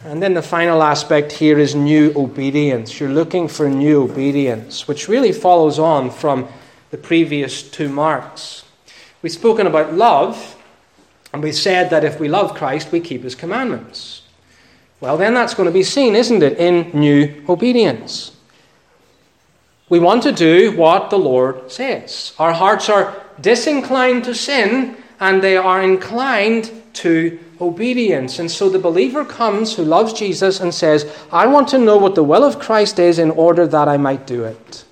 And 0.03 0.23
then 0.23 0.33
the 0.33 0.43
final 0.43 0.83
aspect 0.83 1.31
here 1.31 1.59
is 1.59 1.75
new 1.75 2.13
obedience. 2.17 2.99
You're 2.99 3.11
looking 3.11 3.49
for 3.49 3.69
new 3.69 4.03
obedience, 4.05 4.89
which 4.89 5.09
really 5.09 5.33
follows 5.33 5.79
on 5.79 6.11
from 6.11 6.49
the 6.91 6.97
previous 6.97 7.63
two 7.63 7.91
marks. 7.91 8.65
We've 9.21 9.31
spoken 9.31 9.67
about 9.67 9.93
love, 9.93 10.57
and 11.35 11.43
we 11.43 11.53
said 11.53 11.91
that 11.91 12.03
if 12.03 12.19
we 12.19 12.29
love 12.29 12.55
Christ, 12.55 12.93
we 12.93 13.01
keep 13.01 13.23
his 13.23 13.35
commandments. 13.35 14.23
Well, 15.01 15.19
then 15.19 15.35
that's 15.35 15.55
going 15.55 15.69
to 15.69 15.73
be 15.73 15.83
seen, 15.83 16.17
isn't 16.17 16.43
it, 16.43 16.59
in 16.59 16.91
new 16.99 17.45
obedience. 17.47 18.35
We 19.91 19.99
want 19.99 20.23
to 20.23 20.33
do 20.33 20.75
what 20.77 21.11
the 21.11 21.19
Lord 21.19 21.71
says. 21.71 22.33
Our 22.39 22.53
hearts 22.53 22.89
are 22.89 23.15
disinclined 23.41 24.25
to 24.25 24.35
sin, 24.35 24.97
and 25.19 25.43
they 25.43 25.59
are 25.59 25.83
inclined 25.83 26.71
to 26.95 27.39
obedience. 27.61 28.39
And 28.39 28.51
so 28.51 28.69
the 28.69 28.79
believer 28.79 29.25
comes 29.25 29.75
who 29.75 29.85
loves 29.85 30.13
Jesus 30.13 30.61
and 30.61 30.75
says, 30.75 31.11
I 31.31 31.47
want 31.47 31.69
to 31.69 31.79
know 31.79 31.97
what 31.97 32.15
the 32.15 32.23
will 32.23 32.45
of 32.45 32.59
Christ 32.59 32.99
is 32.99 33.19
in 33.19 33.31
order 33.31 33.67
that 33.67 33.89
I 33.89 33.97
might 33.97 34.27
do 34.27 34.45
it. 34.45 34.85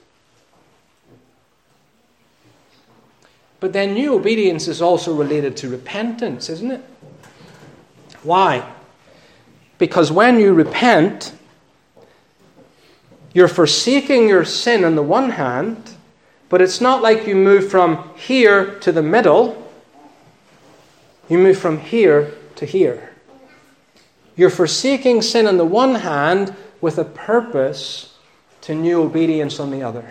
But 3.60 3.72
then 3.72 3.94
new 3.94 4.14
obedience 4.14 4.68
is 4.68 4.80
also 4.80 5.14
related 5.14 5.56
to 5.58 5.68
repentance, 5.68 6.48
isn't 6.48 6.70
it? 6.70 6.84
Why? 8.22 8.70
Because 9.78 10.12
when 10.12 10.38
you 10.38 10.52
repent, 10.52 11.32
you're 13.32 13.48
forsaking 13.48 14.28
your 14.28 14.44
sin 14.44 14.84
on 14.84 14.94
the 14.94 15.02
one 15.02 15.30
hand, 15.30 15.90
but 16.48 16.60
it's 16.62 16.80
not 16.80 17.02
like 17.02 17.26
you 17.26 17.34
move 17.34 17.70
from 17.70 18.10
here 18.16 18.78
to 18.80 18.92
the 18.92 19.02
middle. 19.02 19.70
You 21.28 21.38
move 21.38 21.58
from 21.58 21.78
here 21.78 22.34
to 22.58 22.66
here. 22.66 23.10
You're 24.36 24.50
forsaking 24.50 25.22
sin 25.22 25.46
on 25.46 25.56
the 25.56 25.64
one 25.64 25.96
hand 25.96 26.54
with 26.80 26.98
a 26.98 27.04
purpose 27.04 28.14
to 28.62 28.74
new 28.74 29.02
obedience 29.02 29.58
on 29.58 29.70
the 29.70 29.82
other. 29.82 30.08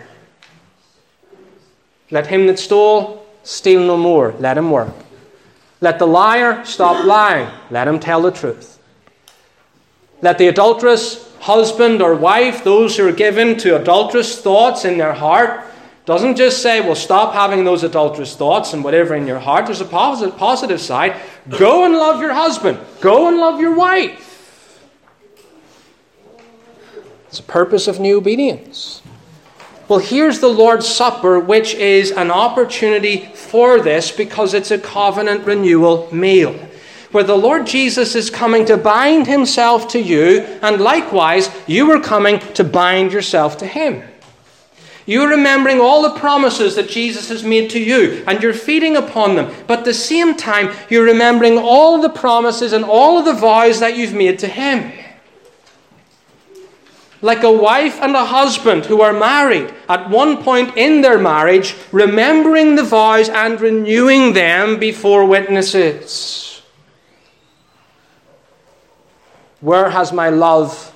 Let 2.10 2.26
him 2.26 2.46
that 2.46 2.58
stole 2.58 3.26
steal 3.42 3.80
no 3.80 3.96
more. 3.96 4.34
Let 4.38 4.58
him 4.58 4.70
work. 4.70 4.94
Let 5.80 5.98
the 5.98 6.06
liar 6.06 6.64
stop 6.64 7.04
lying. 7.04 7.48
Let 7.70 7.88
him 7.88 8.00
tell 8.00 8.20
the 8.20 8.30
truth. 8.30 8.78
Let 10.20 10.38
the 10.38 10.48
adulterous 10.48 11.32
husband 11.38 12.02
or 12.02 12.14
wife, 12.14 12.64
those 12.64 12.96
who 12.96 13.08
are 13.08 13.12
given 13.12 13.56
to 13.58 13.80
adulterous 13.80 14.40
thoughts 14.40 14.84
in 14.84 14.98
their 14.98 15.12
heart, 15.12 15.64
doesn't 16.08 16.36
just 16.36 16.62
say, 16.62 16.80
well, 16.80 16.94
stop 16.94 17.34
having 17.34 17.64
those 17.64 17.84
adulterous 17.84 18.34
thoughts 18.34 18.72
and 18.72 18.82
whatever 18.82 19.14
in 19.14 19.26
your 19.26 19.38
heart. 19.38 19.66
There's 19.66 19.82
a 19.82 19.84
positive, 19.84 20.38
positive 20.38 20.80
side. 20.80 21.20
Go 21.50 21.84
and 21.84 21.92
love 21.92 22.22
your 22.22 22.32
husband. 22.32 22.78
Go 23.02 23.28
and 23.28 23.36
love 23.36 23.60
your 23.60 23.74
wife. 23.74 24.82
It's 27.26 27.40
a 27.40 27.42
purpose 27.42 27.88
of 27.88 28.00
new 28.00 28.16
obedience. 28.16 29.02
Well, 29.86 29.98
here's 29.98 30.40
the 30.40 30.48
Lord's 30.48 30.88
Supper, 30.88 31.38
which 31.38 31.74
is 31.74 32.10
an 32.10 32.30
opportunity 32.30 33.26
for 33.34 33.78
this 33.78 34.10
because 34.10 34.54
it's 34.54 34.70
a 34.70 34.78
covenant 34.78 35.44
renewal 35.44 36.08
meal. 36.10 36.54
Where 37.12 37.22
the 37.22 37.36
Lord 37.36 37.66
Jesus 37.66 38.14
is 38.14 38.30
coming 38.30 38.64
to 38.64 38.78
bind 38.78 39.26
himself 39.26 39.88
to 39.88 40.00
you, 40.00 40.40
and 40.62 40.80
likewise, 40.80 41.50
you 41.66 41.90
are 41.90 42.00
coming 42.00 42.38
to 42.54 42.64
bind 42.64 43.12
yourself 43.12 43.58
to 43.58 43.66
him. 43.66 44.07
You're 45.08 45.30
remembering 45.30 45.80
all 45.80 46.02
the 46.02 46.20
promises 46.20 46.76
that 46.76 46.90
Jesus 46.90 47.30
has 47.30 47.42
made 47.42 47.70
to 47.70 47.80
you, 47.80 48.22
and 48.26 48.42
you're 48.42 48.52
feeding 48.52 48.94
upon 48.94 49.36
them. 49.36 49.50
But 49.66 49.78
at 49.78 49.84
the 49.86 49.94
same 49.94 50.36
time, 50.36 50.76
you're 50.90 51.04
remembering 51.04 51.56
all 51.56 52.02
the 52.02 52.10
promises 52.10 52.74
and 52.74 52.84
all 52.84 53.18
of 53.18 53.24
the 53.24 53.32
vows 53.32 53.80
that 53.80 53.96
you've 53.96 54.12
made 54.12 54.38
to 54.40 54.46
Him. 54.46 54.92
like 57.22 57.42
a 57.42 57.50
wife 57.50 57.98
and 58.00 58.14
a 58.14 58.24
husband 58.24 58.84
who 58.84 59.00
are 59.00 59.12
married 59.12 59.72
at 59.88 60.08
one 60.10 60.42
point 60.42 60.76
in 60.76 61.00
their 61.00 61.18
marriage, 61.18 61.74
remembering 61.90 62.76
the 62.76 62.84
vows 62.84 63.30
and 63.30 63.60
renewing 63.60 64.34
them 64.34 64.78
before 64.78 65.24
witnesses. 65.24 66.62
Where 69.60 69.88
has 69.90 70.12
my 70.12 70.28
love 70.28 70.92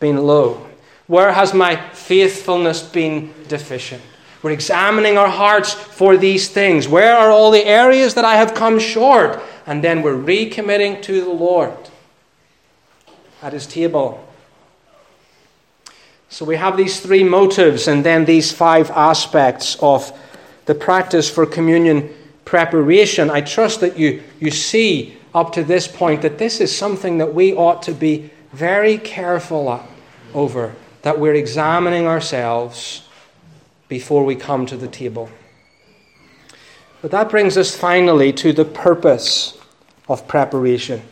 been 0.00 0.18
low? 0.18 0.66
Where 1.12 1.34
has 1.34 1.52
my 1.52 1.76
faithfulness 1.90 2.80
been 2.80 3.34
deficient? 3.46 4.00
We're 4.42 4.52
examining 4.52 5.18
our 5.18 5.28
hearts 5.28 5.74
for 5.74 6.16
these 6.16 6.48
things. 6.48 6.88
Where 6.88 7.14
are 7.14 7.30
all 7.30 7.50
the 7.50 7.66
areas 7.66 8.14
that 8.14 8.24
I 8.24 8.36
have 8.36 8.54
come 8.54 8.78
short? 8.78 9.42
And 9.66 9.84
then 9.84 10.00
we're 10.00 10.16
recommitting 10.16 11.02
to 11.02 11.20
the 11.20 11.28
Lord 11.28 11.76
at 13.42 13.52
His 13.52 13.66
table. 13.66 14.26
So 16.30 16.46
we 16.46 16.56
have 16.56 16.78
these 16.78 17.00
three 17.00 17.24
motives 17.24 17.88
and 17.88 18.02
then 18.02 18.24
these 18.24 18.50
five 18.50 18.90
aspects 18.92 19.76
of 19.82 20.18
the 20.64 20.74
practice 20.74 21.28
for 21.28 21.44
communion 21.44 22.08
preparation. 22.46 23.28
I 23.28 23.42
trust 23.42 23.82
that 23.82 23.98
you, 23.98 24.22
you 24.40 24.50
see 24.50 25.18
up 25.34 25.52
to 25.52 25.62
this 25.62 25.86
point 25.86 26.22
that 26.22 26.38
this 26.38 26.58
is 26.58 26.74
something 26.74 27.18
that 27.18 27.34
we 27.34 27.52
ought 27.52 27.82
to 27.82 27.92
be 27.92 28.30
very 28.54 28.96
careful 28.96 29.86
over, 30.32 30.74
that 31.02 31.18
we're 31.18 31.34
examining 31.34 32.06
ourselves 32.06 33.06
before 33.88 34.24
we 34.24 34.34
come 34.34 34.66
to 34.66 34.76
the 34.76 34.88
table. 34.88 35.28
But 37.02 37.10
that 37.10 37.28
brings 37.28 37.56
us 37.56 37.76
finally 37.76 38.32
to 38.34 38.52
the 38.52 38.64
purpose 38.64 39.58
of 40.08 40.26
preparation. 40.28 41.02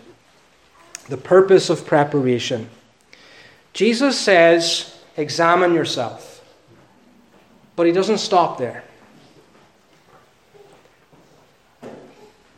The 1.09 1.17
purpose 1.17 1.69
of 1.71 1.85
preparation. 1.85 2.71
Jesus 3.73 4.19
says, 4.19 4.97
examine 5.17 5.75
yourself. 5.75 6.45
But 7.75 7.87
he 7.87 7.93
doesn't 7.93 8.19
stop 8.19 8.59
there. 8.59 8.85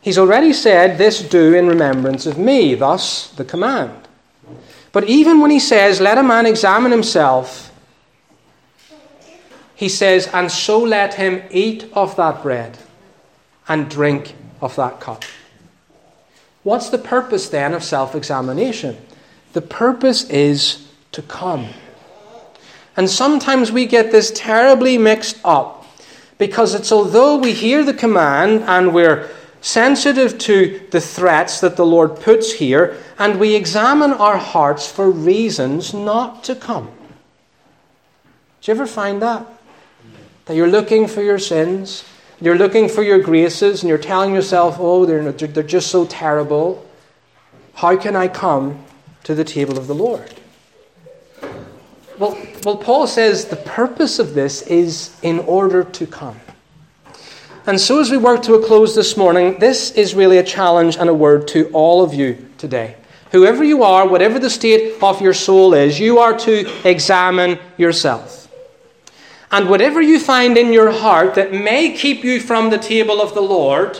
He's 0.01 0.17
already 0.17 0.51
said, 0.51 0.97
This 0.97 1.21
do 1.21 1.53
in 1.53 1.67
remembrance 1.67 2.25
of 2.25 2.37
me, 2.37 2.75
thus 2.75 3.29
the 3.29 3.45
command. 3.45 4.02
But 4.93 5.09
even 5.09 5.41
when 5.41 5.51
he 5.51 5.59
says, 5.59 5.99
Let 5.99 6.17
a 6.17 6.23
man 6.23 6.45
examine 6.45 6.91
himself, 6.91 7.71
he 9.75 9.89
says, 9.89 10.27
And 10.27 10.49
so 10.49 10.79
let 10.79 11.15
him 11.15 11.43
eat 11.51 11.89
of 11.91 12.15
that 12.15 12.41
bread 12.41 12.77
and 13.67 13.89
drink 13.89 14.35
of 14.61 14.77
that 14.77 15.01
cup. 15.01 15.25
What's 16.61 16.89
the 16.89 16.97
purpose 16.97 17.49
then 17.49 17.73
of 17.73 17.83
self 17.83 18.15
examination? 18.15 18.95
The 19.51 19.61
purpose 19.61 20.29
is 20.29 20.87
to 21.11 21.21
come. 21.21 21.67
And 22.95 23.09
sometimes 23.09 23.71
we 23.71 23.87
get 23.87 24.11
this 24.11 24.31
terribly 24.31 24.97
mixed 24.97 25.39
up 25.43 25.85
because 26.37 26.75
it's 26.75 26.91
although 26.91 27.37
we 27.37 27.51
hear 27.51 27.83
the 27.83 27.93
command 27.93 28.63
and 28.63 28.93
we're 28.93 29.29
sensitive 29.63 30.37
to 30.37 30.85
the 30.91 30.99
threats 30.99 31.61
that 31.61 31.77
the 31.77 31.85
Lord 31.85 32.19
puts 32.19 32.51
here, 32.51 32.97
and 33.17 33.39
we 33.39 33.55
examine 33.55 34.11
our 34.11 34.37
hearts 34.37 34.91
for 34.91 35.09
reasons 35.09 35.93
not 35.93 36.43
to 36.43 36.53
come. 36.53 36.91
Do 38.61 38.71
you 38.71 38.75
ever 38.75 38.85
find 38.85 39.21
that? 39.21 39.47
That 40.45 40.55
you're 40.55 40.67
looking 40.67 41.07
for 41.07 41.23
your 41.23 41.39
sins, 41.39 42.03
you're 42.41 42.57
looking 42.57 42.89
for 42.89 43.03
your 43.03 43.19
graces, 43.19 43.81
and 43.81 43.89
you're 43.89 43.97
telling 43.97 44.33
yourself, 44.33 44.75
oh, 44.79 45.05
they're, 45.05 45.31
they're 45.31 45.63
just 45.63 45.89
so 45.89 46.05
terrible. 46.05 46.85
How 47.75 47.95
can 47.95 48.17
I 48.17 48.27
come 48.27 48.83
to 49.23 49.33
the 49.33 49.45
table 49.45 49.77
of 49.77 49.87
the 49.87 49.95
Lord? 49.95 50.33
Well, 52.19 52.37
well, 52.65 52.77
Paul 52.77 53.07
says 53.07 53.45
the 53.45 53.55
purpose 53.55 54.19
of 54.19 54.33
this 54.33 54.61
is 54.63 55.17
in 55.21 55.39
order 55.39 55.85
to 55.85 56.05
come. 56.05 56.39
And 57.65 57.79
so, 57.79 58.01
as 58.01 58.11
we 58.11 58.17
work 58.17 58.43
to 58.43 58.55
a 58.55 58.65
close 58.65 58.93
this 58.93 59.15
morning, 59.15 59.57
this 59.57 59.91
is 59.91 60.13
really 60.13 60.37
a 60.37 60.43
challenge 60.43 60.97
and 60.97 61.09
a 61.09 61.13
word 61.13 61.47
to 61.49 61.69
all 61.69 62.03
of 62.03 62.13
you 62.13 62.45
today. 62.57 62.97
Whoever 63.31 63.63
you 63.63 63.83
are, 63.83 64.05
whatever 64.05 64.37
the 64.37 64.49
state 64.49 65.01
of 65.01 65.21
your 65.21 65.33
soul 65.33 65.73
is, 65.73 65.97
you 65.97 66.19
are 66.19 66.37
to 66.39 66.87
examine 66.87 67.57
yourself. 67.77 68.51
And 69.49 69.69
whatever 69.69 70.01
you 70.01 70.19
find 70.19 70.57
in 70.57 70.73
your 70.73 70.91
heart 70.91 71.35
that 71.35 71.53
may 71.53 71.91
keep 71.91 72.23
you 72.23 72.41
from 72.41 72.69
the 72.69 72.77
table 72.77 73.21
of 73.21 73.33
the 73.33 73.41
Lord, 73.41 73.97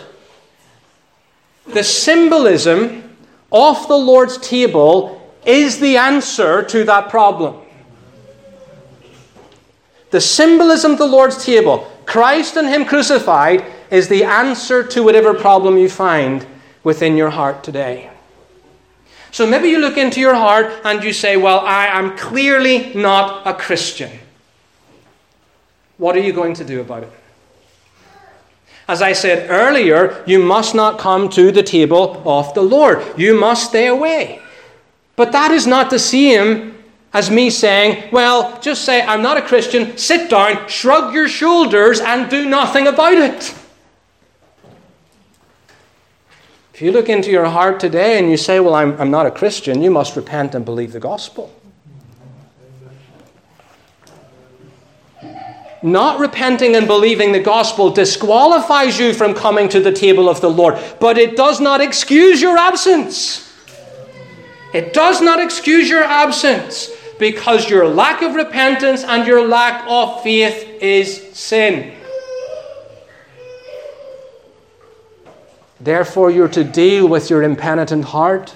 the 1.67 1.83
symbolism 1.83 3.15
of 3.51 3.87
the 3.87 3.97
Lord's 3.97 4.37
table 4.39 5.33
is 5.45 5.79
the 5.79 5.95
answer 5.95 6.63
to 6.63 6.83
that 6.83 7.09
problem. 7.09 7.61
The 10.11 10.21
symbolism 10.21 10.93
of 10.93 10.97
the 10.97 11.07
Lord's 11.07 11.45
table, 11.45 11.89
Christ 12.05 12.57
and 12.57 12.67
Him 12.67 12.85
crucified, 12.85 13.63
is 13.89 14.07
the 14.07 14.23
answer 14.23 14.83
to 14.83 15.03
whatever 15.03 15.33
problem 15.33 15.77
you 15.77 15.87
find 15.87 16.45
within 16.83 17.15
your 17.15 17.29
heart 17.29 17.63
today. 17.63 18.09
So 19.31 19.47
maybe 19.47 19.69
you 19.69 19.79
look 19.79 19.97
into 19.97 20.19
your 20.19 20.35
heart 20.35 20.81
and 20.83 21.03
you 21.03 21.13
say, 21.13 21.37
Well, 21.37 21.59
I 21.59 21.87
am 21.87 22.17
clearly 22.17 22.93
not 22.93 23.47
a 23.47 23.53
Christian. 23.53 24.11
What 25.97 26.15
are 26.15 26.21
you 26.21 26.33
going 26.33 26.55
to 26.55 26.63
do 26.63 26.81
about 26.81 27.03
it? 27.03 27.11
As 28.87 29.01
I 29.01 29.13
said 29.13 29.49
earlier, 29.49 30.23
you 30.27 30.39
must 30.39 30.75
not 30.75 30.99
come 30.99 31.29
to 31.29 31.51
the 31.51 31.63
table 31.63 32.21
of 32.25 32.53
the 32.53 32.61
Lord. 32.61 33.01
You 33.17 33.39
must 33.39 33.69
stay 33.69 33.87
away. 33.87 34.41
But 35.15 35.31
that 35.31 35.51
is 35.51 35.65
not 35.65 35.89
the 35.89 35.99
same 35.99 36.72
as 37.13 37.29
me 37.29 37.51
saying, 37.51 38.11
well, 38.11 38.59
just 38.59 38.85
say, 38.85 39.03
I'm 39.03 39.21
not 39.21 39.37
a 39.37 39.41
Christian, 39.41 39.97
sit 39.97 40.31
down, 40.31 40.67
shrug 40.67 41.13
your 41.13 41.27
shoulders, 41.27 41.99
and 41.99 42.29
do 42.29 42.49
nothing 42.49 42.87
about 42.87 43.13
it. 43.13 43.55
If 46.73 46.81
you 46.81 46.91
look 46.91 47.09
into 47.09 47.29
your 47.29 47.45
heart 47.45 47.79
today 47.79 48.17
and 48.17 48.31
you 48.31 48.37
say, 48.37 48.59
well, 48.59 48.73
I'm, 48.73 48.99
I'm 48.99 49.11
not 49.11 49.27
a 49.27 49.31
Christian, 49.31 49.83
you 49.83 49.91
must 49.91 50.15
repent 50.15 50.55
and 50.55 50.65
believe 50.65 50.91
the 50.91 50.99
gospel. 50.99 51.53
Not 55.83 56.19
repenting 56.19 56.75
and 56.75 56.87
believing 56.87 57.31
the 57.31 57.41
gospel 57.41 57.91
disqualifies 57.91 58.97
you 58.97 59.13
from 59.13 59.35
coming 59.35 59.69
to 59.69 59.79
the 59.79 59.91
table 59.91 60.29
of 60.29 60.41
the 60.41 60.49
Lord, 60.49 60.81
but 60.99 61.19
it 61.19 61.35
does 61.35 61.59
not 61.59 61.79
excuse 61.79 62.41
your 62.41 62.57
absence. 62.57 63.53
It 64.73 64.93
does 64.93 65.21
not 65.21 65.39
excuse 65.39 65.87
your 65.87 66.03
absence 66.03 66.89
because 67.23 67.69
your 67.69 67.87
lack 67.87 68.21
of 68.21 68.35
repentance 68.35 69.01
and 69.05 69.25
your 69.25 69.47
lack 69.47 69.85
of 69.87 70.21
faith 70.23 70.67
is 70.81 71.31
sin. 71.31 71.95
Therefore, 75.79 76.29
you're 76.29 76.49
to 76.49 76.65
deal 76.65 77.07
with 77.07 77.29
your 77.29 77.41
impenitent 77.41 78.03
heart 78.03 78.53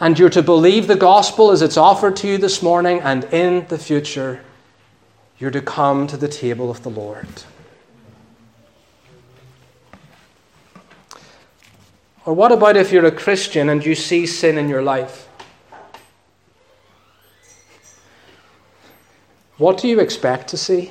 and 0.00 0.18
you're 0.18 0.30
to 0.30 0.42
believe 0.42 0.86
the 0.86 0.96
gospel 0.96 1.50
as 1.50 1.60
it's 1.60 1.76
offered 1.76 2.16
to 2.16 2.26
you 2.26 2.38
this 2.38 2.62
morning 2.62 3.00
and 3.00 3.24
in 3.24 3.66
the 3.68 3.76
future 3.76 4.40
you're 5.38 5.50
to 5.50 5.60
come 5.60 6.06
to 6.06 6.16
the 6.16 6.28
table 6.28 6.70
of 6.70 6.82
the 6.84 6.90
Lord. 6.90 7.28
Or 12.24 12.32
what 12.32 12.50
about 12.50 12.78
if 12.78 12.92
you're 12.92 13.04
a 13.04 13.12
Christian 13.12 13.68
and 13.68 13.84
you 13.84 13.94
see 13.94 14.24
sin 14.24 14.56
in 14.56 14.70
your 14.70 14.80
life? 14.80 15.28
What 19.58 19.78
do 19.78 19.86
you 19.86 20.00
expect 20.00 20.48
to 20.48 20.56
see? 20.56 20.90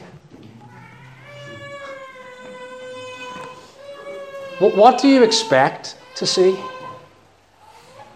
What 4.60 5.02
do 5.02 5.10
you 5.10 5.24
expect 5.24 5.98
to 6.16 6.26
see? 6.26 6.58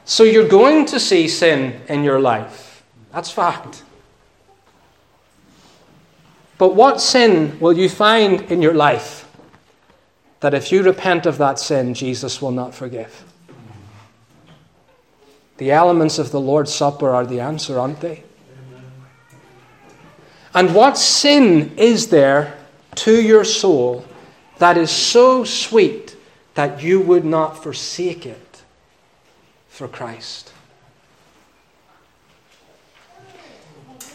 So 0.05 0.23
you're 0.23 0.47
going 0.47 0.85
to 0.85 0.99
see 0.99 1.27
sin 1.27 1.81
in 1.89 2.05
your 2.05 2.21
life. 2.21 2.85
That's 3.11 3.29
fact. 3.29 3.83
But 6.57 6.75
what 6.75 7.01
sin 7.01 7.59
will 7.59 7.77
you 7.77 7.89
find 7.89 8.41
in 8.49 8.61
your 8.61 8.73
life 8.73 9.29
that 10.39 10.53
if 10.53 10.71
you 10.71 10.81
repent 10.81 11.25
of 11.25 11.37
that 11.39 11.59
sin, 11.59 11.93
Jesus 11.93 12.41
will 12.41 12.51
not 12.51 12.73
forgive? 12.73 13.25
The 15.57 15.71
elements 15.71 16.19
of 16.19 16.31
the 16.31 16.39
Lord's 16.39 16.73
Supper 16.73 17.09
are 17.09 17.25
the 17.25 17.41
answer, 17.41 17.77
aren't 17.77 17.99
they? 17.99 18.23
And 20.57 20.73
what 20.73 20.97
sin 20.97 21.77
is 21.77 22.07
there 22.07 22.57
to 22.95 23.21
your 23.21 23.43
soul 23.43 24.03
that 24.57 24.75
is 24.75 24.89
so 24.89 25.43
sweet 25.43 26.17
that 26.55 26.81
you 26.81 26.99
would 26.99 27.23
not 27.23 27.61
forsake 27.61 28.25
it 28.25 28.63
for 29.69 29.87
Christ? 29.87 30.51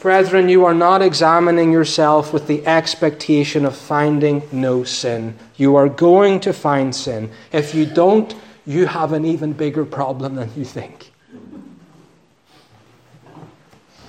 Brethren, 0.01 0.49
you 0.49 0.65
are 0.65 0.75
not 0.75 1.01
examining 1.01 1.71
yourself 1.71 2.33
with 2.33 2.49
the 2.49 2.67
expectation 2.67 3.65
of 3.65 3.77
finding 3.77 4.43
no 4.51 4.83
sin. 4.83 5.39
You 5.55 5.77
are 5.77 5.89
going 5.89 6.41
to 6.41 6.53
find 6.53 6.93
sin. 6.93 7.31
If 7.53 7.73
you 7.73 7.87
don't, 7.87 8.35
you 8.67 8.87
have 8.87 9.13
an 9.13 9.25
even 9.25 9.53
bigger 9.53 9.85
problem 9.85 10.35
than 10.35 10.51
you 10.57 10.65
think. 10.65 11.13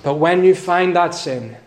But 0.02 0.14
when 0.14 0.42
you 0.42 0.56
find 0.56 0.96
that 0.96 1.14
sin, 1.14 1.58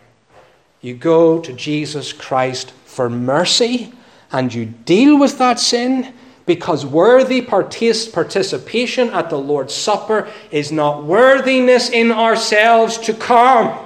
you 0.88 0.95
go 0.95 1.38
to 1.41 1.51
Jesus 1.51 2.13
Christ 2.13 2.71
for 2.85 3.09
mercy 3.09 3.91
and 4.31 4.53
you 4.53 4.65
deal 4.65 5.19
with 5.19 5.38
that 5.38 5.59
sin 5.59 6.13
because 6.45 6.85
worthy 6.85 7.41
participation 7.41 9.09
at 9.09 9.29
the 9.29 9.38
Lord's 9.38 9.73
Supper 9.73 10.31
is 10.49 10.71
not 10.71 11.03
worthiness 11.03 11.89
in 11.89 12.09
ourselves 12.09 12.97
to 12.99 13.13
come. 13.13 13.77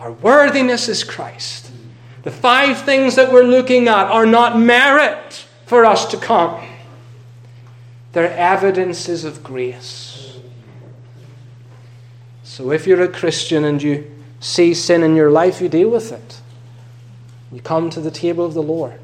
Our 0.00 0.12
worthiness 0.12 0.88
is 0.88 1.04
Christ. 1.04 1.70
The 2.22 2.30
five 2.30 2.80
things 2.80 3.16
that 3.16 3.30
we're 3.30 3.44
looking 3.44 3.86
at 3.86 4.06
are 4.06 4.24
not 4.24 4.58
merit 4.58 5.44
for 5.66 5.84
us 5.84 6.06
to 6.06 6.16
come, 6.16 6.66
they're 8.12 8.32
evidences 8.32 9.24
of 9.24 9.44
grace. 9.44 10.38
So 12.42 12.72
if 12.72 12.86
you're 12.86 13.02
a 13.02 13.08
Christian 13.08 13.64
and 13.64 13.82
you 13.82 14.17
see 14.40 14.74
sin 14.74 15.02
in 15.02 15.16
your 15.16 15.30
life, 15.30 15.60
you 15.60 15.68
deal 15.68 15.90
with 15.90 16.12
it. 16.12 16.40
You 17.50 17.60
come 17.60 17.90
to 17.90 18.00
the 18.00 18.10
table 18.10 18.44
of 18.44 18.54
the 18.54 18.62
Lord. 18.62 19.00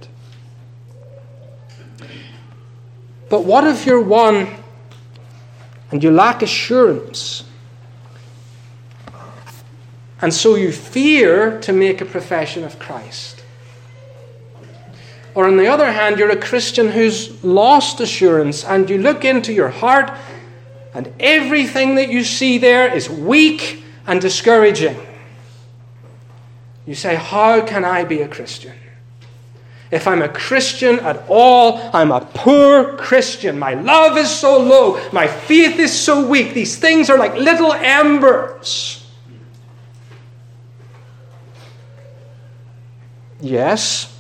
But 3.29 3.45
what 3.45 3.65
if 3.65 3.87
you're 3.87 4.01
one 4.01 4.49
and 5.91 6.03
you 6.03 6.11
lack 6.11 6.43
assurance? 6.43 7.45
And 10.21 10.33
so 10.33 10.55
you 10.55 10.73
fear 10.73 11.61
to 11.61 11.73
make 11.73 12.01
a 12.01 12.05
profession 12.05 12.65
of 12.65 12.79
Christ. 12.79 13.43
Or 15.35 15.47
on 15.47 15.57
the 15.57 15.67
other 15.67 15.91
hand, 15.91 16.19
you're 16.19 16.31
a 16.31 16.37
Christian 16.37 16.89
who's 16.89 17.43
lost 17.43 18.01
assurance 18.01 18.65
and 18.65 18.89
you 18.89 18.99
look 18.99 19.25
into 19.25 19.53
your 19.53 19.69
heart 19.69 20.13
and 20.95 21.13
everything 21.19 21.97
that 21.97 22.09
you 22.09 22.23
see 22.23 22.59
there 22.59 22.95
is 22.95 23.11
weak 23.11 23.83
and 24.07 24.21
discouraging. 24.21 24.97
You 26.87 26.95
say, 26.95 27.15
How 27.15 27.65
can 27.65 27.85
I 27.85 28.05
be 28.05 28.23
a 28.23 28.29
Christian? 28.29 28.75
If 29.91 30.09
I'm 30.09 30.23
a 30.23 30.29
Christian 30.29 30.99
at 31.01 31.25
all, 31.29 31.79
I'm 31.93 32.11
a 32.11 32.21
poor 32.21 32.97
Christian. 32.97 33.59
My 33.59 33.75
love 33.75 34.19
is 34.19 34.29
so 34.29 34.61
low. 34.61 35.01
My 35.13 35.27
faith 35.27 35.79
is 35.79 35.97
so 35.97 36.27
weak. 36.27 36.53
These 36.53 36.77
things 36.79 37.11
are 37.11 37.19
like 37.19 37.35
little 37.35 37.73
embers. 37.73 39.01
Yes, 43.41 44.11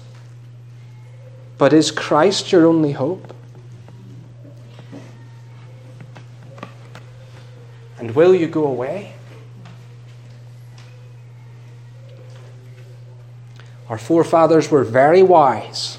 but 1.56 1.72
is 1.72 1.90
Christ 1.90 2.52
your 2.52 2.66
only 2.66 2.92
hope? 2.92 3.34
And 7.98 8.14
will 8.14 8.34
you 8.34 8.46
go 8.46 8.66
away? 8.66 9.13
Our 13.94 13.98
forefathers 13.98 14.72
were 14.72 14.82
very 14.82 15.22
wise. 15.22 15.98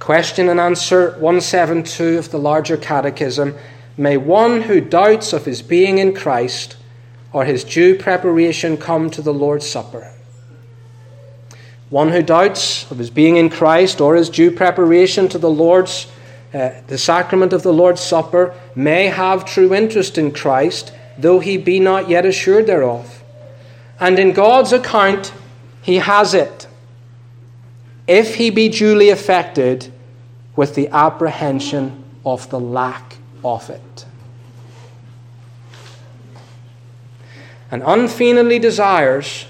Question 0.00 0.48
and 0.48 0.58
answer 0.58 1.12
172 1.12 2.18
of 2.18 2.32
the 2.32 2.36
larger 2.36 2.76
catechism 2.76 3.54
May 3.96 4.16
one 4.16 4.62
who 4.62 4.80
doubts 4.80 5.32
of 5.32 5.44
his 5.44 5.62
being 5.62 5.98
in 5.98 6.12
Christ 6.12 6.76
or 7.32 7.44
his 7.44 7.62
due 7.62 7.96
preparation 7.96 8.76
come 8.76 9.08
to 9.10 9.22
the 9.22 9.32
Lord's 9.32 9.70
Supper. 9.70 10.12
One 11.90 12.08
who 12.08 12.22
doubts 12.22 12.90
of 12.90 12.98
his 12.98 13.10
being 13.10 13.36
in 13.36 13.48
Christ 13.48 14.00
or 14.00 14.16
his 14.16 14.28
due 14.28 14.50
preparation 14.50 15.28
to 15.28 15.38
the 15.38 15.48
Lord's 15.48 16.08
uh, 16.52 16.70
the 16.88 16.98
sacrament 16.98 17.52
of 17.52 17.62
the 17.62 17.72
Lord's 17.72 18.00
Supper 18.00 18.52
may 18.74 19.06
have 19.06 19.44
true 19.44 19.72
interest 19.72 20.18
in 20.18 20.32
Christ, 20.32 20.92
though 21.16 21.38
he 21.38 21.56
be 21.56 21.78
not 21.78 22.08
yet 22.08 22.26
assured 22.26 22.66
thereof. 22.66 23.22
And 24.00 24.18
in 24.18 24.32
God's 24.32 24.72
account, 24.72 25.32
he 25.82 25.96
has 25.96 26.34
it 26.34 26.66
if 28.06 28.34
he 28.34 28.50
be 28.50 28.68
duly 28.68 29.10
affected 29.10 29.92
with 30.56 30.74
the 30.74 30.88
apprehension 30.88 32.04
of 32.24 32.50
the 32.50 32.60
lack 32.60 33.16
of 33.44 33.70
it. 33.70 34.04
And 37.70 37.82
unfeignedly 37.86 38.58
desires 38.58 39.46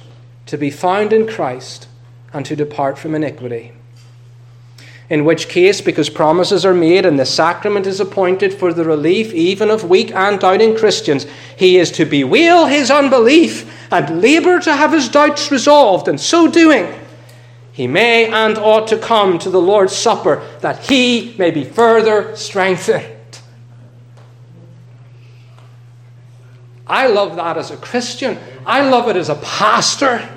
to 0.47 0.59
be 0.59 0.71
found 0.71 1.13
in 1.13 1.27
Christ 1.27 1.89
and 2.33 2.45
to 2.47 2.55
depart 2.55 2.99
from 2.99 3.15
iniquity. 3.15 3.73
In 5.11 5.25
which 5.25 5.49
case, 5.49 5.81
because 5.81 6.09
promises 6.09 6.65
are 6.65 6.73
made 6.73 7.05
and 7.05 7.19
the 7.19 7.27
sacrament 7.27 7.85
is 7.89 7.99
appointed 7.99 8.55
for 8.55 8.73
the 8.73 8.85
relief 8.85 9.35
even 9.35 9.69
of 9.69 9.91
weak 9.91 10.15
and 10.15 10.39
doubting 10.39 10.77
Christians, 10.77 11.27
he 11.57 11.79
is 11.79 11.91
to 11.93 12.05
bewail 12.05 12.67
his 12.67 12.93
unbelief 12.93 13.69
and 13.91 14.23
labour 14.23 14.61
to 14.61 14.73
have 14.73 14.93
his 14.93 15.09
doubts 15.09 15.51
resolved, 15.51 16.07
and 16.07 16.21
so 16.21 16.49
doing, 16.49 16.95
he 17.73 17.89
may 17.89 18.27
and 18.27 18.57
ought 18.57 18.87
to 18.87 18.99
come 18.99 19.37
to 19.41 19.51
the 19.51 19.61
Lord's 19.61 19.97
Supper 19.97 20.47
that 20.61 20.79
he 20.87 21.35
may 21.39 21.51
be 21.51 21.65
further 21.65 22.37
strengthened. 22.37 23.41
I 26.87 27.09
love 27.09 27.35
that 27.35 27.57
as 27.57 27.73
a 27.73 27.77
Christian. 27.77 28.39
I 28.65 28.89
love 28.89 29.09
it 29.09 29.17
as 29.17 29.29
a 29.29 29.37
pastor. 29.37 30.29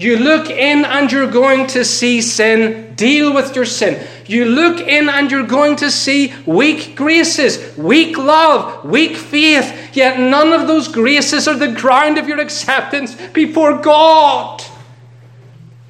You 0.00 0.16
look 0.16 0.48
in 0.48 0.86
and 0.86 1.12
you're 1.12 1.30
going 1.30 1.66
to 1.68 1.84
see 1.84 2.22
sin. 2.22 2.94
Deal 2.94 3.34
with 3.34 3.54
your 3.54 3.66
sin. 3.66 4.02
You 4.24 4.46
look 4.46 4.80
in 4.80 5.10
and 5.10 5.30
you're 5.30 5.46
going 5.46 5.76
to 5.76 5.90
see 5.90 6.32
weak 6.46 6.96
graces, 6.96 7.76
weak 7.76 8.16
love, 8.16 8.82
weak 8.82 9.14
faith. 9.14 9.94
Yet 9.94 10.18
none 10.18 10.54
of 10.54 10.66
those 10.66 10.88
graces 10.88 11.46
are 11.46 11.54
the 11.54 11.72
ground 11.72 12.16
of 12.16 12.26
your 12.26 12.40
acceptance 12.40 13.14
before 13.34 13.76
God. 13.76 14.62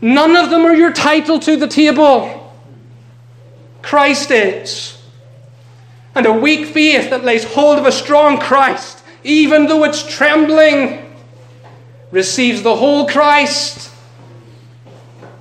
None 0.00 0.34
of 0.34 0.50
them 0.50 0.62
are 0.62 0.74
your 0.74 0.92
title 0.92 1.38
to 1.38 1.56
the 1.56 1.68
table. 1.68 2.52
Christ 3.80 4.32
is. 4.32 5.00
And 6.16 6.26
a 6.26 6.32
weak 6.32 6.66
faith 6.66 7.10
that 7.10 7.22
lays 7.22 7.44
hold 7.44 7.78
of 7.78 7.86
a 7.86 7.92
strong 7.92 8.40
Christ, 8.40 9.04
even 9.22 9.68
though 9.68 9.84
it's 9.84 10.02
trembling, 10.02 11.14
receives 12.10 12.64
the 12.64 12.74
whole 12.74 13.06
Christ 13.06 13.89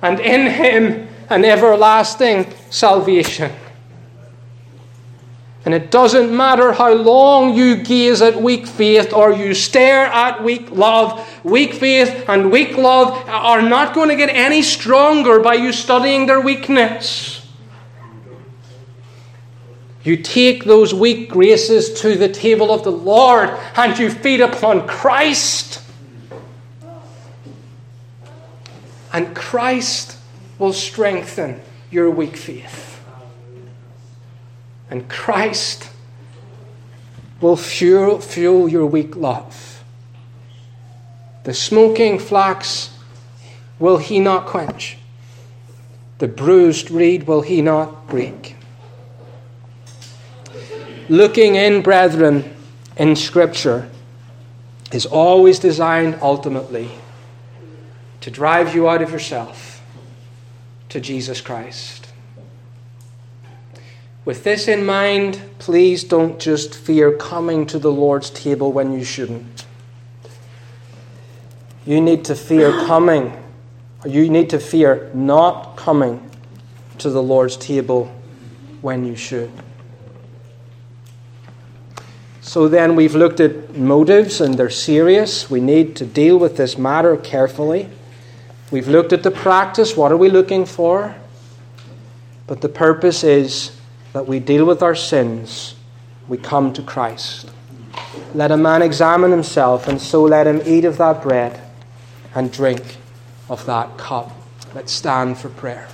and 0.02 0.20
in 0.20 0.50
him 0.50 1.08
an 1.28 1.44
everlasting 1.44 2.52
salvation. 2.70 3.52
And 5.64 5.74
it 5.74 5.90
doesn't 5.90 6.34
matter 6.34 6.72
how 6.72 6.94
long 6.94 7.54
you 7.54 7.76
gaze 7.76 8.22
at 8.22 8.40
weak 8.40 8.66
faith 8.66 9.12
or 9.12 9.32
you 9.32 9.52
stare 9.52 10.06
at 10.06 10.42
weak 10.42 10.70
love. 10.70 11.28
Weak 11.44 11.74
faith 11.74 12.24
and 12.28 12.50
weak 12.50 12.78
love 12.78 13.28
are 13.28 13.60
not 13.60 13.94
going 13.94 14.08
to 14.08 14.16
get 14.16 14.30
any 14.30 14.62
stronger 14.62 15.38
by 15.40 15.54
you 15.54 15.72
studying 15.72 16.26
their 16.26 16.40
weakness. 16.40 17.46
You 20.02 20.16
take 20.16 20.64
those 20.64 20.94
weak 20.94 21.28
graces 21.28 22.00
to 22.00 22.16
the 22.16 22.28
table 22.28 22.72
of 22.72 22.82
the 22.82 22.92
Lord 22.92 23.50
and 23.76 23.98
you 23.98 24.08
feed 24.08 24.40
upon 24.40 24.86
Christ. 24.88 25.82
And 29.12 29.34
Christ 29.34 30.16
will 30.58 30.72
strengthen 30.72 31.60
your 31.90 32.10
weak 32.10 32.36
faith. 32.36 33.02
And 34.90 35.08
Christ 35.08 35.90
will 37.40 37.56
fuel, 37.56 38.20
fuel 38.20 38.68
your 38.68 38.86
weak 38.86 39.16
love. 39.16 39.82
The 41.44 41.54
smoking 41.54 42.18
flax 42.18 42.96
will 43.78 43.96
he 43.96 44.20
not 44.20 44.46
quench, 44.46 44.98
the 46.18 46.28
bruised 46.28 46.90
reed 46.90 47.26
will 47.26 47.40
he 47.40 47.62
not 47.62 48.08
break. 48.08 48.56
Looking 51.08 51.56
in, 51.56 51.82
brethren, 51.82 52.54
in 52.96 53.16
Scripture 53.16 53.88
is 54.92 55.06
always 55.06 55.58
designed 55.58 56.18
ultimately 56.20 56.90
to 58.20 58.30
drive 58.30 58.74
you 58.74 58.88
out 58.88 59.02
of 59.02 59.10
yourself 59.10 59.82
to 60.90 61.00
Jesus 61.00 61.40
Christ. 61.40 62.08
With 64.24 64.44
this 64.44 64.68
in 64.68 64.84
mind, 64.84 65.40
please 65.58 66.04
don't 66.04 66.38
just 66.38 66.74
fear 66.74 67.12
coming 67.12 67.66
to 67.66 67.78
the 67.78 67.90
Lord's 67.90 68.28
table 68.28 68.70
when 68.70 68.92
you 68.92 69.02
shouldn't. 69.02 69.64
You 71.86 72.00
need 72.00 72.24
to 72.26 72.34
fear 72.34 72.70
coming, 72.86 73.42
or 74.04 74.10
you 74.10 74.28
need 74.28 74.50
to 74.50 74.58
fear 74.58 75.10
not 75.14 75.76
coming 75.76 76.30
to 76.98 77.08
the 77.08 77.22
Lord's 77.22 77.56
table 77.56 78.14
when 78.82 79.06
you 79.06 79.16
should. 79.16 79.50
So 82.42 82.68
then 82.68 82.96
we've 82.96 83.14
looked 83.14 83.40
at 83.40 83.76
motives, 83.76 84.40
and 84.40 84.54
they're 84.54 84.70
serious. 84.70 85.48
We 85.48 85.60
need 85.60 85.96
to 85.96 86.04
deal 86.04 86.38
with 86.38 86.56
this 86.56 86.76
matter 86.76 87.16
carefully. 87.16 87.88
We've 88.70 88.88
looked 88.88 89.12
at 89.12 89.22
the 89.22 89.30
practice. 89.30 89.96
What 89.96 90.12
are 90.12 90.16
we 90.16 90.28
looking 90.28 90.64
for? 90.64 91.14
But 92.46 92.60
the 92.60 92.68
purpose 92.68 93.24
is 93.24 93.76
that 94.12 94.26
we 94.26 94.38
deal 94.38 94.64
with 94.64 94.82
our 94.82 94.94
sins. 94.94 95.74
We 96.28 96.36
come 96.38 96.72
to 96.74 96.82
Christ. 96.82 97.50
Let 98.34 98.50
a 98.52 98.56
man 98.56 98.82
examine 98.82 99.30
himself, 99.30 99.88
and 99.88 100.00
so 100.00 100.22
let 100.22 100.46
him 100.46 100.62
eat 100.64 100.84
of 100.84 100.98
that 100.98 101.22
bread 101.22 101.60
and 102.34 102.52
drink 102.52 102.96
of 103.48 103.66
that 103.66 103.96
cup. 103.98 104.30
Let's 104.74 104.92
stand 104.92 105.38
for 105.38 105.48
prayer. 105.48 105.88